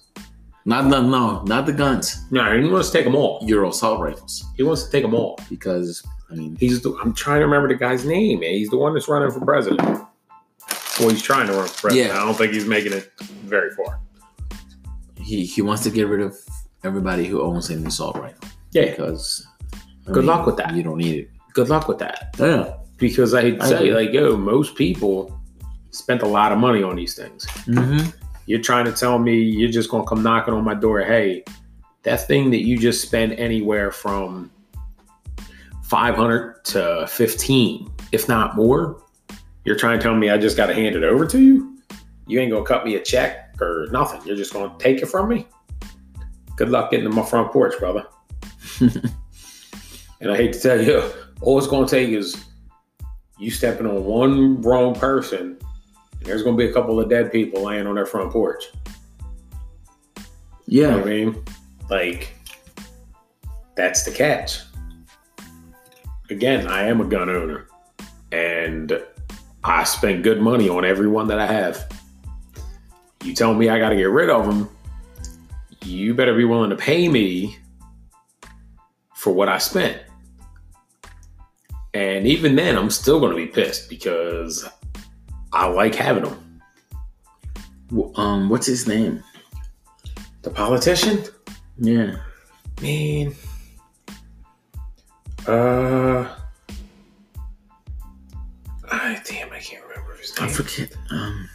Not 0.65 0.89
the 0.91 1.01
no, 1.03 1.43
not 1.43 1.67
the 1.67 1.73
guns. 1.73 2.25
No, 2.31 2.43
he 2.59 2.69
wants 2.69 2.89
to 2.91 2.97
take 2.99 3.05
them 3.05 3.15
all. 3.17 3.41
Your 3.43 3.65
assault 3.65 4.01
rifles, 4.01 4.45
He 4.57 4.63
wants 4.63 4.85
to 4.85 4.91
take 4.91 5.03
them 5.03 5.15
all. 5.15 5.39
because 5.51 6.03
I 6.35 6.37
mean, 6.39 6.57
He's 6.57 6.83
the. 6.83 6.95
I'm 7.03 7.15
trying 7.15 7.41
to 7.41 7.45
remember 7.47 7.69
the 7.69 7.75
guy's 7.77 8.05
name. 8.05 8.41
Man. 8.41 8.51
He's 8.51 8.69
the 8.71 8.77
one 8.77 8.95
that's 8.95 9.09
running 9.09 9.31
for 9.31 9.41
president. 9.45 9.81
Well, 11.01 11.09
he's 11.11 11.23
trying 11.23 11.47
to 11.49 11.53
run 11.55 11.67
for 11.69 11.81
president. 11.89 12.09
Yeah. 12.13 12.21
I 12.21 12.25
don't 12.25 12.35
think 12.35 12.53
he's 12.53 12.67
making 12.67 12.93
it 12.93 13.11
very 13.45 13.71
far. 13.71 14.01
he 15.17 15.45
he 15.45 15.63
wants 15.63 15.83
to 15.85 15.91
get 15.91 16.07
rid 16.09 16.21
of 16.21 16.37
everybody 16.85 17.25
who 17.27 17.41
owns 17.43 17.71
an 17.71 17.87
assault 17.87 18.17
rifle 18.17 18.49
Yeah. 18.73 18.91
because. 18.91 19.47
I 20.07 20.13
Good 20.13 20.25
luck 20.27 20.45
with 20.47 20.57
that. 20.59 20.75
You 20.75 20.83
don't 20.83 20.99
need 20.99 21.15
it. 21.21 21.31
Good 21.55 21.71
luck 21.71 21.89
with 21.89 21.99
that. 21.99 22.35
Yeah. 22.39 22.75
Because 22.99 23.33
I'd 23.35 23.59
I 23.61 23.69
say, 23.69 23.77
agree. 23.89 23.95
like, 23.95 24.13
yo, 24.13 24.37
most 24.37 24.75
people 24.77 25.41
spent 25.93 26.23
a 26.23 26.27
lot 26.27 26.53
of 26.53 26.59
money 26.59 26.83
on 26.83 26.97
these 26.97 27.15
things. 27.15 27.47
Mm-hmm. 27.67 28.11
You're 28.47 28.61
trying 28.61 28.85
to 28.85 28.93
tell 28.93 29.19
me 29.19 29.41
you're 29.41 29.71
just 29.71 29.91
gonna 29.91 30.05
come 30.05 30.23
knocking 30.23 30.53
on 30.53 30.63
my 30.63 30.75
door, 30.75 31.01
hey, 31.01 31.43
that 32.03 32.27
thing 32.27 32.51
that 32.51 32.65
you 32.67 32.77
just 32.79 33.01
spent 33.01 33.39
anywhere 33.39 33.91
from 33.91 34.51
500 35.95 36.65
to 36.65 37.07
15, 37.07 37.89
if 38.11 38.29
not 38.29 38.57
more, 38.57 39.01
you're 39.65 39.77
trying 39.77 39.97
to 39.97 40.03
tell 40.03 40.17
me 40.17 40.29
I 40.29 40.37
just 40.37 40.57
gotta 40.57 40.75
hand 40.75 40.97
it 40.97 41.05
over 41.05 41.25
to 41.25 41.41
you? 41.41 41.79
You 42.27 42.41
ain't 42.41 42.51
gonna 42.51 42.65
cut 42.65 42.85
me 42.85 42.97
a 42.97 43.01
check 43.01 43.55
or 43.61 43.87
nothing. 43.93 44.21
You're 44.27 44.35
just 44.35 44.53
gonna 44.53 44.75
take 44.81 45.03
it 45.03 45.07
from 45.07 45.29
me? 45.29 45.47
Good 46.57 46.69
luck 46.69 46.91
getting 46.91 47.09
to 47.09 47.15
my 47.15 47.23
front 47.23 47.53
porch, 47.53 47.79
brother. 47.79 48.05
and 48.81 50.33
I 50.33 50.37
hate 50.37 50.53
to 50.55 50.59
tell 50.61 50.83
you, 50.83 51.13
all 51.43 51.59
it's 51.59 51.69
gonna 51.69 51.87
take 51.87 52.09
is 52.09 52.45
you 53.39 53.53
stepping 53.53 53.87
on 53.87 54.05
one 54.05 54.63
wrong 54.63 54.97
person 54.97 55.57
and 55.61 56.23
there's 56.25 56.43
gonna 56.43 56.57
be 56.57 56.67
a 56.67 56.73
couple 56.73 56.99
of 56.99 57.09
dead 57.09 57.31
people 57.31 57.63
laying 57.63 57.87
on 57.87 57.95
their 57.95 58.05
front 58.05 58.33
porch. 58.33 58.65
You 60.67 60.83
know 60.83 60.89
Yeah. 60.89 60.97
what 60.97 61.03
I 61.05 61.09
mean? 61.09 61.45
Like, 61.89 62.35
that's 63.77 64.03
the 64.03 64.11
catch. 64.11 64.59
Again, 66.31 66.67
I 66.69 66.85
am 66.85 67.01
a 67.01 67.05
gun 67.05 67.29
owner 67.29 67.69
and 68.33 69.03
I 69.63 69.85
spend 69.85 70.25
good 70.25 70.41
money 70.41 70.69
on 70.69 70.85
everyone 70.85 71.29
that 71.29 71.39
I 71.39 71.47
have. 71.47 71.91
You 73.23 73.35
tell 73.35 73.55
me 73.55 73.69
I 73.69 73.79
got 73.79 73.91
to 73.91 73.97
get 73.97 74.05
rid 74.05 74.31
of 74.31 74.47
them, 74.47 74.69
you 75.83 76.15
better 76.15 76.35
be 76.35 76.45
willing 76.45 76.71
to 76.71 76.77
pay 76.77 77.09
me 77.09 77.59
for 79.15 79.33
what 79.33 79.49
I 79.49 79.59
spent. 79.59 80.03
And 81.95 82.27
even 82.27 82.57
then, 82.57 82.77
I'm 82.77 82.91
still 82.91 83.21
going 83.21 83.31
to 83.31 83.37
be 83.37 83.47
pissed 83.47 83.89
because 83.89 84.69
I 85.53 85.67
like 85.67 85.95
having 85.95 86.25
them. 86.25 86.61
Um, 88.17 88.49
what's 88.49 88.67
his 88.67 88.89
name? 88.89 89.23
The 90.43 90.51
politician? 90.51 91.25
Yeah. 91.79 92.17
Man. 92.83 93.35
Uh. 95.47 96.29
I 98.91 99.21
damn, 99.25 99.53
I 99.53 99.59
can't 99.59 99.83
remember 99.87 100.15
his 100.17 100.33
I 100.39 100.49
forget. 100.49 100.95
Um, 101.11 101.49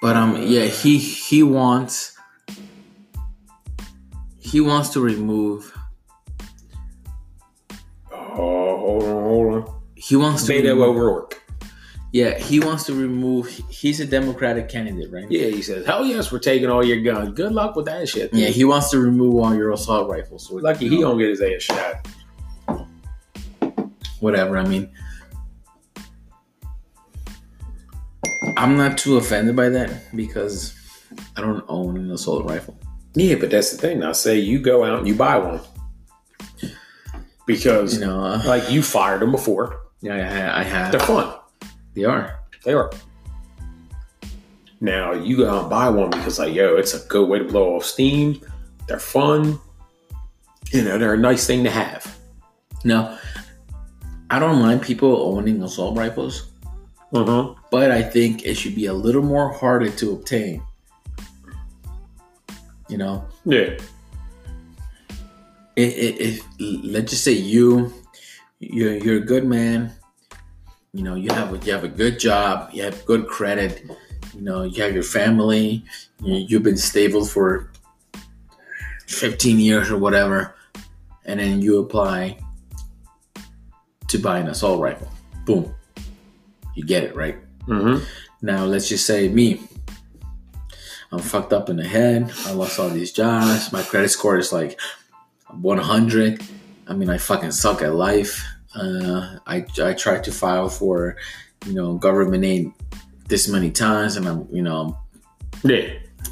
but 0.00 0.16
um, 0.16 0.42
yeah, 0.42 0.64
he 0.64 0.98
he 0.98 1.42
wants 1.42 2.16
he 4.38 4.60
wants 4.60 4.90
to 4.90 5.00
remove. 5.00 5.76
Oh, 8.12 8.26
hold 8.36 9.02
on, 9.02 9.22
hold 9.22 9.54
on. 9.68 9.80
He 9.96 10.16
wants 10.16 10.44
to. 10.46 10.52
Beto 10.52 10.70
remove- 10.70 10.96
O'Rourke. 10.96 11.39
Yeah, 12.12 12.36
he 12.38 12.58
wants 12.58 12.84
to 12.86 12.94
remove. 12.94 13.46
He's 13.68 14.00
a 14.00 14.06
Democratic 14.06 14.68
candidate, 14.68 15.12
right? 15.12 15.30
Yeah, 15.30 15.46
he 15.46 15.62
says, 15.62 15.86
"Hell 15.86 16.04
yes, 16.04 16.32
we're 16.32 16.40
taking 16.40 16.68
all 16.68 16.84
your 16.84 17.00
guns. 17.00 17.34
Good 17.36 17.52
luck 17.52 17.76
with 17.76 17.86
that 17.86 18.08
shit." 18.08 18.34
Yeah, 18.34 18.48
he 18.48 18.64
wants 18.64 18.90
to 18.90 18.98
remove 18.98 19.36
all 19.36 19.54
your 19.54 19.70
assault 19.70 20.10
rifles. 20.10 20.48
So, 20.48 20.56
lucky 20.56 20.88
he 20.88 20.98
don't 21.00 21.18
get 21.18 21.28
his 21.28 21.40
ass 21.40 21.62
shot. 21.62 22.08
whatever. 24.18 24.58
I 24.58 24.66
mean, 24.66 24.90
I'm 28.56 28.76
not 28.76 28.98
too 28.98 29.16
offended 29.16 29.56
by 29.56 29.68
that 29.70 30.14
because 30.14 30.74
I 31.36 31.40
don't 31.40 31.64
own 31.68 31.96
an 31.96 32.10
assault 32.10 32.44
rifle. 32.44 32.76
Yeah, 33.14 33.36
but 33.36 33.50
that's 33.50 33.70
the 33.72 33.78
thing. 33.78 34.00
Now, 34.00 34.12
say 34.12 34.38
you 34.38 34.58
go 34.60 34.84
out 34.84 34.98
and 34.98 35.08
you 35.08 35.14
buy 35.14 35.38
one 35.38 35.60
because, 37.46 37.94
You 37.94 38.06
know, 38.06 38.22
uh, 38.24 38.42
like, 38.46 38.70
you 38.70 38.82
fired 38.82 39.20
them 39.22 39.32
before. 39.32 39.80
yeah, 40.00 40.52
I, 40.54 40.60
I 40.60 40.64
have. 40.64 40.92
They're 40.92 41.00
fun. 41.00 41.34
They 41.94 42.04
are. 42.04 42.38
They 42.64 42.72
are. 42.72 42.90
Now 44.80 45.12
you 45.12 45.36
go 45.38 45.50
out 45.50 45.60
and 45.62 45.70
buy 45.70 45.88
one 45.90 46.10
because, 46.10 46.38
like, 46.38 46.54
yo, 46.54 46.76
it's 46.76 46.94
a 46.94 47.06
good 47.08 47.28
way 47.28 47.38
to 47.38 47.44
blow 47.44 47.76
off 47.76 47.84
steam. 47.84 48.40
They're 48.86 48.98
fun. 48.98 49.58
You 50.72 50.84
know, 50.84 50.98
they're 50.98 51.14
a 51.14 51.18
nice 51.18 51.46
thing 51.46 51.64
to 51.64 51.70
have. 51.70 52.16
Now, 52.84 53.18
I 54.30 54.38
don't 54.38 54.60
mind 54.62 54.82
people 54.82 55.14
owning 55.36 55.62
assault 55.62 55.98
rifles, 55.98 56.50
Uh-huh. 57.12 57.54
but 57.70 57.90
I 57.90 58.02
think 58.02 58.44
it 58.46 58.54
should 58.54 58.74
be 58.74 58.86
a 58.86 58.92
little 58.94 59.22
more 59.22 59.52
harder 59.52 59.90
to 59.90 60.12
obtain. 60.12 60.62
You 62.88 62.98
know, 62.98 63.24
Yeah. 63.44 63.76
it, 65.76 65.80
it, 65.96 66.20
it, 66.58 66.84
let's 66.84 67.10
just 67.10 67.24
say 67.24 67.32
you, 67.32 67.92
you're, 68.60 68.96
you're 68.96 69.16
a 69.18 69.20
good 69.26 69.44
man. 69.44 69.92
You 70.92 71.04
know, 71.04 71.14
you 71.14 71.32
have 71.32 71.54
a, 71.54 71.64
you 71.64 71.72
have 71.72 71.84
a 71.84 71.88
good 71.88 72.18
job. 72.18 72.70
You 72.72 72.82
have 72.82 73.04
good 73.04 73.28
credit. 73.28 73.84
You 74.34 74.40
know, 74.40 74.62
you 74.62 74.82
have 74.82 74.92
your 74.92 75.04
family. 75.04 75.84
You, 76.22 76.34
you've 76.34 76.62
been 76.62 76.76
stable 76.76 77.24
for 77.24 77.70
15 79.06 79.58
years 79.58 79.90
or 79.90 79.98
whatever, 79.98 80.54
and 81.24 81.38
then 81.38 81.60
you 81.60 81.78
apply 81.80 82.38
to 84.08 84.18
buy 84.18 84.38
an 84.38 84.48
assault 84.48 84.80
rifle. 84.80 85.10
Boom, 85.44 85.74
you 86.74 86.84
get 86.84 87.04
it 87.04 87.14
right. 87.14 87.36
Mm-hmm. 87.66 88.04
Now 88.42 88.64
let's 88.64 88.88
just 88.88 89.06
say 89.06 89.28
me. 89.28 89.62
I'm 91.12 91.18
fucked 91.18 91.52
up 91.52 91.68
in 91.68 91.76
the 91.76 91.86
head. 91.86 92.32
I 92.46 92.52
lost 92.52 92.78
all 92.78 92.88
these 92.88 93.12
jobs. 93.12 93.72
My 93.72 93.82
credit 93.82 94.10
score 94.10 94.38
is 94.38 94.52
like 94.52 94.80
100. 95.60 96.42
I 96.86 96.94
mean, 96.94 97.10
I 97.10 97.18
fucking 97.18 97.50
suck 97.50 97.82
at 97.82 97.94
life. 97.94 98.44
Uh, 98.74 99.38
I 99.46 99.64
I 99.82 99.92
tried 99.94 100.24
to 100.24 100.32
file 100.32 100.68
for, 100.68 101.16
you 101.66 101.74
know, 101.74 101.94
government 101.94 102.44
aid 102.44 102.72
this 103.28 103.48
many 103.48 103.70
times, 103.70 104.16
and 104.16 104.26
I'm 104.28 104.48
you 104.52 104.62
know, 104.62 104.98
Yeah. 105.62 105.88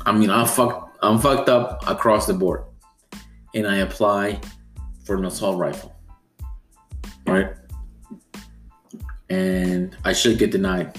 I 0.07 0.13
mean, 0.13 0.31
I'm 0.31 0.47
fucked. 0.47 0.99
I'm 1.03 1.19
fucked 1.19 1.49
up 1.49 1.83
across 1.89 2.27
the 2.27 2.35
board, 2.35 2.63
and 3.55 3.67
I 3.67 3.77
apply 3.79 4.41
for 5.05 5.17
an 5.17 5.25
assault 5.25 5.59
rifle, 5.59 5.95
right? 7.27 7.51
And 9.31 9.97
I 10.05 10.13
should 10.13 10.39
get 10.39 10.51
denied, 10.51 10.97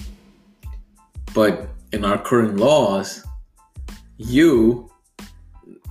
but 1.34 1.68
in 1.92 2.04
our 2.04 2.18
current 2.18 2.56
laws, 2.56 3.24
you, 4.16 4.90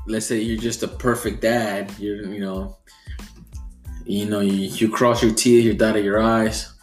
let's 0.08 0.26
say 0.26 0.40
you're 0.40 0.60
just 0.62 0.84
a 0.84 0.88
perfect 0.88 1.42
dad. 1.42 1.92
You're, 2.00 2.32
you 2.32 2.40
know, 2.40 2.78
you 4.10 4.26
know, 4.26 4.40
you, 4.40 4.70
you 4.70 4.90
cross 4.90 5.22
your 5.22 5.32
T's, 5.32 5.64
you 5.64 5.76
dot 5.76 6.04
your 6.04 6.20
I's. 6.20 6.74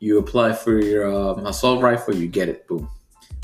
You 0.00 0.18
apply 0.18 0.52
for 0.52 0.80
your 0.80 1.06
um, 1.06 1.46
assault 1.46 1.80
rifle, 1.80 2.14
you 2.14 2.26
get 2.26 2.48
it. 2.48 2.66
Boom. 2.66 2.90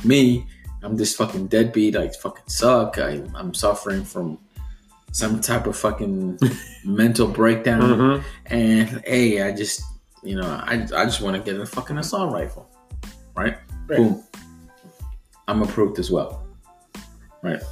Me, 0.03 0.45
I'm 0.83 0.97
this 0.97 1.15
fucking 1.15 1.47
deadbeat. 1.47 1.95
I 1.95 2.09
fucking 2.09 2.49
suck. 2.49 2.99
I, 2.99 3.23
I'm 3.37 3.55
suffering 3.55 4.05
from 4.05 4.39
some 5.13 5.41
type 5.41 5.69
of 5.69 5.77
fucking 5.77 6.41
mental 6.85 7.29
breakdown. 7.29 7.81
Mm-hmm. 7.83 8.27
And 8.47 9.03
hey, 9.07 9.41
I 9.43 9.53
just, 9.53 9.83
you 10.25 10.35
know, 10.35 10.61
I, 10.67 10.75
I 10.75 11.05
just 11.05 11.21
want 11.21 11.37
to 11.37 11.43
get 11.43 11.61
a 11.61 11.65
fucking 11.65 11.99
assault 11.99 12.33
rifle. 12.33 12.69
Right? 13.37 13.57
Right. 13.87 13.99
Boom. 13.99 14.25
I'm 15.47 15.63
approved 15.63 16.01
as 16.01 16.11
well. 16.11 16.45
Right. 17.41 17.63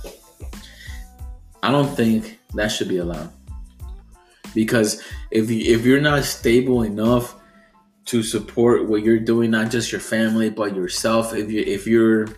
I 1.64 1.72
don't 1.72 1.92
think 1.96 2.38
that 2.54 2.68
should 2.68 2.88
be 2.88 2.98
allowed. 2.98 3.32
Because 4.54 5.02
if 5.30 5.50
you 5.50 5.74
if 5.74 5.84
you're 5.84 6.00
not 6.00 6.24
stable 6.24 6.82
enough 6.82 7.34
to 8.06 8.22
support 8.22 8.88
what 8.88 9.02
you're 9.02 9.18
doing, 9.18 9.50
not 9.50 9.70
just 9.70 9.90
your 9.90 10.00
family 10.00 10.50
but 10.50 10.74
yourself, 10.74 11.34
if 11.34 11.50
you 11.50 11.62
if 11.66 11.86
you're 11.86 12.28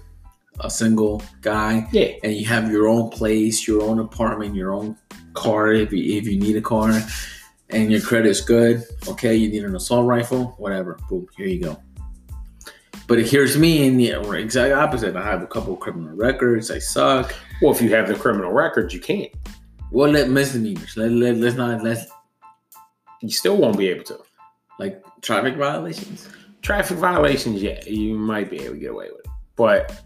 a 0.61 0.71
single 0.71 1.23
guy 1.43 1.87
Yeah. 1.93 2.12
and 2.25 2.33
you 2.33 2.47
have 2.47 2.71
your 2.71 2.89
own 2.89 3.11
place, 3.11 3.69
your 3.69 3.83
own 3.83 3.99
apartment, 3.99 4.55
your 4.55 4.73
own 4.73 4.97
car, 5.35 5.73
if 5.73 5.93
you, 5.93 6.17
if 6.17 6.27
you 6.27 6.39
need 6.39 6.57
a 6.57 6.62
car, 6.62 6.99
and 7.69 7.91
your 7.93 8.01
credit 8.01 8.31
is 8.31 8.41
good, 8.41 8.83
okay, 9.07 9.35
you 9.35 9.51
need 9.51 9.64
an 9.64 9.77
assault 9.77 10.07
rifle, 10.07 10.55
whatever, 10.57 10.99
boom, 11.11 11.27
here 11.37 11.47
you 11.47 11.61
go. 11.61 11.83
But 13.07 13.25
here's 13.25 13.57
me 13.57 13.87
in 13.87 13.99
the 13.99 14.12
exact 14.33 14.73
opposite. 14.75 15.14
I 15.14 15.25
have 15.25 15.43
a 15.43 15.47
couple 15.47 15.75
of 15.75 15.81
criminal 15.81 16.17
records. 16.17 16.73
I 16.73 16.79
suck. 16.79 17.35
Well, 17.62 17.73
if 17.73 17.81
you 17.81 17.95
have 17.95 18.09
the 18.09 18.14
criminal 18.14 18.51
record, 18.51 18.93
you 18.93 18.99
can't. 18.99 19.31
Well, 19.97 20.11
let 20.11 20.28
misdemeanors. 20.28 20.94
Let, 20.99 21.11
let, 21.11 21.36
let's 21.38 21.57
not 21.57 21.82
let's 21.82 22.05
You 23.22 23.30
still 23.30 23.57
won't 23.57 23.78
be 23.78 23.88
able 23.88 24.05
to. 24.05 24.18
like 24.78 25.03
traffic 25.22 25.57
violations. 25.57 26.28
Traffic 26.61 26.99
violations, 26.99 27.62
yeah, 27.62 27.82
you 27.86 28.14
might 28.14 28.51
be 28.51 28.59
able 28.61 28.74
to 28.74 28.80
get 28.80 28.90
away 28.90 29.07
with 29.11 29.24
it. 29.24 29.30
But 29.57 30.03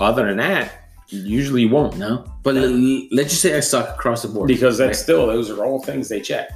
other 0.00 0.26
than 0.26 0.38
that, 0.38 0.90
you 1.06 1.20
usually 1.20 1.66
won't. 1.66 1.96
No, 1.98 2.24
but 2.42 2.56
let, 2.56 2.68
let's 3.12 3.30
just 3.30 3.42
say 3.42 3.56
I 3.56 3.60
suck 3.60 3.90
across 3.90 4.22
the 4.22 4.28
board. 4.28 4.48
Because 4.48 4.76
that's 4.76 4.98
still, 4.98 5.28
those 5.28 5.50
are 5.50 5.64
all 5.64 5.80
things 5.84 6.08
they 6.08 6.20
check. 6.20 6.48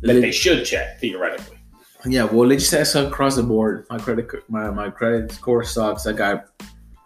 That 0.00 0.14
Let- 0.14 0.22
they 0.22 0.32
should 0.32 0.64
check, 0.64 1.00
theoretically. 1.00 1.58
Yeah, 2.06 2.24
well, 2.24 2.48
let's 2.48 2.62
just 2.62 2.70
say 2.70 2.80
I 2.80 2.84
suck 2.84 3.08
across 3.08 3.36
the 3.36 3.42
board. 3.42 3.84
My 3.90 3.98
credit, 3.98 4.26
my 4.48 4.70
my 4.70 4.88
credit 4.88 5.32
score 5.32 5.64
sucks. 5.64 6.06
I 6.06 6.12
got 6.14 6.46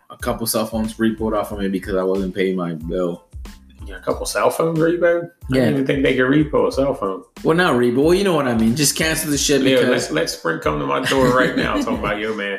a 0.08 0.16
couple 0.18 0.46
cell 0.46 0.66
phones 0.66 0.94
repoed 0.94 1.36
off 1.36 1.50
of 1.50 1.58
me 1.58 1.66
because 1.66 1.96
I 1.96 2.04
wasn't 2.04 2.32
paying 2.32 2.54
my 2.54 2.74
bill. 2.74 3.25
You 3.86 3.92
got 3.92 4.00
a 4.00 4.04
couple 4.04 4.26
cell 4.26 4.50
phones 4.50 4.78
repo? 4.80 5.24
I 5.24 5.28
Yeah. 5.48 5.64
don't 5.66 5.74
even 5.74 5.86
think 5.86 6.02
they 6.02 6.16
could 6.16 6.24
repo 6.26 6.66
a 6.66 6.72
cell 6.72 6.92
phone. 6.92 7.22
Well, 7.44 7.56
not 7.56 7.74
repo. 7.76 8.02
Well, 8.04 8.14
you 8.14 8.24
know 8.24 8.34
what 8.34 8.48
I 8.48 8.56
mean. 8.56 8.74
Just 8.74 8.96
cancel 8.96 9.30
the 9.30 9.38
shit 9.38 9.62
Yeah, 9.62 9.76
because 9.76 9.88
let's, 9.90 10.10
let 10.10 10.28
Sprint 10.30 10.62
come 10.62 10.80
to 10.80 10.86
my 10.86 11.00
door 11.08 11.28
right 11.28 11.54
now 11.56 11.76
talking 11.76 11.98
about, 12.00 12.18
yo, 12.18 12.34
man, 12.34 12.58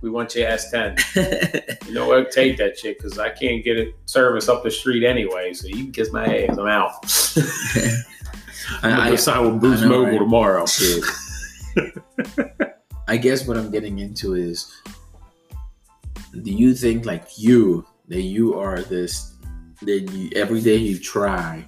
we 0.00 0.08
want 0.08 0.34
your 0.34 0.48
S10. 0.48 1.76
You 1.88 1.94
know 1.94 2.06
what? 2.08 2.30
Take 2.30 2.56
that 2.58 2.78
shit 2.78 2.98
because 2.98 3.18
I 3.18 3.30
can't 3.30 3.62
get 3.64 3.78
it 3.78 3.94
service 4.06 4.48
up 4.48 4.62
the 4.62 4.70
street 4.70 5.04
anyway. 5.04 5.52
So 5.54 5.66
you 5.68 5.84
can 5.84 5.92
kiss 5.92 6.12
my 6.12 6.24
ass. 6.24 6.56
I'm 6.58 6.66
out. 6.66 6.92
I'm 8.82 8.92
I, 9.00 9.06
I, 9.06 9.10
to 9.10 9.18
sign 9.18 9.44
with 9.52 9.60
Boost 9.60 9.82
know, 9.82 9.88
Mobile 9.88 10.04
right? 10.10 10.18
tomorrow. 10.18 10.64
I 13.06 13.16
guess 13.16 13.46
what 13.46 13.56
I'm 13.56 13.70
getting 13.70 13.98
into 14.00 14.34
is 14.34 14.70
do 16.42 16.50
you 16.52 16.74
think 16.74 17.06
like 17.06 17.38
you 17.38 17.86
that 18.08 18.20
you 18.22 18.58
are 18.58 18.80
this 18.82 19.34
that 19.82 20.00
you 20.12 20.30
every 20.36 20.60
day 20.60 20.76
you 20.76 20.98
try 20.98 21.64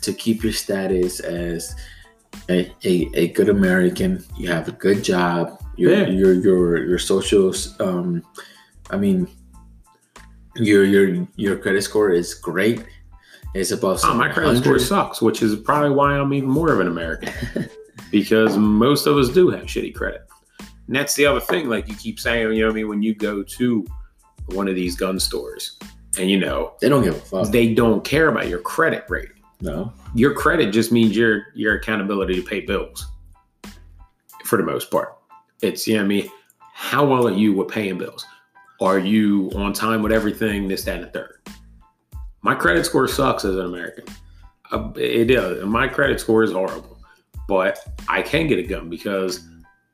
to 0.00 0.12
keep 0.12 0.42
your 0.42 0.52
status 0.52 1.20
as 1.20 1.74
a, 2.50 2.70
a, 2.84 3.08
a 3.14 3.28
good 3.28 3.48
American, 3.48 4.24
you 4.36 4.48
have 4.48 4.68
a 4.68 4.72
good 4.72 5.02
job, 5.04 5.60
your 5.76 5.92
Yeah. 5.92 6.06
your 6.08 6.32
your 6.34 6.86
your 6.86 6.98
social 6.98 7.52
um 7.80 8.22
I 8.90 8.96
mean 8.96 9.28
your 10.56 10.84
your 10.84 11.26
your 11.36 11.56
credit 11.56 11.82
score 11.82 12.10
is 12.10 12.34
great. 12.34 12.84
It's 13.54 13.70
above 13.70 14.00
Oh, 14.02 14.14
my 14.14 14.28
credit 14.32 14.58
score 14.62 14.78
sucks, 14.78 15.20
which 15.22 15.42
is 15.42 15.54
probably 15.56 15.90
why 15.90 16.16
I'm 16.18 16.32
even 16.32 16.48
more 16.48 16.72
of 16.72 16.80
an 16.80 16.88
American. 16.88 17.32
because 18.10 18.56
most 18.56 19.06
of 19.06 19.16
us 19.16 19.28
do 19.28 19.48
have 19.50 19.64
shitty 19.64 19.94
credit. 19.94 20.22
And 20.86 20.96
that's 20.96 21.14
the 21.14 21.24
other 21.26 21.40
thing, 21.40 21.68
like 21.68 21.86
you 21.88 21.94
keep 21.94 22.18
saying, 22.18 22.52
you 22.52 22.60
know 22.60 22.66
what 22.66 22.72
I 22.72 22.76
mean, 22.76 22.88
when 22.88 23.02
you 23.02 23.14
go 23.14 23.42
to 23.42 23.86
one 24.46 24.68
of 24.68 24.74
these 24.74 24.96
gun 24.96 25.18
stores 25.20 25.78
and 26.18 26.30
you 26.30 26.38
know, 26.38 26.74
They 26.80 26.88
don't 26.88 27.02
give 27.02 27.14
a 27.16 27.20
fuck. 27.20 27.48
they 27.50 27.72
don't 27.74 28.04
care 28.04 28.28
about 28.28 28.48
your 28.48 28.60
credit 28.60 29.04
rating. 29.08 29.42
no. 29.60 29.92
Your 30.14 30.34
credit 30.34 30.72
just 30.72 30.92
means 30.92 31.16
your 31.16 31.46
your 31.54 31.74
accountability 31.76 32.34
to 32.34 32.42
pay 32.42 32.60
bills. 32.60 33.06
For 34.44 34.58
the 34.58 34.64
most 34.64 34.90
part. 34.90 35.16
It's 35.62 35.86
you 35.86 35.94
know 35.94 36.00
what 36.00 36.04
I 36.04 36.08
mean, 36.08 36.30
how 36.74 37.06
well 37.06 37.26
are 37.28 37.32
you 37.32 37.52
with 37.54 37.68
paying 37.68 37.96
bills? 37.96 38.26
Are 38.80 38.98
you 38.98 39.50
on 39.54 39.72
time 39.72 40.02
with 40.02 40.12
everything, 40.12 40.66
this, 40.68 40.84
that, 40.84 40.96
and 40.96 41.04
the 41.04 41.10
third? 41.10 41.38
My 42.42 42.54
credit 42.54 42.84
score 42.84 43.06
sucks 43.06 43.44
as 43.44 43.54
an 43.56 43.64
American. 43.66 44.04
Uh, 44.72 44.90
it 44.96 45.26
does. 45.26 45.64
My 45.64 45.86
credit 45.86 46.18
score 46.18 46.42
is 46.42 46.50
horrible. 46.52 46.98
But 47.46 47.78
I 48.08 48.22
can 48.22 48.48
get 48.48 48.58
a 48.58 48.62
gun 48.64 48.90
because 48.90 49.46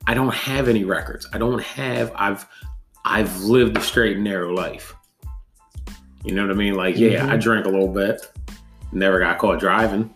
I 0.07 0.15
don't 0.15 0.33
have 0.35 0.69
any 0.69 0.85
records. 0.85 1.29
I 1.33 1.39
don't 1.39 1.63
have 1.63 2.11
I've 2.17 2.47
I've 3.05 3.43
lived 3.43 3.77
a 3.77 3.81
straight 3.83 4.17
and 4.17 4.25
narrow 4.25 4.53
life. 4.55 4.95
You 6.25 6.35
know 6.35 6.43
what 6.43 6.51
I 6.51 6.55
mean? 6.55 6.75
Like, 6.75 6.97
yeah, 6.97 7.25
I 7.25 7.31
mm-hmm. 7.31 7.39
drank 7.39 7.67
a 7.67 7.69
little 7.69 7.93
bit. 7.93 8.21
Never 8.93 9.19
got 9.19 9.39
caught 9.39 9.61
driving. 9.61 10.13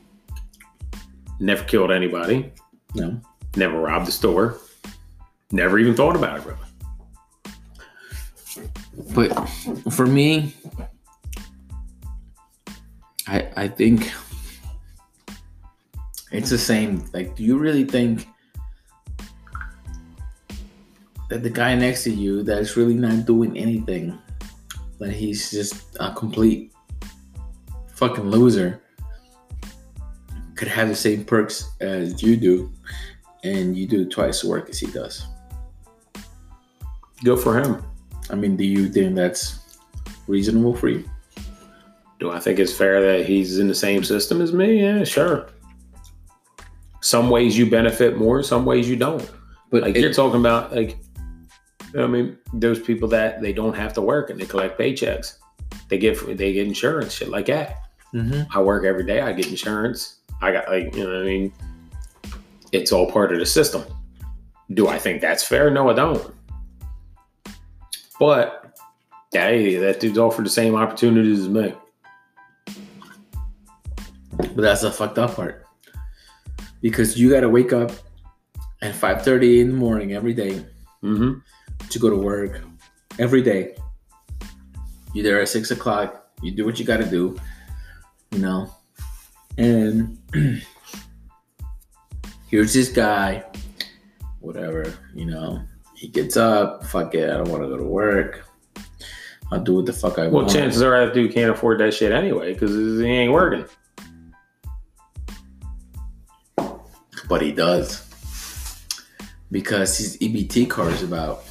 Never 1.40 1.64
killed 1.64 1.90
anybody. 1.90 2.52
No. 2.94 3.20
Never 3.56 3.80
robbed 3.80 4.08
a 4.08 4.12
store. 4.12 4.58
Never 5.50 5.78
even 5.78 5.94
thought 5.94 6.16
about 6.16 6.40
it, 6.40 6.46
really. 6.46 6.58
But 9.14 9.32
for 9.90 10.06
me, 10.06 10.54
I 13.26 13.48
I 13.56 13.68
think 13.68 14.10
it's 16.30 16.50
the 16.50 16.58
same. 16.58 17.04
Like, 17.12 17.36
do 17.36 17.44
you 17.44 17.58
really 17.58 17.84
think 17.84 18.26
that 21.28 21.42
the 21.42 21.50
guy 21.50 21.74
next 21.74 22.04
to 22.04 22.10
you 22.10 22.42
that's 22.42 22.76
really 22.76 22.94
not 22.94 23.26
doing 23.26 23.56
anything, 23.56 24.18
that 25.02 25.12
he's 25.12 25.50
just 25.50 25.96
a 26.00 26.12
complete 26.14 26.72
fucking 27.94 28.30
loser, 28.30 28.80
could 30.54 30.68
have 30.68 30.88
the 30.88 30.94
same 30.94 31.24
perks 31.24 31.70
as 31.80 32.22
you 32.22 32.36
do, 32.36 32.72
and 33.44 33.76
you 33.76 33.86
do 33.86 34.08
twice 34.08 34.42
the 34.42 34.48
work 34.48 34.70
as 34.70 34.78
he 34.78 34.86
does? 34.86 35.26
Good 37.24 37.38
for 37.40 37.60
him. 37.60 37.82
I 38.30 38.34
mean, 38.36 38.56
do 38.56 38.64
you 38.64 38.88
think 38.88 39.14
that's 39.14 39.78
reasonable 40.26 40.74
for 40.74 40.88
you? 40.88 41.04
Do 42.20 42.30
I 42.30 42.38
think 42.38 42.60
it's 42.60 42.72
fair 42.72 43.18
that 43.18 43.26
he's 43.26 43.58
in 43.58 43.66
the 43.66 43.74
same 43.74 44.04
system 44.04 44.40
as 44.40 44.52
me? 44.52 44.80
Yeah, 44.80 45.02
sure. 45.02 45.48
Some 47.00 47.30
ways 47.30 47.58
you 47.58 47.68
benefit 47.68 48.16
more, 48.16 48.44
some 48.44 48.64
ways 48.64 48.88
you 48.88 48.94
don't. 48.94 49.28
But 49.70 49.82
Like 49.82 49.96
it- 49.96 50.00
you're 50.00 50.12
talking 50.12 50.38
about, 50.38 50.72
like, 50.72 50.98
I 51.96 52.06
mean, 52.06 52.38
those 52.54 52.80
people 52.80 53.08
that 53.08 53.42
they 53.42 53.52
don't 53.52 53.76
have 53.76 53.92
to 53.94 54.00
work 54.00 54.30
and 54.30 54.40
they 54.40 54.46
collect 54.46 54.78
paychecks. 54.78 55.34
They 55.88 55.98
get 55.98 56.18
they 56.36 56.52
get 56.52 56.66
insurance, 56.66 57.12
shit 57.12 57.28
like 57.28 57.46
that. 57.46 57.76
Mhm. 58.14 58.46
I 58.54 58.60
work 58.62 58.84
every 58.84 59.04
day. 59.04 59.20
I 59.20 59.32
get 59.32 59.48
insurance. 59.48 60.16
I 60.40 60.52
got 60.52 60.68
like 60.68 60.94
you 60.94 61.04
know 61.04 61.10
what 61.10 61.22
I 61.22 61.24
mean. 61.24 61.52
It's 62.72 62.92
all 62.92 63.10
part 63.10 63.32
of 63.32 63.38
the 63.38 63.46
system. 63.46 63.84
Do 64.72 64.88
I 64.88 64.98
think 64.98 65.20
that's 65.20 65.44
fair? 65.44 65.70
No, 65.70 65.90
I 65.90 65.92
don't. 65.92 66.34
But 68.18 68.78
hey, 69.32 69.76
that 69.76 70.00
dude's 70.00 70.18
offered 70.18 70.46
the 70.46 70.50
same 70.50 70.74
opportunities 70.74 71.40
as 71.40 71.48
me. 71.48 71.74
But 74.36 74.56
that's 74.56 74.82
the 74.82 74.90
fucked 74.90 75.18
up 75.18 75.36
part. 75.36 75.66
Because 76.80 77.18
you 77.18 77.30
gotta 77.30 77.48
wake 77.48 77.72
up 77.72 77.92
at 78.80 78.94
5:30 78.94 79.60
in 79.60 79.68
the 79.68 79.74
morning 79.74 80.14
every 80.14 80.32
day 80.34 80.64
Mm-hmm. 81.02 81.38
To 81.92 81.98
go 81.98 82.10
to 82.10 82.16
work. 82.16 82.60
Every 83.18 83.42
day. 83.42 83.76
You're 85.14 85.24
there 85.24 85.40
at 85.42 85.48
six 85.48 85.70
o'clock, 85.70 86.30
you 86.42 86.50
do 86.52 86.64
what 86.64 86.78
you 86.78 86.86
gotta 86.86 87.04
do, 87.04 87.38
you 88.30 88.38
know. 88.38 88.74
And 89.58 90.16
here's 92.48 92.72
this 92.72 92.88
guy, 92.88 93.44
whatever, 94.40 94.94
you 95.14 95.26
know. 95.26 95.62
He 95.94 96.08
gets 96.08 96.38
up, 96.38 96.84
fuck 96.86 97.14
it, 97.14 97.28
I 97.28 97.36
don't 97.36 97.48
wanna 97.50 97.68
go 97.68 97.76
to 97.76 97.84
work. 97.84 98.48
I'll 99.50 99.60
do 99.60 99.74
what 99.74 99.86
the 99.86 99.92
fuck 99.92 100.18
I 100.18 100.22
Well, 100.22 100.30
want. 100.30 100.46
Well, 100.46 100.54
chances 100.54 100.80
are 100.82 101.04
that 101.04 101.12
dude 101.12 101.34
can't 101.34 101.50
afford 101.50 101.78
that 101.80 101.92
shit 101.92 102.10
anyway 102.10 102.54
because 102.54 102.74
he 102.74 103.06
ain't 103.06 103.32
working. 103.32 103.66
but 107.28 107.40
he 107.40 107.50
does. 107.50 108.06
Because 109.50 109.96
his 109.96 110.18
EBT 110.18 110.68
card 110.68 110.92
is 110.92 111.02
about 111.02 111.44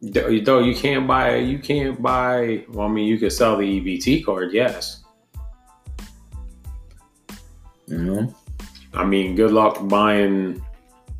Though 0.00 0.60
you 0.60 0.74
can't 0.76 1.06
buy, 1.08 1.36
you 1.36 1.58
can't 1.58 2.00
buy. 2.00 2.64
Well, 2.68 2.86
I 2.86 2.90
mean, 2.90 3.06
you 3.08 3.18
could 3.18 3.32
sell 3.32 3.56
the 3.56 3.64
EBT 3.64 4.24
card, 4.24 4.52
yes. 4.52 5.02
you 7.86 7.98
know. 7.98 8.34
I 8.94 9.04
mean, 9.04 9.34
good 9.34 9.50
luck 9.50 9.88
buying 9.88 10.62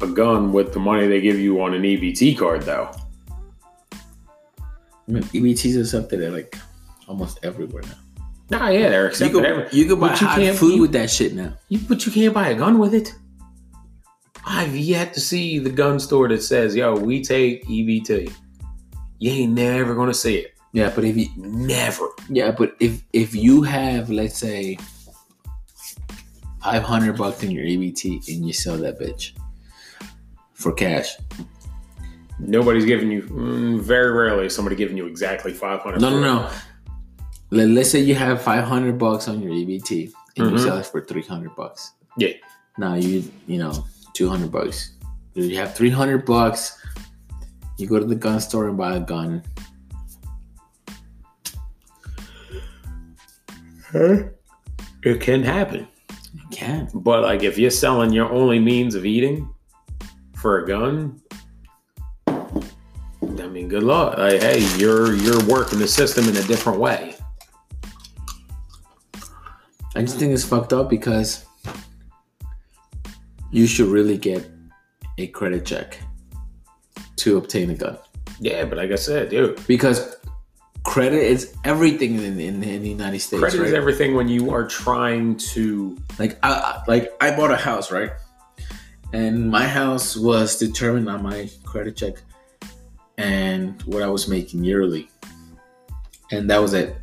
a 0.01 0.07
gun 0.07 0.53
with 0.53 0.73
the 0.73 0.79
money 0.79 1.07
they 1.09 1.21
give 1.21 1.39
you 1.39 1.61
on 1.63 1.75
an 1.75 1.83
EBT 1.83 2.39
card, 2.39 2.63
though. 2.63 2.91
I 3.93 5.11
mean, 5.11 5.23
EBTs 5.25 5.81
are 5.81 5.85
something 5.87 6.21
that 6.21 6.31
like 6.33 6.57
almost 7.09 7.39
everywhere 7.43 7.83
now. 7.83 8.59
Nah, 8.59 8.69
yeah, 8.69 8.89
they're 8.91 9.03
You 9.03 9.09
accepted. 9.09 9.35
can, 9.43 9.45
every- 9.45 9.79
you 9.79 9.87
can 9.87 9.99
buy 10.01 10.13
you 10.13 10.19
can't- 10.27 10.57
food 10.59 10.75
you- 10.77 10.83
with 10.83 10.93
that 10.93 11.11
shit 11.11 11.35
now. 11.35 11.55
You, 11.69 11.81
but 11.89 12.07
you 12.07 12.13
can't 12.13 12.33
buy 12.35 12.49
a 12.49 12.55
gun 12.55 12.79
with 12.79 12.95
it. 12.95 13.15
I've 14.47 14.77
yet 14.77 15.13
to 15.15 15.21
see 15.21 15.59
the 15.59 15.69
gun 15.71 15.99
store 16.01 16.29
that 16.29 16.43
says, 16.43 16.75
"Yo, 16.77 16.95
we 16.95 17.23
take 17.23 17.67
EBT." 17.67 18.33
You 19.19 19.31
ain't 19.33 19.53
never 19.53 19.95
gonna 19.95 20.15
say 20.15 20.35
it. 20.35 20.55
Yeah, 20.73 20.93
but 20.95 21.05
if 21.05 21.17
you 21.17 21.29
Never. 21.37 22.09
yeah, 22.29 22.51
but 22.51 22.77
if 22.81 23.03
if 23.13 23.35
you 23.35 23.63
have 23.63 24.11
let's 24.11 24.39
say 24.39 24.77
five 26.63 26.83
hundred 26.83 27.17
bucks 27.17 27.43
in 27.43 27.51
your 27.51 27.65
EBT 27.65 28.29
and 28.29 28.47
you 28.47 28.53
sell 28.53 28.77
that 28.79 28.99
bitch 29.01 29.33
for 30.55 30.73
cash. 30.73 31.17
Nobody's 32.39 32.85
giving 32.85 33.11
you. 33.11 33.23
Mm, 33.23 33.81
very 33.81 34.13
rarely 34.13 34.47
is 34.47 34.55
somebody 34.55 34.77
giving 34.77 34.97
you 34.97 35.07
exactly 35.07 35.53
five 35.53 35.81
hundred. 35.81 36.01
No, 36.01 36.11
no, 36.11 36.21
no. 36.21 36.51
Let, 37.51 37.69
let's 37.69 37.91
say 37.91 38.01
you 38.01 38.15
have 38.15 38.43
five 38.43 38.65
hundred 38.65 38.99
bucks 38.99 39.27
on 39.27 39.43
your 39.43 39.53
EBT 39.53 40.13
and 40.37 40.51
you 40.51 40.57
Mhm. 40.57 40.63
sell 40.63 40.79
it 40.79 40.87
for 40.87 41.01
three 41.01 41.23
hundred 41.23 41.57
bucks. 41.57 41.93
Yeah. 42.17 42.35
Now 42.77 42.95
you 42.95 43.25
you 43.47 43.59
know 43.59 43.85
two 44.13 44.29
hundred 44.29 44.53
bucks. 44.53 44.93
You 45.35 45.57
have 45.57 45.75
three 45.75 45.91
hundred 45.91 46.25
bucks. 46.27 46.79
You 47.79 47.87
go 47.87 48.01
to 48.01 48.05
the 48.05 48.17
gun 48.17 48.41
store 48.41 48.69
and 48.69 48.77
buy 48.77 48.97
a 48.97 49.01
gun. 49.01 49.43
It 53.95 55.21
can 55.21 55.45
happen. 55.45 55.87
You 56.35 56.43
can. 56.51 56.91
But 56.93 57.23
like 57.23 57.45
if 57.45 57.57
you're 57.57 57.71
selling 57.71 58.13
your 58.13 58.31
only 58.31 58.59
means 58.59 58.97
of 58.97 59.07
eating 59.07 59.49
for 60.35 60.65
a 60.65 60.67
gun, 60.67 61.23
I 62.27 63.47
mean, 63.47 63.69
good 63.69 63.85
luck. 63.85 64.19
Like, 64.19 64.43
hey, 64.43 64.59
you're 64.77 65.15
you're 65.15 65.43
working 65.45 65.79
the 65.79 65.87
system 65.87 66.29
in 66.29 66.37
a 66.37 66.43
different 66.43 66.81
way. 66.81 67.15
I 69.95 70.03
just 70.03 70.19
think 70.19 70.35
it's 70.35 70.45
fucked 70.45 70.73
up 70.73 70.91
because 70.91 71.47
you 73.53 73.67
should 73.67 73.89
really 73.89 74.19
get 74.19 74.51
a 75.17 75.29
credit 75.29 75.65
check 75.65 75.99
to 77.19 77.37
obtain 77.37 77.71
a 77.71 77.75
gun 77.75 77.99
Yeah, 78.41 78.65
but 78.65 78.79
like 78.79 78.91
I 78.91 78.97
said, 78.97 79.31
dude, 79.31 79.65
because 79.67 80.17
credit 80.85 81.23
is 81.23 81.55
everything 81.65 82.15
in, 82.17 82.41
in, 82.41 82.63
in 82.63 82.83
the 82.83 82.89
United 82.89 83.21
States. 83.21 83.41
credit 83.41 83.59
right? 83.59 83.69
is 83.69 83.75
everything 83.75 84.15
when 84.15 84.29
you 84.29 84.51
are 84.51 84.67
trying 84.67 85.37
to. 85.53 85.97
like 86.19 86.39
I 86.43 86.83
like 86.87 87.13
I 87.21 87.37
bought 87.37 87.51
a 87.51 87.57
house, 87.57 87.91
right? 87.93 88.13
And 89.13 89.51
my 89.51 89.67
house 89.67 90.17
was 90.17 90.59
determined 90.59 91.09
on 91.09 91.23
my 91.23 91.51
credit 91.65 91.97
check 91.97 92.15
and 93.17 93.81
what 93.83 94.03
I 94.03 94.09
was 94.09 94.29
making 94.29 94.65
yearly. 94.65 95.09
And 96.31 96.49
that 96.51 96.59
was 96.61 96.75
it. 96.75 96.97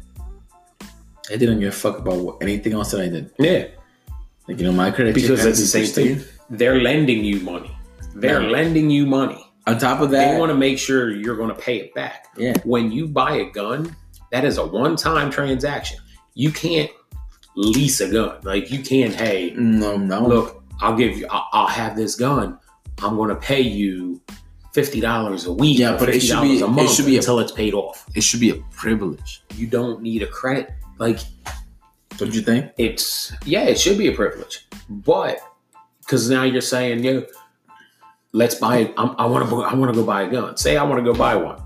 I 1.32 1.38
didn't 1.38 1.60
give 1.60 1.70
a 1.70 1.76
fuck 1.76 1.98
about 2.00 2.20
what, 2.20 2.38
anything 2.42 2.74
else 2.74 2.92
that 2.92 3.02
I 3.02 3.10
did. 3.10 3.32
Yeah, 3.40 3.68
Like 4.48 4.60
you 4.60 4.66
know, 4.66 4.72
my 4.72 4.92
credit 4.92 5.16
because 5.16 5.44
that's 5.44 5.60
the 5.60 5.66
same 5.66 5.86
thing. 5.88 6.24
They're 6.50 6.80
lending 6.80 7.24
you 7.26 7.40
money. 7.42 7.76
They're 8.14 8.42
Yeah. 8.42 8.50
lending 8.50 8.90
you 8.92 9.06
money. 9.08 9.45
On 9.68 9.78
top 9.80 10.00
of 10.02 10.12
that, 10.12 10.32
They 10.34 10.40
want 10.40 10.52
to 10.52 10.58
make 10.58 10.78
sure 10.78 11.10
you're 11.12 11.36
going 11.36 11.50
to 11.50 11.56
pay 11.60 11.78
it 11.78 11.94
back. 11.96 12.28
yeah, 12.38 12.54
When 12.64 12.92
you 12.92 13.08
buy 13.08 13.36
a 13.38 13.50
gun, 13.50 13.96
that 14.32 14.46
is 14.46 14.58
a 14.58 14.66
one-time 14.66 15.32
transaction. 15.32 16.00
You 16.36 16.52
can't 16.52 16.92
lease 17.56 18.00
a 18.02 18.12
gun. 18.12 18.40
Like 18.44 18.70
you 18.72 18.84
can't. 18.84 19.14
Hey, 19.14 19.54
no, 19.56 19.98
no, 19.98 20.28
look, 20.28 20.64
I'll 20.82 20.96
give 20.96 21.18
you, 21.18 21.26
I'll, 21.30 21.48
I'll 21.54 21.68
have 21.68 21.96
this 21.96 22.16
gun. 22.16 22.60
I'm 23.02 23.16
going 23.16 23.30
to 23.30 23.36
pay 23.36 23.62
you 23.62 24.22
fifty 24.74 25.00
dollars 25.00 25.46
a 25.46 25.54
week. 25.54 25.80
Yeah, 25.80 25.96
but 25.98 26.10
it 26.10 26.20
should 26.20 26.42
be- 26.42 26.62
a 26.62 26.68
month 26.68 26.90
it 26.90 26.94
should 26.94 27.06
be 27.06 27.16
a- 27.16 27.20
until 27.20 27.40
it's 27.40 27.52
paid 27.54 27.74
off. 27.74 28.06
it 28.14 28.22
should 28.22 28.42
be 28.42 28.50
a 28.52 28.56
privilege. 28.72 29.42
You 29.56 29.68
don't 29.68 30.02
need 30.02 30.22
a 30.22 30.28
credit. 30.28 30.70
Like 30.98 31.20
Don't 32.18 32.34
you 32.34 32.42
think? 32.42 32.72
it's 32.78 33.34
yeah, 33.46 33.64
it 33.64 33.80
should 33.80 33.98
be 33.98 34.08
a 34.08 34.12
privilege, 34.14 34.68
but 34.90 35.40
because 36.02 36.30
now 36.30 36.44
you're 36.44 36.62
saying, 36.62 37.04
you. 37.04 37.12
yeah, 37.22 37.26
let's 38.36 38.56
buy. 38.56 38.94
I'm, 38.98 39.16
I 39.18 39.26
want 39.26 39.50
to. 39.50 39.62
I 39.62 39.74
want 39.74 39.94
to 39.94 40.00
go 40.00 40.06
buy 40.06 40.24
a 40.24 40.30
gun. 40.30 40.58
Say 40.58 40.78
I 40.78 40.84
want 40.84 41.04
to 41.04 41.12
go 41.12 41.18
buy 41.18 41.36
one. 41.36 41.62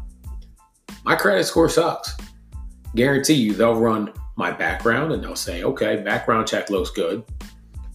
My 1.04 1.16
credit 1.16 1.44
score 1.46 1.68
sucks. 1.68 2.16
Guarantee 2.96 3.34
you, 3.34 3.54
they'll 3.54 3.76
run 3.76 4.14
my 4.36 4.52
background 4.52 5.12
and 5.12 5.24
they'll 5.24 5.36
say, 5.36 5.64
okay, 5.64 5.98
background 5.98 6.48
check 6.48 6.70
looks 6.70 6.92
good. 6.92 7.24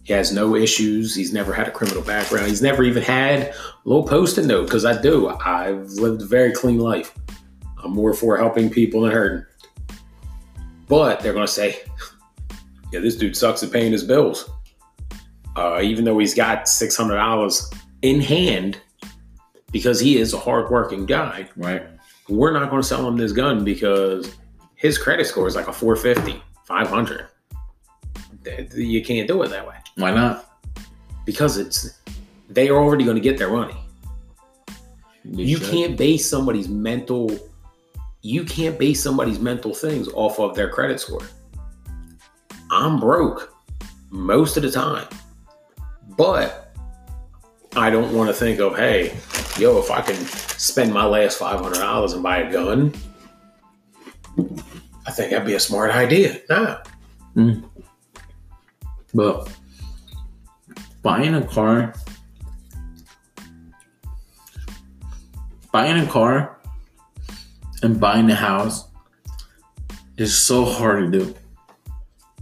He 0.03 0.13
has 0.13 0.33
no 0.33 0.55
issues. 0.55 1.15
He's 1.15 1.33
never 1.33 1.53
had 1.53 1.69
a 1.69 1.71
criminal 1.71 2.03
background. 2.03 2.49
He's 2.49 2.61
never 2.61 2.83
even 2.85 3.03
had 3.03 3.41
a 3.41 3.55
little 3.85 4.07
post-it 4.07 4.45
note 4.45 4.65
because 4.65 4.85
I 4.85 5.01
do. 5.01 5.29
I've 5.29 5.91
lived 5.93 6.23
a 6.23 6.27
very 6.27 6.53
clean 6.53 6.79
life. 6.79 7.15
I'm 7.83 7.93
more 7.93 8.13
for 8.13 8.37
helping 8.37 8.69
people 8.69 9.03
than 9.03 9.13
hurting. 9.13 9.47
But 10.89 11.21
they're 11.21 11.33
going 11.33 11.47
to 11.47 11.53
say, 11.53 11.79
yeah, 12.93 13.01
this 13.01 13.17
dude 13.17 13.37
sucks 13.37 13.63
at 13.63 13.73
paying 13.73 13.93
his 13.93 14.05
bills. 14.05 14.51
Uh, 15.57 15.81
even 15.83 16.05
though 16.05 16.19
he's 16.19 16.35
got 16.35 16.65
$600 16.65 17.84
in 18.05 18.21
hand 18.21 18.79
because 19.73 19.99
he 19.99 20.19
is 20.19 20.33
a 20.35 20.39
hardworking 20.39 21.07
guy, 21.07 21.49
Right. 21.57 21.83
we're 22.29 22.53
not 22.53 22.69
going 22.71 22.83
to 22.83 22.87
sell 22.87 23.09
him 23.09 23.17
this 23.17 23.33
gun 23.33 23.65
because 23.65 24.37
his 24.77 24.99
credit 24.99 25.27
score 25.27 25.49
is 25.49 25.57
like 25.57 25.69
a 25.69 25.73
450, 25.73 26.41
500. 26.65 27.27
You 28.77 29.03
can't 29.03 29.27
do 29.27 29.43
it 29.43 29.49
that 29.49 29.67
way 29.67 29.77
Why 29.97 30.13
not? 30.13 30.61
because 31.25 31.57
it's 31.57 31.99
they 32.51 32.69
are 32.69 32.77
already 32.77 33.05
going 33.05 33.17
to 33.17 33.23
get 33.23 33.39
their 33.39 33.51
money. 33.51 33.75
you 35.25 35.57
should. 35.57 35.71
can't 35.71 35.97
base 35.97 36.29
somebody's 36.29 36.69
mental 36.69 37.31
you 38.21 38.45
can't 38.45 38.79
base 38.79 39.03
somebody's 39.03 39.39
mental 39.39 39.73
things 39.75 40.09
off 40.09 40.39
of 40.39 40.55
their 40.55 40.69
credit 40.69 41.01
score 41.01 41.23
i'm 42.71 43.01
broke 43.01 43.55
most 44.11 44.59
of 44.59 44.63
the 44.63 44.71
time 44.71 45.07
but 46.19 46.64
i 47.77 47.91
don't 47.91 48.13
want 48.15 48.29
to 48.29 48.35
think 48.35 48.61
of 48.61 48.77
hey 48.77 49.17
yo 49.59 49.79
if 49.79 49.91
i 49.91 50.01
can 50.01 50.17
spend 50.17 50.93
my 50.93 51.05
last 51.05 51.39
$500 51.39 52.15
and 52.15 52.23
buy 52.23 52.39
a 52.39 52.53
gun 52.53 52.93
i 55.07 55.11
think 55.11 55.31
that'd 55.31 55.47
be 55.47 55.55
a 55.55 55.61
smart 55.61 55.91
idea. 55.91 56.41
Nah. 56.49 56.79
Hmm. 57.35 57.61
But 59.13 59.49
buying 61.03 61.35
a 61.35 61.47
car, 61.47 61.95
buying 65.73 65.99
a 65.99 66.07
car 66.07 66.61
and 67.83 68.01
buying 68.01 68.31
a 68.31 68.35
house 68.35 68.89
is 70.17 70.37
so 70.37 70.65
hard 70.65 71.13
to 71.13 71.19
do. 71.19 71.35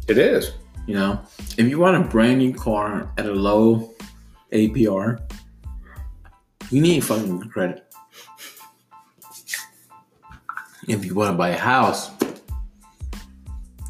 it 0.08 0.18
is. 0.18 0.52
You 0.86 0.94
know, 0.94 1.20
if 1.56 1.68
you 1.68 1.78
want 1.78 2.04
a 2.04 2.08
brand 2.08 2.38
new 2.38 2.52
car 2.54 3.12
at 3.16 3.26
a 3.26 3.32
low 3.32 3.91
APR, 4.52 5.20
you 6.70 6.80
need 6.80 7.04
fucking 7.04 7.40
credit. 7.48 7.84
If 10.88 11.04
you 11.04 11.14
want 11.14 11.32
to 11.32 11.38
buy 11.38 11.50
a 11.50 11.58
house, 11.58 12.10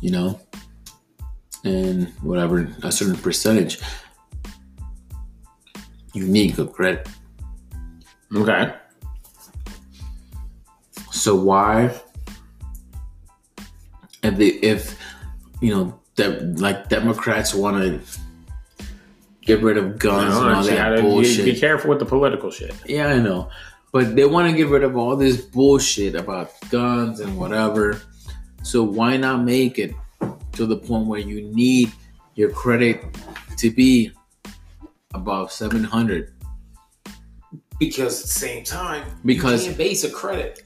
you 0.00 0.10
know, 0.10 0.40
and 1.64 2.08
whatever 2.22 2.68
a 2.82 2.92
certain 2.92 3.16
percentage, 3.16 3.78
you 6.12 6.26
need 6.26 6.56
good 6.56 6.72
credit. 6.72 7.08
okay 8.34 8.74
So 11.10 11.34
why, 11.34 11.94
if 14.22 14.36
they, 14.36 14.48
if 14.48 14.98
you 15.60 15.74
know, 15.74 16.00
that 16.16 16.58
like 16.58 16.88
Democrats 16.88 17.54
want 17.54 17.76
to 17.82 18.21
get 19.42 19.62
rid 19.62 19.76
of 19.76 19.98
guns 19.98 20.34
No, 20.34 20.46
and 20.46 20.54
all 20.56 20.62
you 20.64 20.70
that 20.70 20.76
gotta- 20.76 20.96
you- 20.96 21.02
bullshit? 21.02 21.44
be 21.44 21.54
careful 21.58 21.90
with 21.90 21.98
the 21.98 22.04
political 22.06 22.50
shit 22.50 22.74
Yeah, 22.86 23.08
I 23.08 23.18
know. 23.18 23.48
But 23.92 24.16
they 24.16 24.24
want 24.24 24.50
to 24.50 24.56
get 24.56 24.68
rid 24.68 24.84
of 24.84 24.96
all 24.96 25.16
this 25.16 25.40
bullshit 25.40 26.14
about 26.14 26.50
guns 26.70 27.20
and 27.20 27.36
whatever. 27.36 28.00
So 28.62 28.82
why 28.82 29.16
not 29.18 29.44
make 29.44 29.78
it 29.78 29.92
to 30.52 30.64
the 30.66 30.76
point 30.76 31.06
where 31.08 31.20
you 31.20 31.42
need 31.42 31.92
your 32.34 32.48
credit 32.50 33.02
to 33.58 33.70
be 33.70 34.12
above 35.14 35.52
700? 35.52 36.32
because 37.78 38.20
at 38.20 38.26
the 38.26 38.32
same 38.32 38.62
time 38.64 39.02
Because- 39.24 39.62
you 39.62 39.70
can't 39.70 39.78
base 39.78 40.04
a 40.04 40.10
credit 40.10 40.62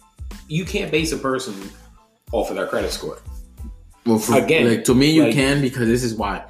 you 0.48 0.64
can't 0.66 0.90
base 0.92 1.12
a 1.12 1.16
person 1.16 1.54
off 2.30 2.50
of 2.50 2.56
their 2.56 2.66
credit 2.66 2.92
score 2.92 3.18
Well, 4.04 4.18
for, 4.18 4.36
Again, 4.38 4.68
like 4.68 4.84
to 4.84 4.94
me, 4.94 5.10
you 5.12 5.24
like- 5.24 5.32
can 5.34 5.60
because 5.62 5.88
this 5.88 6.04
is 6.04 6.14
why. 6.14 6.44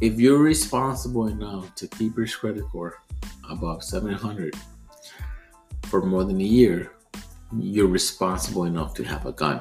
If 0.00 0.18
you're 0.18 0.38
responsible 0.38 1.28
enough 1.28 1.74
to 1.76 1.86
keep 1.86 2.16
your 2.16 2.26
credit 2.26 2.64
score 2.68 3.00
above 3.48 3.84
700 3.84 4.56
for 5.84 6.02
more 6.04 6.24
than 6.24 6.40
a 6.40 6.44
year, 6.44 6.90
you're 7.56 7.86
responsible 7.86 8.64
enough 8.64 8.94
to 8.94 9.04
have 9.04 9.24
a 9.26 9.32
gun. 9.32 9.60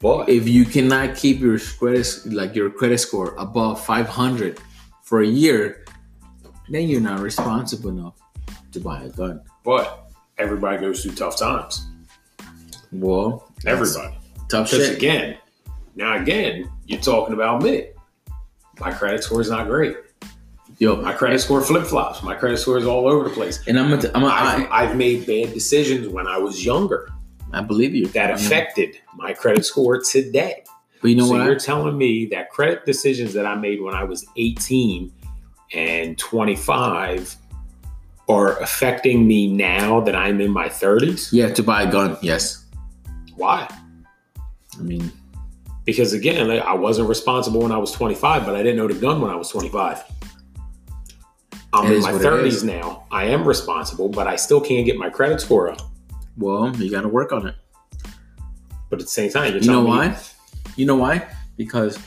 but 0.00 0.28
if 0.28 0.48
you 0.48 0.64
cannot 0.64 1.16
keep 1.16 1.40
your 1.40 1.58
credit 1.78 2.06
like 2.26 2.54
your 2.56 2.68
credit 2.68 2.98
score 2.98 3.34
above 3.38 3.82
500 3.84 4.58
for 5.02 5.22
a 5.22 5.26
year 5.26 5.84
then 6.68 6.88
you're 6.88 7.00
not 7.00 7.20
responsible 7.20 7.90
enough 7.90 8.14
to 8.72 8.80
buy 8.80 9.04
a 9.04 9.08
gun. 9.10 9.40
But 9.64 10.10
everybody 10.36 10.78
goes 10.78 11.02
through 11.02 11.14
tough 11.14 11.38
times. 11.38 11.86
Well 12.90 13.52
everybody. 13.64 14.16
tough 14.48 14.68
shit. 14.68 14.96
again 14.96 15.38
now 15.94 16.20
again 16.20 16.68
you're 16.86 17.00
talking 17.00 17.34
about 17.34 17.62
me 17.62 17.93
my 18.80 18.92
credit 18.92 19.22
score 19.22 19.40
is 19.40 19.50
not 19.50 19.66
great. 19.66 19.96
Yo 20.78 20.96
my 20.96 21.12
credit 21.12 21.40
score 21.40 21.60
flip-flops. 21.60 22.22
My 22.22 22.34
credit 22.34 22.58
score 22.58 22.78
is 22.78 22.86
all 22.86 23.06
over 23.06 23.28
the 23.28 23.34
place. 23.34 23.62
And 23.66 23.78
i'm 23.78 23.90
gonna, 23.90 24.10
I'm 24.14 24.22
gonna 24.22 24.26
I've, 24.26 24.70
I, 24.70 24.84
I've 24.84 24.96
made 24.96 25.26
bad 25.26 25.54
decisions 25.54 26.08
when 26.08 26.26
i 26.26 26.36
was 26.36 26.64
younger 26.64 27.08
I 27.52 27.60
believe 27.60 27.94
you. 27.94 28.06
that 28.08 28.32
affected 28.32 28.98
my 29.14 29.32
credit 29.32 29.64
score 29.64 30.00
today. 30.00 30.64
But 31.00 31.10
you 31.10 31.16
know 31.16 31.26
so 31.26 31.34
what? 31.34 31.44
you're 31.44 31.54
I, 31.54 31.58
telling 31.58 31.96
me 31.96 32.26
that 32.26 32.50
credit 32.50 32.84
decisions 32.84 33.32
that 33.34 33.46
I 33.46 33.54
made 33.54 33.80
when 33.80 33.94
I 33.94 34.02
was 34.04 34.26
18 34.36 35.12
and 35.72 36.18
25 36.18 37.36
are 38.28 38.58
affecting 38.60 39.26
me 39.26 39.46
now 39.46 40.00
that 40.00 40.16
I'm 40.16 40.40
in 40.40 40.50
my 40.50 40.68
30s? 40.68 41.32
yeah 41.32 41.52
to 41.52 41.62
buy 41.62 41.82
a 41.82 41.90
gun 41.90 42.16
yes. 42.22 42.64
Why? 43.36 43.68
i 44.78 44.82
mean 44.82 45.12
Because 45.84 46.12
again, 46.14 46.50
I 46.50 46.74
wasn't 46.74 47.08
responsible 47.08 47.60
when 47.60 47.72
I 47.72 47.76
was 47.78 47.92
25, 47.92 48.46
but 48.46 48.54
I 48.54 48.62
didn't 48.62 48.76
know 48.76 48.88
the 48.88 48.94
gun 48.94 49.20
when 49.20 49.30
I 49.30 49.36
was 49.36 49.48
25. 49.50 50.02
I'm 51.72 51.92
in 51.92 52.00
my 52.00 52.12
30s 52.12 52.64
now. 52.64 53.04
I 53.10 53.24
am 53.24 53.46
responsible, 53.46 54.08
but 54.08 54.26
I 54.26 54.36
still 54.36 54.60
can't 54.60 54.86
get 54.86 54.96
my 54.96 55.10
credit 55.10 55.40
score 55.40 55.70
up. 55.70 55.80
well 56.36 56.74
you 56.76 56.90
gotta 56.90 57.08
work 57.08 57.30
on 57.32 57.46
it 57.46 57.54
But 58.90 59.00
at 59.00 59.06
the 59.06 59.12
same 59.12 59.30
time, 59.30 59.52
you're 59.52 59.62
you 59.62 59.70
know 59.70 59.82
me- 59.82 59.88
why 59.88 60.16
you 60.76 60.86
know 60.86 60.96
why 60.96 61.28
because 61.56 61.98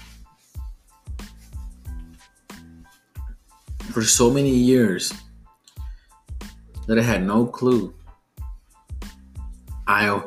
for 3.92 4.04
so 4.04 4.30
many 4.30 4.50
years 4.52 5.14
that 6.88 6.98
I 6.98 7.02
had 7.02 7.26
no 7.26 7.46
clue. 7.46 7.94
I 9.88 10.22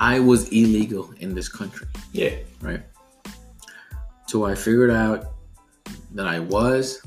I 0.00 0.20
was 0.20 0.48
illegal 0.48 1.12
in 1.20 1.34
this 1.34 1.48
country, 1.48 1.86
Yeah. 2.12 2.34
right? 2.60 2.82
So 4.26 4.44
I 4.44 4.54
figured 4.54 4.90
out 4.90 5.32
that 6.14 6.26
I 6.26 6.38
was. 6.38 7.02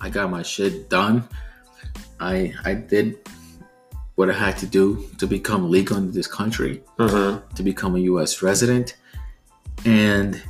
I 0.00 0.08
got 0.10 0.30
my 0.30 0.42
shit 0.42 0.88
done. 0.88 1.24
I 2.20 2.54
I 2.64 2.74
did 2.74 3.18
what 4.14 4.30
I 4.30 4.32
had 4.32 4.56
to 4.58 4.66
do 4.66 5.06
to 5.18 5.26
become 5.26 5.70
legal 5.70 5.96
in 5.98 6.10
this 6.12 6.26
country 6.26 6.82
Uh-huh. 6.98 7.40
to 7.54 7.62
become 7.62 7.96
a 7.96 8.00
US 8.12 8.42
resident. 8.42 8.96
And 9.84 10.40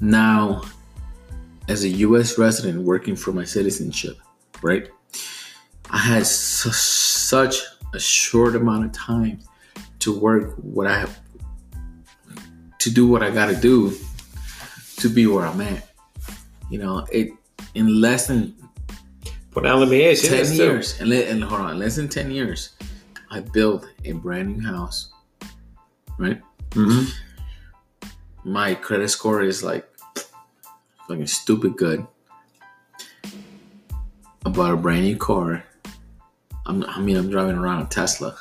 now, 0.00 0.62
as 1.68 1.84
a 1.84 1.88
US 2.08 2.38
resident 2.38 2.82
working 2.82 3.14
for 3.16 3.32
my 3.32 3.44
citizenship, 3.44 4.16
right? 4.62 4.88
I 5.90 5.98
had 5.98 6.26
su- 6.26 6.70
such 6.72 7.56
a 7.92 7.98
short 8.00 8.54
amount 8.56 8.84
of 8.86 8.92
time 8.92 9.40
to 10.00 10.18
work 10.18 10.54
what 10.56 10.86
I 10.86 10.98
have 10.98 11.18
to 12.78 12.90
do 12.90 13.06
what 13.06 13.22
I 13.22 13.30
got 13.30 13.46
to 13.46 13.56
do 13.56 13.92
to 14.96 15.08
be 15.08 15.26
where 15.26 15.46
I'm 15.46 15.60
at. 15.60 15.86
You 16.70 16.78
know, 16.78 17.06
it 17.12 17.30
in 17.74 18.00
less 18.00 18.26
than 18.26 18.54
But 19.52 19.64
now 19.64 19.76
let 19.76 19.88
me 19.88 20.08
ask 20.10 20.22
you 20.24 20.30
10 20.30 20.38
this 20.38 20.50
too. 20.56 20.56
years 20.64 21.00
and, 21.00 21.12
and 21.12 21.42
hold 21.44 21.60
on 21.60 21.78
less 21.78 21.96
than 21.96 22.08
10 22.08 22.30
years 22.30 22.70
i 23.30 23.38
built 23.40 23.86
a 24.04 24.12
brand 24.12 24.56
new 24.56 24.64
house 24.64 25.12
right 26.18 26.40
Mhm. 26.70 27.10
my 28.44 28.74
credit 28.74 29.08
score 29.10 29.42
is 29.42 29.62
like 29.62 29.86
fucking 31.06 31.26
stupid 31.26 31.76
good 31.76 32.06
I 34.46 34.48
bought 34.50 34.72
a 34.72 34.76
brand 34.76 35.04
new 35.04 35.16
car 35.16 35.62
I'm, 36.66 36.82
i 36.84 37.00
mean 37.00 37.16
i'm 37.16 37.30
driving 37.30 37.56
around 37.56 37.82
a 37.82 37.86
tesla 37.86 38.36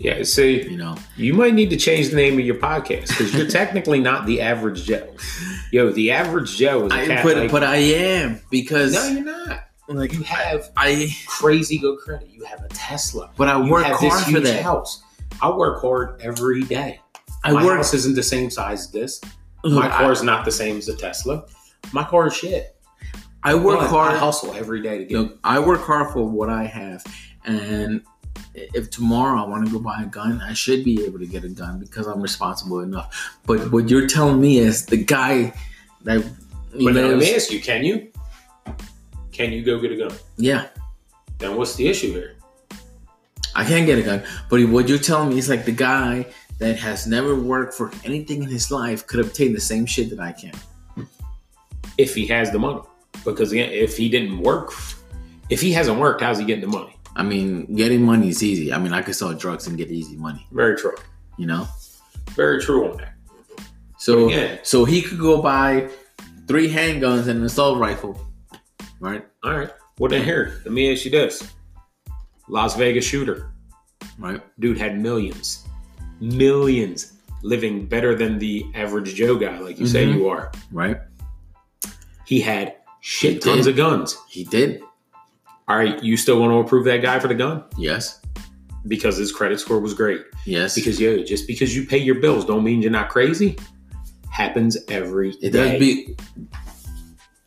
Yeah, 0.00 0.22
see, 0.22 0.62
you 0.68 0.78
know 0.78 0.96
You 1.16 1.34
might 1.34 1.52
need 1.52 1.68
to 1.70 1.76
change 1.76 2.08
the 2.08 2.16
name 2.16 2.38
of 2.38 2.44
your 2.44 2.54
podcast 2.56 3.08
because 3.08 3.34
you're 3.34 3.46
technically 3.60 4.00
not 4.00 4.24
the 4.26 4.40
average 4.40 4.84
Joe. 4.84 5.14
Yo, 5.70 5.90
the 5.92 6.10
average 6.10 6.56
Joe 6.56 6.86
is 6.86 6.92
a 6.92 7.18
I, 7.20 7.22
but, 7.22 7.36
like- 7.36 7.50
but 7.52 7.62
i 7.62 7.76
am 7.76 8.40
because 8.50 8.94
no, 8.94 9.06
you're 9.08 9.24
not. 9.24 9.64
like 9.88 10.12
You 10.14 10.22
have 10.22 10.70
i 10.76 11.14
crazy 11.26 11.78
good 11.78 11.98
credit. 11.98 12.28
You 12.30 12.44
have 12.44 12.62
a 12.64 12.68
Tesla. 12.68 13.30
but 13.36 13.48
i 13.48 13.56
work 13.60 13.84
hard 13.86 14.24
for 14.32 14.40
that 14.40 14.62
house. 14.62 15.02
I 15.42 15.50
work 15.50 15.80
hard 15.82 16.20
every 16.22 16.62
day. 16.62 17.00
i 17.44 17.52
My 17.52 17.64
work 17.64 17.76
house 17.76 17.94
isn't 17.94 18.14
the 18.16 18.22
same 18.22 18.50
size 18.50 18.86
as 18.86 18.90
this. 18.90 19.20
My 19.64 19.86
I- 19.86 19.98
car 19.98 20.12
is 20.12 20.22
not 20.22 20.44
the 20.46 20.50
same 20.52 20.78
as 20.78 20.88
a 20.88 20.96
Tesla. 20.96 21.44
My 21.92 22.04
car 22.04 22.28
is 22.28 22.36
shit. 22.36 22.74
I 23.42 23.54
work 23.54 23.80
But 23.80 23.88
hard 23.90 24.12
I 24.14 24.18
hustle 24.18 24.52
every 24.54 24.82
day 24.82 24.98
to 24.98 25.04
get. 25.04 25.18
Look, 25.18 25.38
I 25.44 25.58
work 25.60 25.80
hard 25.82 26.12
for 26.12 26.28
what 26.28 26.50
I 26.50 26.64
have, 26.64 27.02
and 27.44 28.02
if 28.54 28.90
tomorrow 28.90 29.44
I 29.44 29.48
want 29.48 29.66
to 29.66 29.72
go 29.72 29.78
buy 29.78 30.02
a 30.02 30.06
gun, 30.06 30.40
I 30.40 30.52
should 30.52 30.84
be 30.84 31.04
able 31.04 31.18
to 31.18 31.26
get 31.26 31.44
a 31.44 31.48
gun 31.48 31.78
because 31.78 32.06
I'm 32.06 32.20
responsible 32.20 32.80
enough. 32.80 33.38
But 33.46 33.70
what 33.72 33.88
you're 33.88 34.06
telling 34.08 34.40
me 34.40 34.58
is 34.58 34.86
the 34.86 34.96
guy 34.96 35.52
that 36.02 36.24
but 36.72 36.94
now 36.94 37.08
let 37.08 37.18
me 37.18 37.34
ask 37.34 37.50
you: 37.50 37.60
Can 37.60 37.84
you? 37.84 38.10
Can 39.32 39.52
you 39.52 39.62
go 39.62 39.80
get 39.80 39.92
a 39.92 39.96
gun? 39.96 40.12
yeah, 40.36 40.68
Then 41.38 41.56
what's 41.56 41.74
the 41.74 41.86
issue 41.88 42.12
here? 42.12 42.36
I 43.54 43.64
can't 43.64 43.86
get 43.86 43.98
a 43.98 44.02
gun. 44.02 44.22
But 44.48 44.64
what 44.68 44.88
you're 44.88 44.98
telling 44.98 45.30
me 45.30 45.38
is 45.38 45.48
like 45.48 45.64
the 45.64 45.72
guy 45.72 46.26
that 46.58 46.76
has 46.78 47.06
never 47.06 47.34
worked 47.34 47.74
for 47.74 47.90
anything 48.04 48.42
in 48.42 48.48
his 48.48 48.70
life 48.70 49.06
could 49.06 49.20
obtain 49.20 49.52
the 49.52 49.60
same 49.60 49.86
shit 49.86 50.10
that 50.10 50.20
I 50.20 50.32
can. 50.32 50.52
If 51.96 52.14
he 52.14 52.26
has 52.26 52.50
the 52.50 52.58
money, 52.58 52.82
because 53.24 53.50
again, 53.52 53.72
if 53.72 53.96
he 53.96 54.08
didn't 54.08 54.40
work, 54.40 54.72
If 55.48 55.60
he 55.60 55.72
hasn't 55.72 55.98
worked, 55.98 56.20
how's 56.20 56.38
he 56.38 56.44
getting 56.44 56.60
the 56.60 56.68
money? 56.78 56.94
I 57.16 57.22
mean, 57.22 57.74
getting 57.74 58.02
money 58.02 58.28
is 58.28 58.42
easy. 58.42 58.72
I 58.72 58.78
mean, 58.78 58.92
I 58.92 59.02
could 59.02 59.14
sell 59.14 59.32
drugs 59.34 59.66
and 59.66 59.76
get 59.76 59.90
easy 59.90 60.16
money. 60.16 60.46
Very 60.52 60.76
true. 60.76 60.94
You 61.38 61.46
know. 61.46 61.66
Very 62.30 62.60
true 62.62 62.90
on 62.90 62.96
that. 62.98 63.14
So 63.98 64.28
Again, 64.28 64.60
so 64.62 64.84
he 64.84 65.02
could 65.02 65.18
go 65.18 65.42
buy 65.42 65.90
three 66.46 66.70
handguns 66.72 67.26
and 67.28 67.40
an 67.40 67.44
assault 67.44 67.78
rifle, 67.78 68.18
right? 69.00 69.26
all 69.44 69.58
right. 69.58 69.70
Well, 69.98 70.08
then 70.08 70.24
here, 70.24 70.60
let 70.64 70.72
me 70.72 70.90
ask 70.92 71.04
you 71.04 71.10
this: 71.10 71.42
Las 72.48 72.76
Vegas 72.76 73.04
shooter, 73.04 73.52
Right. 74.18 74.40
dude 74.58 74.78
had 74.78 74.98
millions, 74.98 75.66
millions, 76.20 77.12
living 77.42 77.86
better 77.86 78.14
than 78.14 78.38
the 78.38 78.64
average 78.74 79.14
Joe 79.14 79.36
guy, 79.36 79.58
like 79.58 79.78
you 79.78 79.86
say 79.86 80.06
Mhm. 80.06 80.14
you 80.14 80.28
are. 80.28 80.50
Right. 80.72 80.98
He 82.24 82.40
had 82.40 82.76
shit 83.00 83.34
He 83.34 83.38
tons 83.40 83.64
did. 83.66 83.72
of 83.72 83.76
guns. 83.76 84.16
He 84.28 84.44
did. 84.44 84.80
All 85.70 85.76
right, 85.76 86.02
you 86.02 86.16
still 86.16 86.40
want 86.40 86.50
to 86.50 86.56
approve 86.56 86.84
that 86.86 87.00
guy 87.00 87.20
for 87.20 87.28
the 87.28 87.34
gun 87.34 87.62
Yes. 87.78 88.20
because 88.88 89.16
his 89.16 89.30
credit 89.30 89.60
score 89.60 89.78
was 89.78 89.94
great. 89.94 90.20
Yes. 90.44 90.74
Because 90.74 91.00
yo, 91.00 91.22
just 91.22 91.46
because 91.46 91.76
you 91.76 91.86
pay 91.86 91.98
your 91.98 92.16
bills 92.16 92.44
don't 92.44 92.64
mean 92.64 92.82
you're 92.82 92.90
not 92.90 93.08
crazy. 93.08 93.56
Happens 94.32 94.76
every 94.88 95.30
it 95.40 95.52
day. 95.52 95.70
does 95.70 95.78
be. 95.78 96.16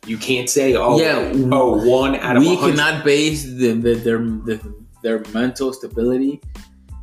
You 0.06 0.16
can't 0.16 0.48
say, 0.48 0.74
oh, 0.74 0.98
Yeah, 0.98 1.32
oh, 1.52 1.86
one 1.86 2.14
out 2.16 2.36
of 2.38 2.42
we 2.42 2.56
hundred 2.56 2.76
cannot 2.76 3.04
base 3.04 3.44
the, 3.44 3.72
the, 3.72 3.94
their 3.94 4.18
the, 4.18 4.74
their 5.02 5.22
mental 5.34 5.74
stability. 5.74 6.40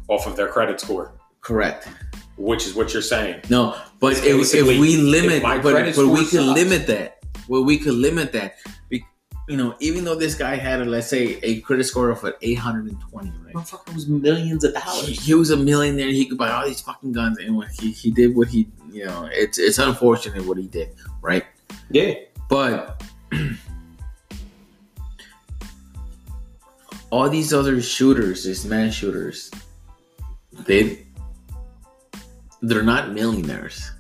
off 0.08 0.26
of 0.26 0.36
their 0.36 0.48
credit 0.48 0.80
score, 0.82 1.14
Correct. 1.42 1.88
which 2.38 2.66
is 2.66 2.74
what 2.74 2.94
you're 2.94 3.02
saying. 3.04 3.42
No, 3.48 3.76
but 4.00 4.14
if, 4.18 4.54
if 4.56 4.66
we 4.68 4.98
limit, 4.98 5.44
if 5.44 5.64
but, 5.64 5.96
but 5.96 6.08
we 6.08 6.26
can 6.26 6.52
limit 6.56 6.88
that. 6.88 7.20
Well, 7.48 7.64
we 7.64 7.78
could 7.78 7.94
limit 7.96 8.32
that. 8.34 8.56
Be, 8.90 9.04
you 9.48 9.58
know, 9.58 9.76
even 9.80 10.06
though 10.06 10.16
this 10.16 10.36
guy 10.36 10.56
had, 10.56 10.82
a, 10.82 10.86
let's 10.86 11.08
say, 11.08 11.40
a 11.44 11.62
credit 11.62 11.84
score 11.86 12.10
of 12.10 12.24
an 12.24 12.34
820, 12.42 13.32
right? 13.44 13.54
Motherfucker 13.54 13.94
was 13.94 14.08
millions 14.08 14.64
of 14.64 14.74
dollars. 14.74 15.08
he 15.08 15.34
was 15.34 15.50
a 15.50 15.58
millionaire. 15.58 16.10
He 16.10 16.26
could 16.26 16.38
buy 16.38 16.52
all 16.52 16.66
these 16.66 16.82
fucking 16.82 17.12
guns, 17.12 17.40
and 17.40 17.58
when 17.58 17.68
he, 17.80 17.92
he 17.92 18.12
did 18.12 18.36
what 18.36 18.48
he, 18.48 18.70
you 18.92 19.06
know, 19.06 19.28
it's 19.32 19.58
it's 19.58 19.78
unfortunate 19.80 20.46
what 20.46 20.58
he 20.58 20.68
did, 20.68 20.94
right? 21.22 21.46
Yeah, 21.90 22.14
But 22.50 23.04
all 27.10 27.30
these 27.30 27.54
other 27.54 27.82
shooters, 27.82 28.44
these 28.46 28.66
mass 28.66 28.94
shooters, 28.94 29.52
they 30.66 31.06
they're 32.62 32.84
not 32.84 33.12
millionaires. 33.12 33.92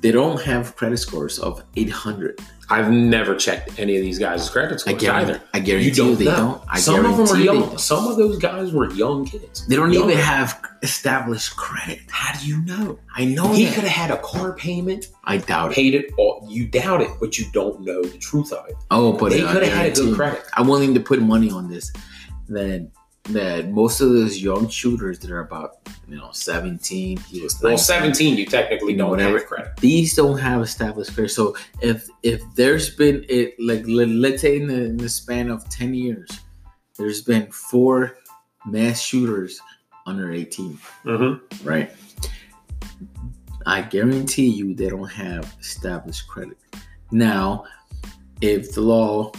They 0.00 0.12
don't 0.12 0.40
have 0.42 0.76
credit 0.76 0.98
scores 0.98 1.38
of 1.38 1.64
800. 1.76 2.38
I've 2.70 2.90
never 2.90 3.34
checked 3.34 3.78
any 3.78 3.96
of 3.96 4.02
these 4.02 4.18
guys' 4.18 4.48
credit 4.48 4.74
I 4.74 4.76
scores 4.78 5.02
guarantee, 5.02 5.32
either. 5.32 5.40
I 5.52 5.60
guarantee 5.60 5.88
You 5.90 5.94
don't 5.94 6.18
they 6.18 6.24
know. 6.24 6.36
don't. 6.36 6.62
I 6.68 6.78
Some 6.80 7.04
of 7.04 7.16
them 7.16 7.28
are 7.36 7.40
young. 7.40 7.76
Some 7.78 8.06
of 8.06 8.16
those 8.16 8.38
guys 8.38 8.72
were 8.72 8.90
young 8.92 9.26
kids. 9.26 9.66
They 9.66 9.76
don't 9.76 9.92
Young. 9.92 10.04
even 10.10 10.16
have 10.22 10.60
established 10.82 11.56
credit. 11.56 12.00
How 12.08 12.38
do 12.38 12.46
you 12.46 12.62
know? 12.62 12.98
I 13.14 13.24
know 13.26 13.52
He 13.52 13.66
could 13.66 13.84
have 13.84 13.92
had 13.92 14.10
a 14.10 14.16
car 14.22 14.54
payment, 14.54 15.08
I 15.24 15.38
doubt 15.38 15.72
it. 15.72 15.74
paid 15.74 15.94
it 15.94 16.12
all. 16.16 16.46
You 16.48 16.66
doubt 16.66 17.00
it, 17.02 17.10
but 17.20 17.38
you 17.38 17.46
don't 17.52 17.80
know 17.82 18.02
the 18.02 18.18
truth 18.18 18.52
of 18.52 18.66
it. 18.68 18.76
Oh, 18.90 19.12
but 19.12 19.30
they 19.30 19.42
could 19.42 19.62
have 19.62 19.72
had 19.72 19.86
a 19.92 19.94
good 19.94 20.14
credit. 20.14 20.42
I'm 20.54 20.66
willing 20.66 20.94
to 20.94 21.00
put 21.00 21.20
money 21.20 21.50
on 21.50 21.68
this 21.68 21.92
that 22.48 22.88
that 23.30 23.70
most 23.70 24.00
of 24.02 24.10
those 24.10 24.38
young 24.42 24.68
shooters 24.68 25.18
that 25.20 25.30
are 25.30 25.40
about 25.40 25.76
you 26.06 26.16
know 26.16 26.30
17, 26.32 27.16
he 27.18 27.40
was 27.40 27.60
Well, 27.62 27.78
17, 27.78 28.36
you 28.36 28.44
technically 28.46 28.94
don't 28.94 29.10
Whatever. 29.10 29.38
have 29.38 29.46
credit. 29.46 29.76
These 29.78 30.14
don't 30.14 30.38
have 30.38 30.60
established 30.62 31.14
credit. 31.14 31.30
So 31.30 31.56
if 31.80 32.06
if 32.22 32.42
there's 32.54 32.90
been 32.94 33.24
it 33.28 33.54
like 33.58 33.84
let, 33.86 34.08
let's 34.08 34.42
say 34.42 34.56
in 34.56 34.66
the, 34.66 34.84
in 34.84 34.96
the 34.98 35.08
span 35.08 35.50
of 35.50 35.66
10 35.70 35.94
years, 35.94 36.28
there's 36.98 37.22
been 37.22 37.50
four 37.50 38.18
mass 38.66 39.00
shooters 39.00 39.58
under 40.06 40.30
18, 40.32 40.78
Mm-hmm. 41.06 41.66
right? 41.68 41.90
I 43.66 43.80
guarantee 43.80 44.48
you 44.48 44.74
they 44.74 44.90
don't 44.90 45.08
have 45.10 45.54
established 45.60 46.28
credit. 46.28 46.58
Now, 47.10 47.64
if 48.42 48.74
the 48.74 48.82
law, 48.82 49.32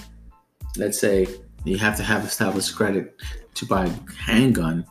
let's 0.77 0.99
say 0.99 1.27
you 1.63 1.77
have 1.77 1.95
to 1.97 2.03
have 2.03 2.25
established 2.25 2.75
credit 2.75 3.15
to 3.56 3.66
buy 3.66 3.86
a 3.86 4.12
handgun, 4.14 4.86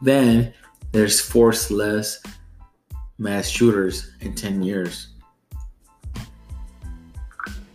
then 0.00 0.52
there's 0.92 1.20
force 1.20 1.70
less 1.70 2.22
mass 3.18 3.48
shooters 3.48 4.12
in 4.20 4.34
10 4.34 4.62
years 4.62 5.08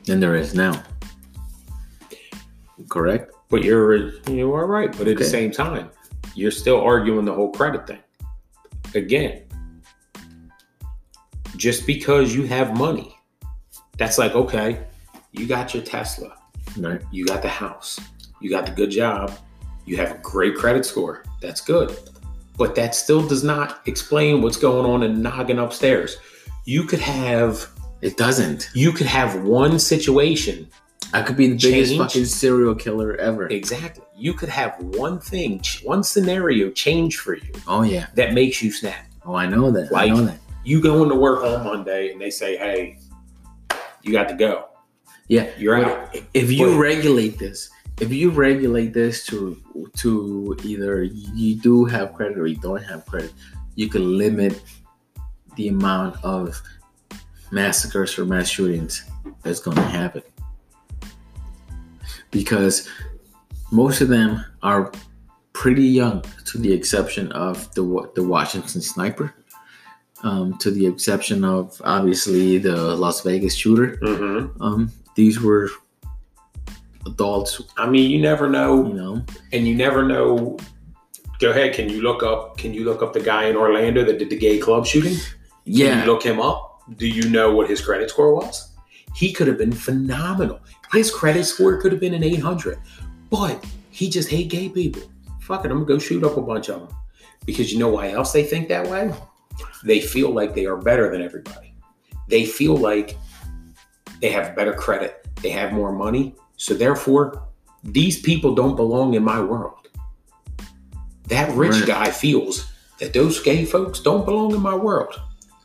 than 0.06 0.20
there 0.20 0.36
is 0.36 0.54
now. 0.54 0.82
Correct? 2.90 3.34
But 3.50 3.64
you're 3.64 4.12
you 4.30 4.54
are 4.54 4.68
right. 4.68 4.96
But 4.98 5.08
at 5.08 5.18
the 5.18 5.26
same 5.26 5.52
time, 5.52 5.90
you're 6.36 6.52
still 6.52 6.82
arguing 6.82 7.26
the 7.26 7.34
whole 7.34 7.52
credit 7.52 7.88
thing. 7.88 8.00
Again, 8.96 9.44
just 11.56 11.88
because 11.88 12.36
you 12.36 12.44
have 12.44 12.78
money, 12.78 13.18
that's 13.98 14.18
like 14.18 14.34
okay, 14.36 14.86
you 15.32 15.46
got 15.48 15.74
your 15.74 15.84
Tesla, 15.84 16.36
Right. 16.78 17.02
you 17.12 17.26
got 17.26 17.42
the 17.42 17.50
house, 17.50 18.00
you 18.42 18.50
got 18.50 18.66
the 18.66 18.72
good 18.72 18.92
job, 18.92 19.32
you 19.88 19.98
have 19.98 20.12
a 20.12 20.18
great 20.20 20.56
credit 20.56 20.86
score. 20.86 21.24
That's 21.42 21.62
good. 21.62 21.98
But 22.58 22.76
that 22.76 22.94
still 22.96 23.28
does 23.28 23.44
not 23.44 23.82
explain 23.88 24.42
what's 24.42 24.58
going 24.58 24.86
on 24.86 25.02
in 25.04 25.22
noggin 25.22 25.60
upstairs. 25.60 26.18
You 26.66 26.84
could 26.84 27.00
have 27.00 27.68
It 28.02 28.18
doesn't. 28.18 28.70
you 28.74 28.92
could 28.92 29.08
have 29.08 29.42
one 29.44 29.80
situation 29.80 30.68
I 31.14 31.22
could 31.22 31.38
be 31.38 31.48
the 31.48 31.54
biggest 31.56 31.92
Change. 31.92 32.02
fucking 32.02 32.26
serial 32.26 32.76
killer 32.76 33.16
ever. 33.16 33.48
Exactly. 33.48 34.04
You 34.18 34.34
could 34.34 34.50
have 34.50 34.76
one 34.80 35.20
thing, 35.20 35.62
one 35.84 36.04
scenario 36.04 36.70
change 36.70 37.18
for 37.18 37.36
you 37.36 37.52
Oh 37.66 37.84
yeah. 37.84 38.08
that 38.16 38.34
makes 38.34 38.62
you 38.62 38.72
snap. 38.74 39.06
Oh, 39.26 39.34
I 39.36 39.46
know 39.48 39.72
that. 39.72 39.90
Like- 39.92 40.12
I 40.12 40.14
know 40.14 40.26
that. 40.26 40.40
You 40.66 40.82
go 40.82 41.04
into 41.04 41.16
work 41.16 41.44
on 41.46 41.64
Monday 41.64 42.12
and 42.12 42.20
they 42.20 42.30
say, 42.30 42.58
"Hey, 42.58 42.98
you 44.04 44.12
got 44.12 44.28
to 44.28 44.36
go. 44.36 44.66
Yeah. 45.30 45.48
You're 45.58 45.76
out." 45.84 46.14
If 46.34 46.52
you 46.52 46.72
But- 46.72 46.78
regulate 46.78 47.38
this, 47.40 47.70
if 48.00 48.12
you 48.12 48.30
regulate 48.30 48.94
this 48.94 49.26
to 49.28 49.58
to 49.98 50.56
either 50.64 51.04
you 51.04 51.56
do 51.56 51.86
have 51.86 52.14
credit 52.14 52.38
or 52.38 52.48
you 52.48 52.58
don't 52.58 52.84
have 52.84 53.06
credit, 53.06 53.34
you 53.76 53.90
can 53.90 54.18
limit 54.18 54.62
the 55.56 55.70
amount 55.70 56.24
of 56.24 56.62
massacres 57.52 58.18
or 58.20 58.26
mass 58.26 58.50
shootings 58.50 59.10
that's 59.42 59.60
going 59.60 59.78
to 59.78 59.84
happen. 59.84 60.22
Because 62.30 62.88
most 63.72 64.02
of 64.02 64.10
them 64.10 64.46
are 64.62 64.92
pretty 65.54 65.86
young, 65.86 66.24
to 66.46 66.60
the 66.60 66.72
exception 66.72 67.32
of 67.32 67.74
the 67.74 68.12
the 68.14 68.24
Washington 68.24 68.82
sniper, 68.82 69.34
um, 70.22 70.58
to 70.60 70.70
the 70.70 70.86
exception 70.86 71.44
of 71.44 71.82
obviously 71.84 72.60
the 72.60 72.96
Las 72.96 73.22
Vegas 73.22 73.56
shooter. 73.56 73.98
Mm-hmm. 73.98 74.62
Um, 74.62 74.92
these 75.16 75.42
were 75.42 75.70
adults, 77.08 77.62
I 77.78 77.90
mean, 77.90 78.12
you 78.12 78.20
never 78.22 78.50
know. 78.50 78.86
you 78.88 78.94
know, 78.94 79.24
and 79.54 79.68
you 79.68 79.76
never 79.76 80.04
know. 80.04 80.58
Go 81.40 81.52
ahead. 81.52 81.74
Can 81.74 81.90
you 81.90 82.02
look 82.02 82.24
up? 82.24 82.58
Can 82.58 82.74
you 82.74 82.84
look 82.84 83.02
up 83.02 83.14
the 83.14 83.20
guy 83.20 83.46
in 83.46 83.56
Orlando 83.56 84.04
that 84.06 84.18
did 84.20 84.30
the 84.30 84.38
gay 84.38 84.58
club 84.58 84.86
shooting? 84.86 85.14
Can 85.16 85.24
Yeah, 85.66 86.00
you 86.02 86.12
look 86.12 86.24
him 86.24 86.40
up? 86.40 86.82
Do 86.98 87.08
you 87.08 87.30
know 87.30 87.54
what 87.54 87.70
his 87.70 87.82
credit 87.82 88.10
score 88.10 88.34
was? 88.34 88.72
He 89.16 89.34
could 89.34 89.48
have 89.48 89.58
been 89.58 89.72
phenomenal. 89.74 90.60
His 90.92 91.12
credit 91.12 91.44
score 91.46 91.80
could 91.82 91.92
have 91.92 92.00
been 92.02 92.14
an 92.14 92.24
800, 92.24 92.78
but 93.30 93.64
he 93.92 94.10
just 94.10 94.30
hate 94.30 94.50
gay 94.50 94.70
people. 94.70 95.02
Fuck 95.42 95.66
it, 95.66 95.72
I'm 95.72 95.78
gonna 95.78 95.86
go 95.86 96.00
shoot 96.00 96.24
up 96.24 96.38
a 96.38 96.42
bunch 96.42 96.70
of 96.70 96.88
them. 96.88 96.98
Because 97.46 97.72
you 97.72 97.80
know 97.80 97.90
why 97.90 98.12
else 98.12 98.32
they 98.32 98.44
think 98.44 98.68
that 98.70 98.88
way? 98.90 99.14
They 99.84 100.00
feel 100.02 100.32
like 100.32 100.54
they 100.56 100.66
are 100.66 100.78
better 100.78 101.12
than 101.12 101.22
everybody. 101.22 101.74
They 102.28 102.46
feel 102.46 102.76
like 102.78 103.18
they 104.22 104.30
have 104.32 104.56
better 104.56 104.74
credit, 104.74 105.26
they 105.42 105.50
have 105.50 105.72
more 105.74 105.92
money. 105.92 106.36
So 106.58 106.74
therefore, 106.74 107.44
these 107.84 108.20
people 108.20 108.54
don't 108.56 108.76
belong 108.76 109.14
in 109.14 109.24
my 109.24 109.40
world. 109.40 109.74
That 111.28 111.56
rich 111.56 111.74
Right. 111.76 111.86
guy 111.88 112.12
feels 112.12 112.66
that 113.00 113.14
those 113.14 113.40
gay 113.40 113.66
folks 113.66 114.00
don't 114.00 114.26
belong 114.26 114.54
in 114.54 114.62
my 114.62 114.76
world. 114.76 115.14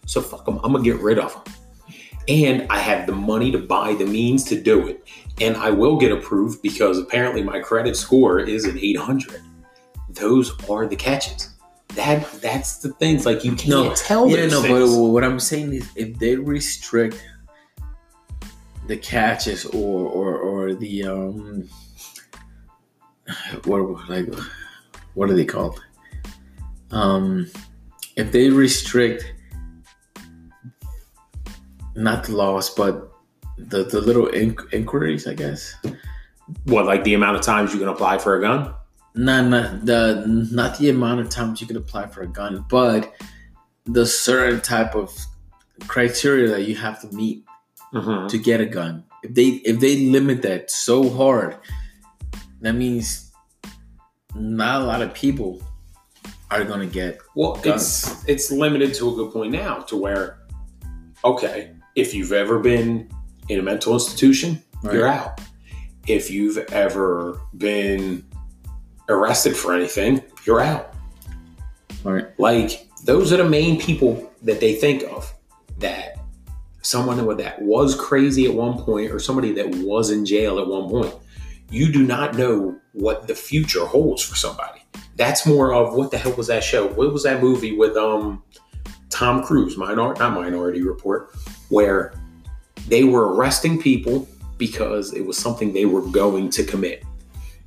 So 0.06 0.20
fuck 0.20 0.44
them. 0.44 0.60
I'm 0.62 0.72
gonna 0.72 0.84
get 0.84 1.00
rid 1.00 1.18
of 1.18 1.32
them. 1.32 1.54
And 2.28 2.66
I 2.70 2.78
have 2.78 3.06
the 3.06 3.12
money 3.12 3.50
to 3.52 3.58
buy 3.58 3.94
the 3.94 4.06
means 4.06 4.44
to 4.44 4.60
do 4.60 4.86
it. 4.86 5.04
And 5.40 5.56
I 5.56 5.70
will 5.70 5.96
get 5.96 6.12
approved 6.12 6.62
because 6.62 6.98
apparently 6.98 7.42
my 7.42 7.58
credit 7.60 7.96
score 7.96 8.38
is 8.38 8.64
an 8.64 8.78
800. 8.78 9.40
Those 10.10 10.52
are 10.68 10.86
the 10.86 10.96
catches. 10.96 11.48
That 11.94 12.26
that's 12.40 12.78
the 12.78 12.90
things 12.94 13.26
like 13.26 13.44
you 13.44 13.52
can't 13.52 13.68
No, 13.68 13.94
tell. 13.94 14.28
yeah, 14.28 14.46
no. 14.46 14.62
things. 14.62 14.94
But 14.94 15.02
what 15.02 15.24
I'm 15.24 15.40
saying 15.40 15.72
is, 15.74 15.88
if 15.94 16.18
they 16.18 16.36
restrict 16.36 17.22
the 18.86 18.96
catches 18.96 19.64
or 19.66 20.06
or 20.06 20.38
or 20.38 20.74
the 20.74 21.04
um, 21.04 21.68
what 23.64 24.08
like 24.08 24.26
what 25.14 25.30
are 25.30 25.34
they 25.34 25.44
called? 25.44 25.80
Um, 26.90 27.50
if 28.16 28.32
they 28.32 28.50
restrict 28.50 29.34
not 31.94 32.24
the 32.24 32.32
laws, 32.32 32.70
but 32.70 33.12
the 33.58 33.84
the 33.84 34.00
little 34.00 34.26
inqu- 34.26 34.72
inquiries, 34.72 35.26
I 35.26 35.34
guess 35.34 35.74
What, 36.64 36.86
like 36.86 37.04
the 37.04 37.14
amount 37.14 37.36
of 37.36 37.42
times 37.42 37.72
you 37.72 37.78
can 37.78 37.88
apply 37.88 38.18
for 38.18 38.36
a 38.36 38.40
gun? 38.40 38.74
not 39.14 39.46
not 39.48 39.84
the 39.84 40.24
not 40.50 40.78
the 40.78 40.88
amount 40.88 41.20
of 41.20 41.28
times 41.28 41.60
you 41.60 41.66
can 41.66 41.76
apply 41.76 42.06
for 42.06 42.22
a 42.22 42.26
gun, 42.26 42.64
but 42.68 43.14
the 43.84 44.06
certain 44.06 44.60
type 44.60 44.94
of 44.94 45.14
criteria 45.86 46.48
that 46.48 46.62
you 46.62 46.76
have 46.76 47.00
to 47.00 47.08
meet 47.14 47.44
Mm-hmm. 47.92 48.28
to 48.28 48.38
get 48.38 48.60
a 48.60 48.66
gun. 48.66 49.04
If 49.22 49.34
they 49.34 49.48
if 49.64 49.80
they 49.80 50.06
limit 50.06 50.42
that 50.42 50.70
so 50.70 51.10
hard, 51.10 51.58
that 52.62 52.72
means 52.72 53.30
not 54.34 54.80
a 54.80 54.84
lot 54.84 55.02
of 55.02 55.12
people 55.12 55.62
are 56.50 56.64
gonna 56.64 56.86
get. 56.86 57.18
Well, 57.34 57.56
Guns. 57.56 58.24
it's 58.24 58.28
it's 58.28 58.50
limited 58.50 58.94
to 58.94 59.10
a 59.10 59.14
good 59.14 59.32
point 59.32 59.52
now, 59.52 59.80
to 59.80 59.96
where, 59.96 60.38
okay, 61.24 61.72
if 61.94 62.14
you've 62.14 62.32
ever 62.32 62.58
been 62.58 63.10
in 63.48 63.58
a 63.58 63.62
mental 63.62 63.94
institution, 63.94 64.62
you're 64.84 65.06
out. 65.06 65.40
If 66.06 66.30
you've 66.30 66.58
ever 66.72 67.40
been 67.56 68.24
arrested 69.08 69.56
for 69.56 69.74
anything, 69.74 70.22
you're 70.46 70.60
out. 70.60 70.94
Right. 72.04 72.28
Like 72.38 72.88
those 73.04 73.32
are 73.32 73.36
the 73.36 73.48
main 73.48 73.80
people 73.80 74.32
that 74.42 74.60
they 74.60 74.74
think 74.74 75.04
of. 75.04 75.32
That 75.78 76.11
someone 76.82 77.36
that 77.36 77.62
was 77.62 77.94
crazy 77.94 78.44
at 78.44 78.54
one 78.54 78.78
point, 78.78 79.10
or 79.10 79.18
somebody 79.18 79.52
that 79.52 79.74
was 79.76 80.10
in 80.10 80.26
jail 80.26 80.58
at 80.58 80.66
one 80.66 80.88
point. 80.88 81.14
You 81.70 81.90
do 81.90 82.04
not 82.04 82.36
know 82.36 82.78
what 82.92 83.26
the 83.26 83.34
future 83.34 83.86
holds 83.86 84.22
for 84.22 84.36
somebody. 84.36 84.84
That's 85.16 85.46
more 85.46 85.72
of 85.72 85.94
what 85.94 86.10
the 86.10 86.18
hell 86.18 86.34
was 86.34 86.48
that 86.48 86.62
show? 86.62 86.86
What 86.88 87.12
was 87.12 87.22
that 87.22 87.42
movie 87.42 87.76
with 87.76 87.96
um 87.96 88.42
Tom 89.08 89.42
Cruise, 89.44 89.76
minor 89.76 90.14
not 90.14 90.34
Minority 90.34 90.82
Report, 90.82 91.30
where 91.68 92.14
they 92.88 93.04
were 93.04 93.34
arresting 93.34 93.80
people 93.80 94.26
because 94.58 95.12
it 95.12 95.24
was 95.24 95.36
something 95.36 95.72
they 95.72 95.86
were 95.86 96.02
going 96.02 96.50
to 96.50 96.64
commit. 96.64 97.04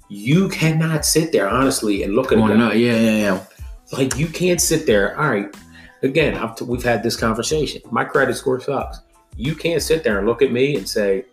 You 0.09 0.49
cannot 0.49 1.05
sit 1.05 1.31
there 1.31 1.49
honestly 1.49 2.03
and 2.03 2.13
look 2.13 2.31
at 2.31 2.37
no! 2.37 2.71
Yeah, 2.71 2.95
yeah, 2.95 3.17
yeah. 3.17 3.45
like 3.91 4.17
you 4.17 4.27
can't 4.27 4.61
sit 4.61 4.85
there. 4.85 5.19
All 5.19 5.29
right, 5.29 5.55
again, 6.03 6.37
I've 6.37 6.55
t- 6.55 6.65
we've 6.65 6.83
had 6.83 7.03
this 7.03 7.15
conversation. 7.15 7.81
My 7.91 8.03
credit 8.03 8.35
score 8.35 8.59
sucks. 8.59 8.99
You 9.37 9.55
can't 9.55 9.81
sit 9.81 10.03
there 10.03 10.17
and 10.17 10.27
look 10.27 10.41
at 10.41 10.51
me 10.51 10.75
and 10.75 10.87
say, 10.87 11.25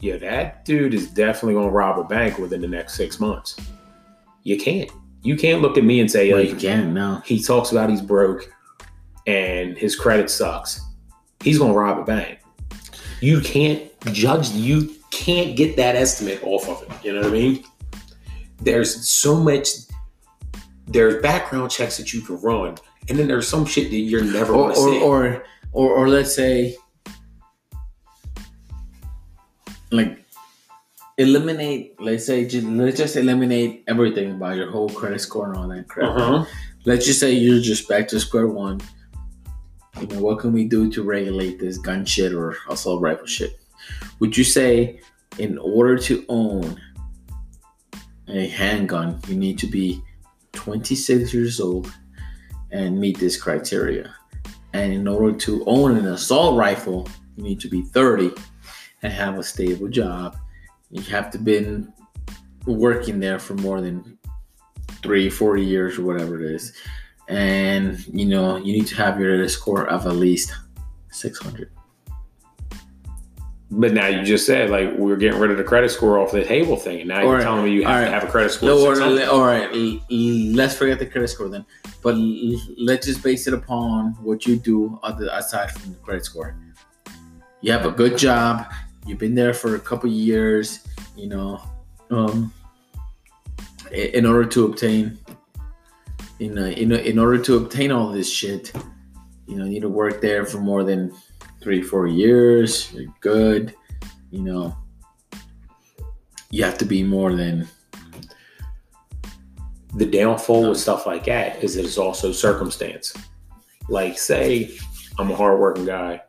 "Yeah, 0.00 0.16
that 0.18 0.64
dude 0.64 0.94
is 0.94 1.08
definitely 1.08 1.54
going 1.54 1.68
to 1.68 1.72
rob 1.74 1.98
a 1.98 2.04
bank 2.04 2.38
within 2.38 2.60
the 2.60 2.68
next 2.68 2.94
six 2.94 3.20
months." 3.20 3.56
You 4.42 4.56
can't. 4.58 4.90
You 5.22 5.36
can't 5.36 5.60
look 5.60 5.76
at 5.76 5.84
me 5.84 6.00
and 6.00 6.10
say, 6.10 6.30
Well, 6.32 6.40
like, 6.40 6.50
you 6.50 6.56
can't." 6.56 6.92
No, 6.92 7.20
he 7.24 7.42
talks 7.42 7.72
about 7.72 7.90
he's 7.90 8.00
broke 8.00 8.52
and 9.26 9.76
his 9.76 9.96
credit 9.96 10.30
sucks. 10.30 10.80
He's 11.40 11.58
going 11.58 11.72
to 11.72 11.78
rob 11.78 11.98
a 11.98 12.04
bank. 12.04 12.38
You 13.20 13.40
can't 13.40 13.90
judge. 14.12 14.50
You 14.50 14.94
can't 15.10 15.56
get 15.56 15.76
that 15.76 15.96
estimate 15.96 16.40
off 16.44 16.68
of 16.68 16.82
it. 16.82 17.04
You 17.04 17.12
know 17.14 17.20
what 17.20 17.28
I 17.28 17.32
mean? 17.32 17.64
There's 18.60 19.08
so 19.08 19.34
much. 19.36 19.68
There's 20.86 21.20
background 21.22 21.70
checks 21.70 21.96
that 21.96 22.12
you 22.12 22.20
can 22.20 22.40
run, 22.40 22.76
and 23.08 23.18
then 23.18 23.26
there's 23.26 23.48
some 23.48 23.66
shit 23.66 23.90
that 23.90 23.96
you're 23.96 24.22
never 24.22 24.52
Or 24.54 24.68
going 24.70 24.74
to 24.74 24.80
or, 24.80 24.92
see. 24.92 25.00
or 25.00 25.44
or 25.72 25.90
or 25.96 26.08
let's 26.08 26.34
say, 26.34 26.76
like, 29.90 30.24
eliminate. 31.18 32.00
Let's 32.00 32.26
say, 32.26 32.46
ju- 32.46 32.68
let's 32.70 32.96
just 32.96 33.16
eliminate 33.16 33.84
everything 33.86 34.32
about 34.32 34.56
your 34.56 34.70
whole 34.70 34.88
credit 34.88 35.20
score 35.20 35.48
and 35.48 35.56
all 35.56 35.68
that 35.68 35.88
crap. 35.88 36.10
uh-huh. 36.10 36.44
let's 36.84 37.06
just 37.06 37.20
say 37.20 37.32
you're 37.32 37.60
just 37.60 37.88
back 37.88 38.08
to 38.08 38.20
square 38.20 38.48
one. 38.48 38.80
You 40.00 40.06
know, 40.08 40.20
what 40.20 40.40
can 40.40 40.52
we 40.52 40.64
do 40.64 40.90
to 40.92 41.02
regulate 41.02 41.58
this 41.58 41.78
gun 41.78 42.04
shit 42.04 42.34
or 42.34 42.56
assault 42.68 43.00
rifle 43.00 43.26
shit? 43.26 43.58
Would 44.18 44.36
you 44.36 44.44
say, 44.44 45.00
in 45.38 45.58
order 45.58 45.96
to 45.98 46.24
own 46.28 46.80
a 48.28 48.46
handgun, 48.48 49.20
you 49.28 49.36
need 49.36 49.58
to 49.60 49.66
be 49.66 50.02
26 50.52 51.32
years 51.32 51.60
old 51.60 51.90
and 52.70 53.00
meet 53.00 53.18
this 53.18 53.40
criteria? 53.40 54.14
And 54.74 54.92
in 54.92 55.08
order 55.08 55.36
to 55.38 55.64
own 55.66 55.96
an 55.96 56.06
assault 56.06 56.58
rifle, 56.58 57.08
you 57.36 57.42
need 57.42 57.60
to 57.60 57.68
be 57.68 57.82
30 57.82 58.32
and 59.02 59.12
have 59.12 59.38
a 59.38 59.42
stable 59.42 59.88
job. 59.88 60.36
You 60.90 61.02
have 61.02 61.30
to 61.32 61.38
been 61.38 61.92
working 62.66 63.20
there 63.20 63.38
for 63.38 63.54
more 63.54 63.80
than 63.80 64.18
three, 65.02 65.30
four 65.30 65.56
years 65.56 65.98
or 65.98 66.04
whatever 66.04 66.40
it 66.40 66.50
is. 66.50 66.72
And 67.28 68.04
you 68.08 68.26
know, 68.26 68.56
you 68.56 68.72
need 68.72 68.86
to 68.88 68.96
have 68.96 69.18
your 69.20 69.48
score 69.48 69.86
of 69.88 70.06
at 70.06 70.16
least 70.16 70.54
600. 71.10 71.70
But 73.68 73.92
now 73.92 74.06
you 74.06 74.22
just 74.22 74.46
said 74.46 74.70
like 74.70 74.92
we're 74.94 75.16
getting 75.16 75.40
rid 75.40 75.50
of 75.50 75.56
the 75.56 75.64
credit 75.64 75.90
score 75.90 76.18
off 76.20 76.30
the 76.30 76.44
table 76.44 76.76
thing, 76.76 77.00
and 77.00 77.08
now 77.08 77.18
you're 77.20 77.30
Alright, 77.30 77.42
telling 77.42 77.64
me 77.64 77.72
you 77.72 77.82
have 77.82 77.90
to 77.90 77.96
alright. 77.96 78.12
have 78.12 78.22
a 78.22 78.30
credit 78.30 78.50
score. 78.50 78.68
No, 78.68 79.30
all 79.30 79.44
right, 79.44 79.68
let's 80.08 80.76
forget 80.76 81.00
the 81.00 81.06
credit 81.06 81.28
score 81.28 81.48
then. 81.48 81.66
But 82.00 82.14
let's 82.78 83.06
just 83.06 83.24
base 83.24 83.48
it 83.48 83.54
upon 83.54 84.12
what 84.22 84.46
you 84.46 84.56
do 84.56 85.00
other 85.02 85.28
aside 85.32 85.72
from 85.72 85.92
the 85.92 85.98
credit 85.98 86.24
score. 86.24 86.56
You 87.60 87.72
have 87.72 87.86
a 87.86 87.90
good 87.90 88.16
job. 88.16 88.72
You've 89.06 89.18
been 89.18 89.34
there 89.34 89.54
for 89.54 89.76
a 89.76 89.80
couple 89.80 90.10
years. 90.10 90.80
You 91.16 91.28
know, 91.28 91.62
um, 92.10 92.52
in 93.92 94.26
order 94.26 94.48
to 94.48 94.66
obtain, 94.66 95.18
you 96.38 96.52
know, 96.52 96.66
in, 96.66 96.92
in 96.92 97.18
order 97.18 97.38
to 97.38 97.56
obtain 97.56 97.92
all 97.92 98.10
this 98.10 98.30
shit, 98.30 98.72
you 99.46 99.56
know, 99.56 99.64
you 99.64 99.70
need 99.70 99.80
to 99.80 99.88
work 99.88 100.20
there 100.20 100.44
for 100.44 100.58
more 100.58 100.82
than 100.82 101.14
three, 101.60 101.82
four 101.82 102.06
years. 102.06 102.92
You're 102.92 103.12
good. 103.20 103.74
You 104.30 104.42
know, 104.42 104.76
you 106.50 106.64
have 106.64 106.78
to 106.78 106.84
be 106.84 107.02
more 107.02 107.34
than 107.34 107.68
the 109.94 110.06
downfall 110.06 110.68
with 110.68 110.78
stuff 110.78 111.06
like 111.06 111.24
that 111.24 111.62
is 111.64 111.76
it 111.76 111.84
is 111.84 111.96
also 111.96 112.32
circumstance. 112.32 113.14
Like, 113.88 114.18
say 114.18 114.76
I'm 115.18 115.30
a 115.30 115.36
hardworking 115.36 115.86
guy 115.86 116.20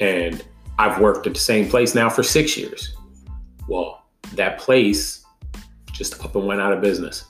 and 0.00 0.42
I've 0.78 1.00
worked 1.00 1.26
at 1.26 1.34
the 1.34 1.40
same 1.40 1.68
place 1.68 1.94
now 1.94 2.08
for 2.08 2.22
six 2.22 2.56
years. 2.56 2.96
Well, 3.68 4.04
that 4.34 4.58
place 4.58 5.24
just 5.92 6.22
up 6.24 6.34
and 6.34 6.46
went 6.46 6.60
out 6.60 6.72
of 6.72 6.80
business. 6.80 7.24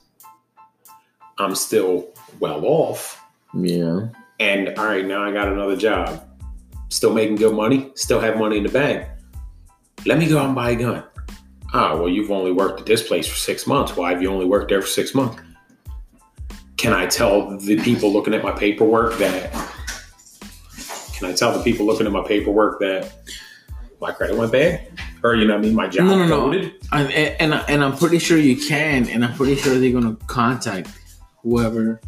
I'm 1.38 1.54
still 1.54 2.08
well 2.40 2.64
off. 2.64 3.20
yeah. 3.54 4.08
And 4.40 4.76
all 4.76 4.86
right, 4.86 5.06
now 5.06 5.22
I 5.22 5.32
got 5.32 5.48
another 5.48 5.76
job. 5.76 6.28
Still 6.88 7.12
making 7.12 7.36
good 7.36 7.54
money, 7.54 7.92
still 7.94 8.20
have 8.20 8.36
money 8.38 8.56
in 8.58 8.64
the 8.64 8.68
bank. 8.68 9.08
Let 10.04 10.18
me 10.18 10.28
go 10.28 10.38
out 10.38 10.46
and 10.46 10.54
buy 10.54 10.70
a 10.70 10.76
gun. 10.76 11.04
Ah, 11.72 11.96
well, 11.96 12.08
you've 12.08 12.30
only 12.30 12.52
worked 12.52 12.80
at 12.80 12.86
this 12.86 13.06
place 13.06 13.26
for 13.26 13.36
six 13.36 13.66
months. 13.66 13.96
Why 13.96 14.10
have 14.10 14.20
you 14.20 14.30
only 14.30 14.46
worked 14.46 14.68
there 14.68 14.82
for 14.82 14.88
six 14.88 15.14
months? 15.14 15.40
Can 16.76 16.92
I 16.92 17.06
tell 17.06 17.56
the 17.56 17.80
people 17.82 18.12
looking 18.12 18.34
at 18.34 18.42
my 18.42 18.50
paperwork 18.50 19.16
that? 19.18 19.71
Can 21.22 21.30
I 21.30 21.34
tell 21.34 21.56
the 21.56 21.62
people 21.62 21.86
looking 21.86 22.04
at 22.04 22.12
my 22.12 22.26
paperwork 22.26 22.80
that 22.80 23.12
my 24.00 24.10
credit 24.10 24.36
went 24.36 24.50
bad? 24.50 24.88
Or, 25.22 25.36
you 25.36 25.46
know 25.46 25.54
what 25.54 25.60
I 25.60 25.62
mean? 25.62 25.74
My 25.76 25.86
job 25.86 26.06
No, 26.06 26.18
no, 26.18 26.26
no. 26.26 26.40
coded? 26.40 26.74
And, 26.90 27.12
and 27.12 27.54
and 27.54 27.84
I'm 27.84 27.96
pretty 27.96 28.18
sure 28.18 28.36
you 28.36 28.56
can, 28.56 29.08
and 29.08 29.24
I'm 29.24 29.32
pretty 29.34 29.54
sure 29.54 29.78
they're 29.78 29.92
gonna 29.92 30.16
contact 30.26 30.88
whoever. 31.44 32.00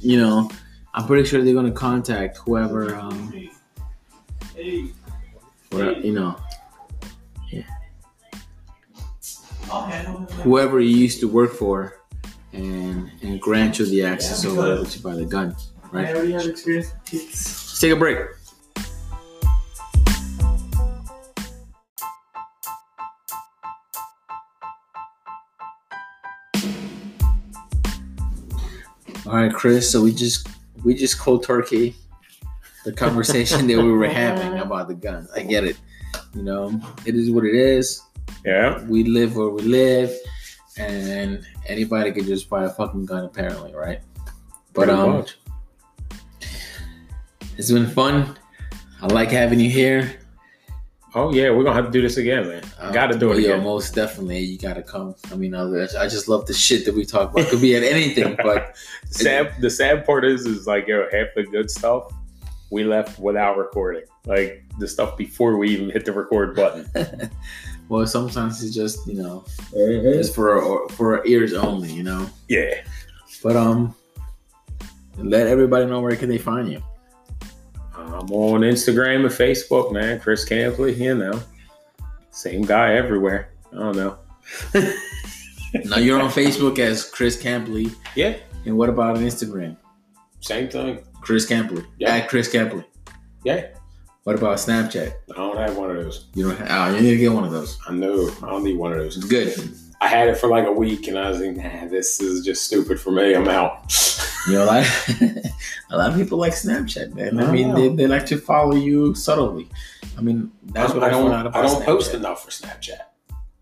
You 0.00 0.16
know, 0.16 0.50
I'm 0.92 1.06
pretty 1.06 1.28
sure 1.28 1.40
they're 1.44 1.54
gonna 1.54 1.70
contact 1.70 2.38
whoever. 2.38 2.96
Um, 2.96 3.48
where, 5.70 5.92
you 6.00 6.12
know, 6.12 6.36
whoever 10.42 10.80
you 10.80 10.96
used 10.96 11.20
to 11.20 11.28
work 11.28 11.52
for, 11.52 12.00
and 12.52 13.08
and 13.22 13.40
grant 13.40 13.78
you 13.78 13.86
the 13.86 14.02
access 14.02 14.44
or 14.44 14.56
whatever 14.56 14.84
to 14.84 15.00
buy 15.00 15.14
the 15.14 15.24
gun. 15.24 15.54
Right. 15.92 16.08
I 16.08 16.12
already 16.12 16.32
have 16.32 16.46
experience 16.46 16.92
with 16.92 17.04
kids. 17.04 17.65
Let's 17.76 17.82
take 17.82 17.92
a 17.92 17.96
break. 17.96 18.18
All 29.26 29.34
right, 29.34 29.52
Chris. 29.52 29.92
So 29.92 30.02
we 30.02 30.14
just 30.14 30.48
we 30.84 30.94
just 30.94 31.18
cold 31.18 31.44
turkey 31.44 31.94
the 32.86 32.94
conversation 32.94 33.66
that 33.66 33.76
we 33.76 33.92
were 33.92 34.08
having 34.08 34.58
about 34.58 34.88
the 34.88 34.94
guns. 34.94 35.30
I 35.32 35.42
get 35.42 35.64
it. 35.64 35.76
You 36.34 36.44
know, 36.44 36.80
it 37.04 37.14
is 37.14 37.30
what 37.30 37.44
it 37.44 37.54
is. 37.54 38.00
Yeah. 38.42 38.82
We 38.84 39.04
live 39.04 39.36
where 39.36 39.50
we 39.50 39.60
live, 39.60 40.16
and 40.78 41.46
anybody 41.66 42.10
can 42.12 42.24
just 42.24 42.48
buy 42.48 42.64
a 42.64 42.70
fucking 42.70 43.04
gun, 43.04 43.26
apparently, 43.26 43.74
right? 43.74 44.00
But 44.72 44.86
Pretty 44.86 44.92
um, 44.92 45.10
much. 45.10 45.36
It's 47.56 47.70
been 47.70 47.86
fun. 47.86 48.36
I 49.00 49.06
like 49.06 49.30
having 49.30 49.60
you 49.60 49.70
here. 49.70 50.18
Oh, 51.14 51.32
yeah, 51.32 51.48
we're 51.50 51.64
going 51.64 51.76
to 51.76 51.82
have 51.82 51.86
to 51.86 51.90
do 51.90 52.02
this 52.02 52.18
again, 52.18 52.48
man. 52.48 52.62
Got 52.92 53.06
to 53.08 53.18
do 53.18 53.32
it 53.32 53.40
yeah, 53.40 53.54
again. 53.54 53.64
most 53.64 53.94
definitely. 53.94 54.40
You 54.40 54.58
gotta 54.58 54.82
come. 54.82 55.14
I 55.32 55.36
mean, 55.36 55.54
I 55.54 56.08
just 56.08 56.28
love 56.28 56.46
the 56.46 56.52
shit 56.52 56.84
that 56.84 56.94
we 56.94 57.04
talk 57.06 57.32
about. 57.32 57.48
Could 57.48 57.62
be 57.62 57.74
at 57.74 57.82
anything, 57.82 58.36
but 58.42 58.76
sad 59.06 59.54
the 59.60 59.70
sad 59.70 60.04
part 60.04 60.24
is 60.24 60.44
is 60.46 60.66
like 60.66 60.86
yo 60.86 61.08
half 61.10 61.28
the 61.34 61.44
good 61.44 61.70
stuff 61.70 62.12
we 62.70 62.84
left 62.84 63.18
without 63.20 63.56
recording 63.56 64.02
like 64.26 64.64
the 64.80 64.88
stuff 64.88 65.16
before 65.16 65.56
we 65.56 65.70
even 65.70 65.88
hit 65.88 66.04
the 66.04 66.12
record 66.12 66.56
button 66.56 66.84
Well, 67.88 68.06
sometimes 68.06 68.64
it's 68.64 68.74
just 68.74 69.06
you 69.06 69.14
know 69.14 69.44
it's 69.72 70.34
for 70.34 70.88
for 70.90 71.18
our 71.18 71.26
ears 71.26 71.52
only, 71.52 71.92
you 71.92 72.02
know. 72.02 72.28
Yeah. 72.48 72.82
But 73.42 73.56
um, 73.56 73.94
let 75.18 75.46
everybody 75.46 75.86
know 75.86 76.00
where 76.00 76.16
can 76.16 76.28
they 76.28 76.38
find 76.38 76.70
you. 76.70 76.82
I'm 78.26 78.32
on 78.32 78.60
Instagram 78.62 79.20
and 79.20 79.30
Facebook, 79.30 79.92
man. 79.92 80.18
Chris 80.18 80.44
Campli, 80.44 80.92
you 80.94 81.14
know. 81.14 81.40
Same 82.32 82.62
guy 82.62 82.94
everywhere. 82.94 83.50
I 83.72 83.76
don't 83.76 83.96
know. 83.96 84.18
now 85.84 85.98
you're 85.98 86.20
on 86.20 86.30
Facebook 86.30 86.80
as 86.80 87.08
Chris 87.08 87.40
Campli. 87.40 87.92
Yeah. 88.16 88.36
And 88.64 88.76
what 88.76 88.88
about 88.88 89.16
on 89.16 89.22
Instagram? 89.22 89.76
Same 90.40 90.68
thing. 90.68 91.04
Chris 91.20 91.46
Campli. 91.46 91.84
Yeah. 91.98 92.16
At 92.16 92.28
Chris 92.28 92.50
Campli. 92.50 92.84
Yeah. 93.44 93.68
What 94.24 94.34
about 94.34 94.56
Snapchat? 94.56 95.12
I 95.30 95.36
don't 95.36 95.56
have 95.56 95.76
one 95.76 95.90
of 95.92 95.96
those. 95.96 96.26
You 96.34 96.48
don't. 96.48 96.56
Have, 96.58 96.68
oh, 96.68 96.96
you 96.96 97.02
need 97.02 97.12
to 97.12 97.16
get 97.18 97.32
one 97.32 97.44
of 97.44 97.52
those. 97.52 97.78
I 97.88 97.92
know. 97.92 98.28
I 98.42 98.50
don't 98.50 98.64
need 98.64 98.76
one 98.76 98.90
of 98.90 98.98
those. 98.98 99.16
It's 99.16 99.26
good. 99.26 99.54
I 100.00 100.08
had 100.08 100.28
it 100.28 100.36
for 100.36 100.48
like 100.48 100.66
a 100.66 100.72
week, 100.72 101.08
and 101.08 101.18
I 101.18 101.28
was 101.28 101.40
like, 101.40 101.56
"Nah, 101.56 101.88
this 101.88 102.20
is 102.20 102.44
just 102.44 102.64
stupid 102.64 103.00
for 103.00 103.10
me. 103.10 103.34
I'm 103.34 103.48
out." 103.48 103.92
You 104.46 104.54
know, 104.54 104.64
like 104.64 104.86
a 105.90 105.96
lot 105.96 106.10
of 106.10 106.16
people 106.16 106.38
like 106.38 106.52
Snapchat, 106.52 107.14
man. 107.14 107.40
I 107.40 107.48
I 107.48 107.50
mean, 107.50 107.74
they, 107.74 107.88
they 107.88 108.06
like 108.06 108.26
to 108.26 108.38
follow 108.38 108.76
you 108.76 109.14
subtly. 109.14 109.68
I 110.16 110.20
mean, 110.20 110.52
that's 110.66 110.94
what 110.94 111.02
I, 111.02 111.08
I 111.08 111.10
don't. 111.10 111.32
out 111.32 111.46
about 111.46 111.64
I 111.64 111.66
don't 111.66 111.84
post 111.84 112.14
enough 112.14 112.44
for 112.44 112.50
Snapchat. 112.50 113.00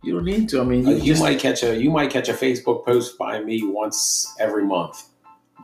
You 0.02 0.14
don't 0.14 0.24
need 0.24 0.48
to. 0.50 0.60
I 0.60 0.64
mean, 0.64 0.86
Uh, 0.86 0.90
you, 0.90 0.96
You 0.96 1.04
just, 1.12 1.22
might 1.22 1.38
catch 1.38 1.62
a 1.62 1.80
you 1.80 1.90
might 1.90 2.10
catch 2.10 2.28
a 2.28 2.34
Facebook 2.34 2.84
post 2.84 3.16
by 3.16 3.40
me 3.40 3.64
once 3.64 4.34
every 4.38 4.64
month, 4.64 5.04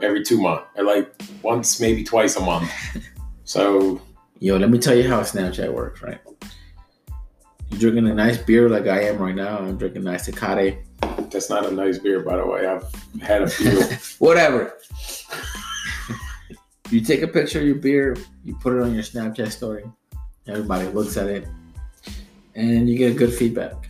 every 0.02 0.24
two 0.24 0.40
months, 0.40 0.64
or 0.76 0.84
like 0.84 1.12
once 1.42 1.80
maybe 1.80 2.04
twice 2.04 2.36
a 2.36 2.40
month. 2.40 2.70
So 3.44 4.00
Yo, 4.42 4.56
let 4.56 4.70
me 4.70 4.78
tell 4.78 4.96
you 4.96 5.06
how 5.06 5.20
Snapchat 5.20 5.70
works, 5.70 6.00
right? 6.00 6.18
You're 7.70 7.78
drinking 7.78 8.08
a 8.08 8.14
nice 8.14 8.38
beer 8.38 8.68
like 8.68 8.86
I 8.86 9.04
am 9.04 9.18
right 9.18 9.34
now. 9.34 9.58
I'm 9.58 9.76
drinking 9.76 10.04
nice 10.04 10.28
Tecate. 10.28 10.78
that's 11.30 11.48
not 11.48 11.66
a 11.66 11.70
nice 11.70 11.98
beer, 11.98 12.20
by 12.20 12.36
the 12.36 12.46
way. 12.46 12.66
I've 12.66 12.84
had 13.22 13.42
a 13.42 13.48
few. 13.48 13.80
Whatever. 14.18 14.78
you 16.90 17.00
take 17.00 17.22
a 17.22 17.28
picture 17.28 17.60
of 17.60 17.66
your 17.66 17.76
beer, 17.76 18.16
you 18.44 18.56
put 18.56 18.72
it 18.74 18.82
on 18.82 18.92
your 18.92 19.02
Snapchat 19.04 19.50
story. 19.52 19.84
Everybody 20.48 20.88
looks 20.88 21.16
at 21.16 21.28
it, 21.28 21.46
and 22.54 22.90
you 22.90 22.98
get 22.98 23.16
good 23.16 23.32
feedback. 23.32 23.88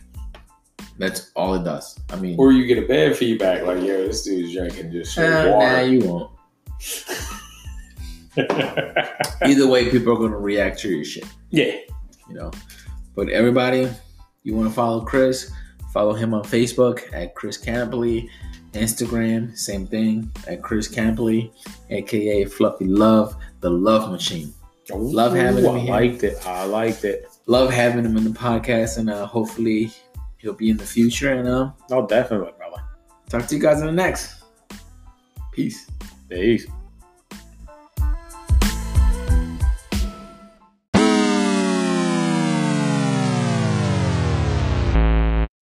That's 0.97 1.31
all 1.35 1.55
it 1.55 1.63
does. 1.63 1.99
I 2.11 2.17
mean, 2.17 2.37
or 2.37 2.51
you 2.51 2.67
get 2.67 2.77
a 2.77 2.87
bad 2.87 3.17
feedback, 3.17 3.63
like, 3.65 3.81
"Yo, 3.83 4.05
this 4.05 4.23
dude's 4.23 4.53
drinking 4.53 4.91
just 4.91 5.17
uh, 5.17 5.49
nah, 5.49 5.79
you 5.81 6.07
won't. 6.07 6.31
Either 9.41 9.67
way, 9.67 9.89
people 9.89 10.13
are 10.13 10.17
going 10.17 10.31
to 10.31 10.37
react 10.37 10.79
to 10.79 10.89
your 10.89 11.03
shit. 11.03 11.25
yeah, 11.49 11.75
you 12.29 12.35
know. 12.35 12.51
But 13.15 13.29
everybody, 13.29 13.89
you 14.43 14.55
want 14.55 14.69
to 14.69 14.73
follow 14.73 15.01
Chris, 15.01 15.51
follow 15.93 16.13
him 16.13 16.33
on 16.33 16.43
Facebook 16.43 17.01
at 17.13 17.35
Chris 17.35 17.57
Campli, 17.57 18.29
Instagram, 18.73 19.57
same 19.57 19.85
thing 19.85 20.31
at 20.47 20.61
Chris 20.63 20.87
Campli, 20.87 21.51
aka 21.89 22.45
Fluffy 22.45 22.85
Love, 22.85 23.35
the 23.59 23.69
Love 23.69 24.09
Machine. 24.11 24.53
Love 24.93 25.35
having 25.35 25.63
him 25.63 25.71
I 25.71 25.83
liked 25.83 26.23
it. 26.23 26.45
I 26.45 26.65
liked 26.65 27.03
it. 27.05 27.25
Love 27.45 27.69
having 27.71 28.03
him 28.05 28.17
in 28.17 28.23
the 28.23 28.29
podcast, 28.31 28.97
and 28.97 29.09
uh, 29.09 29.25
hopefully 29.25 29.91
he'll 30.37 30.53
be 30.53 30.69
in 30.69 30.77
the 30.77 30.85
future. 30.85 31.33
And 31.33 31.47
uh, 31.47 31.71
Oh, 31.91 32.05
definitely, 32.07 32.51
brother. 32.57 32.81
talk 33.29 33.47
to 33.47 33.55
you 33.55 33.61
guys 33.61 33.79
in 33.81 33.85
the 33.87 33.91
next. 33.93 34.43
Peace. 35.53 35.89
Peace. 36.29 36.65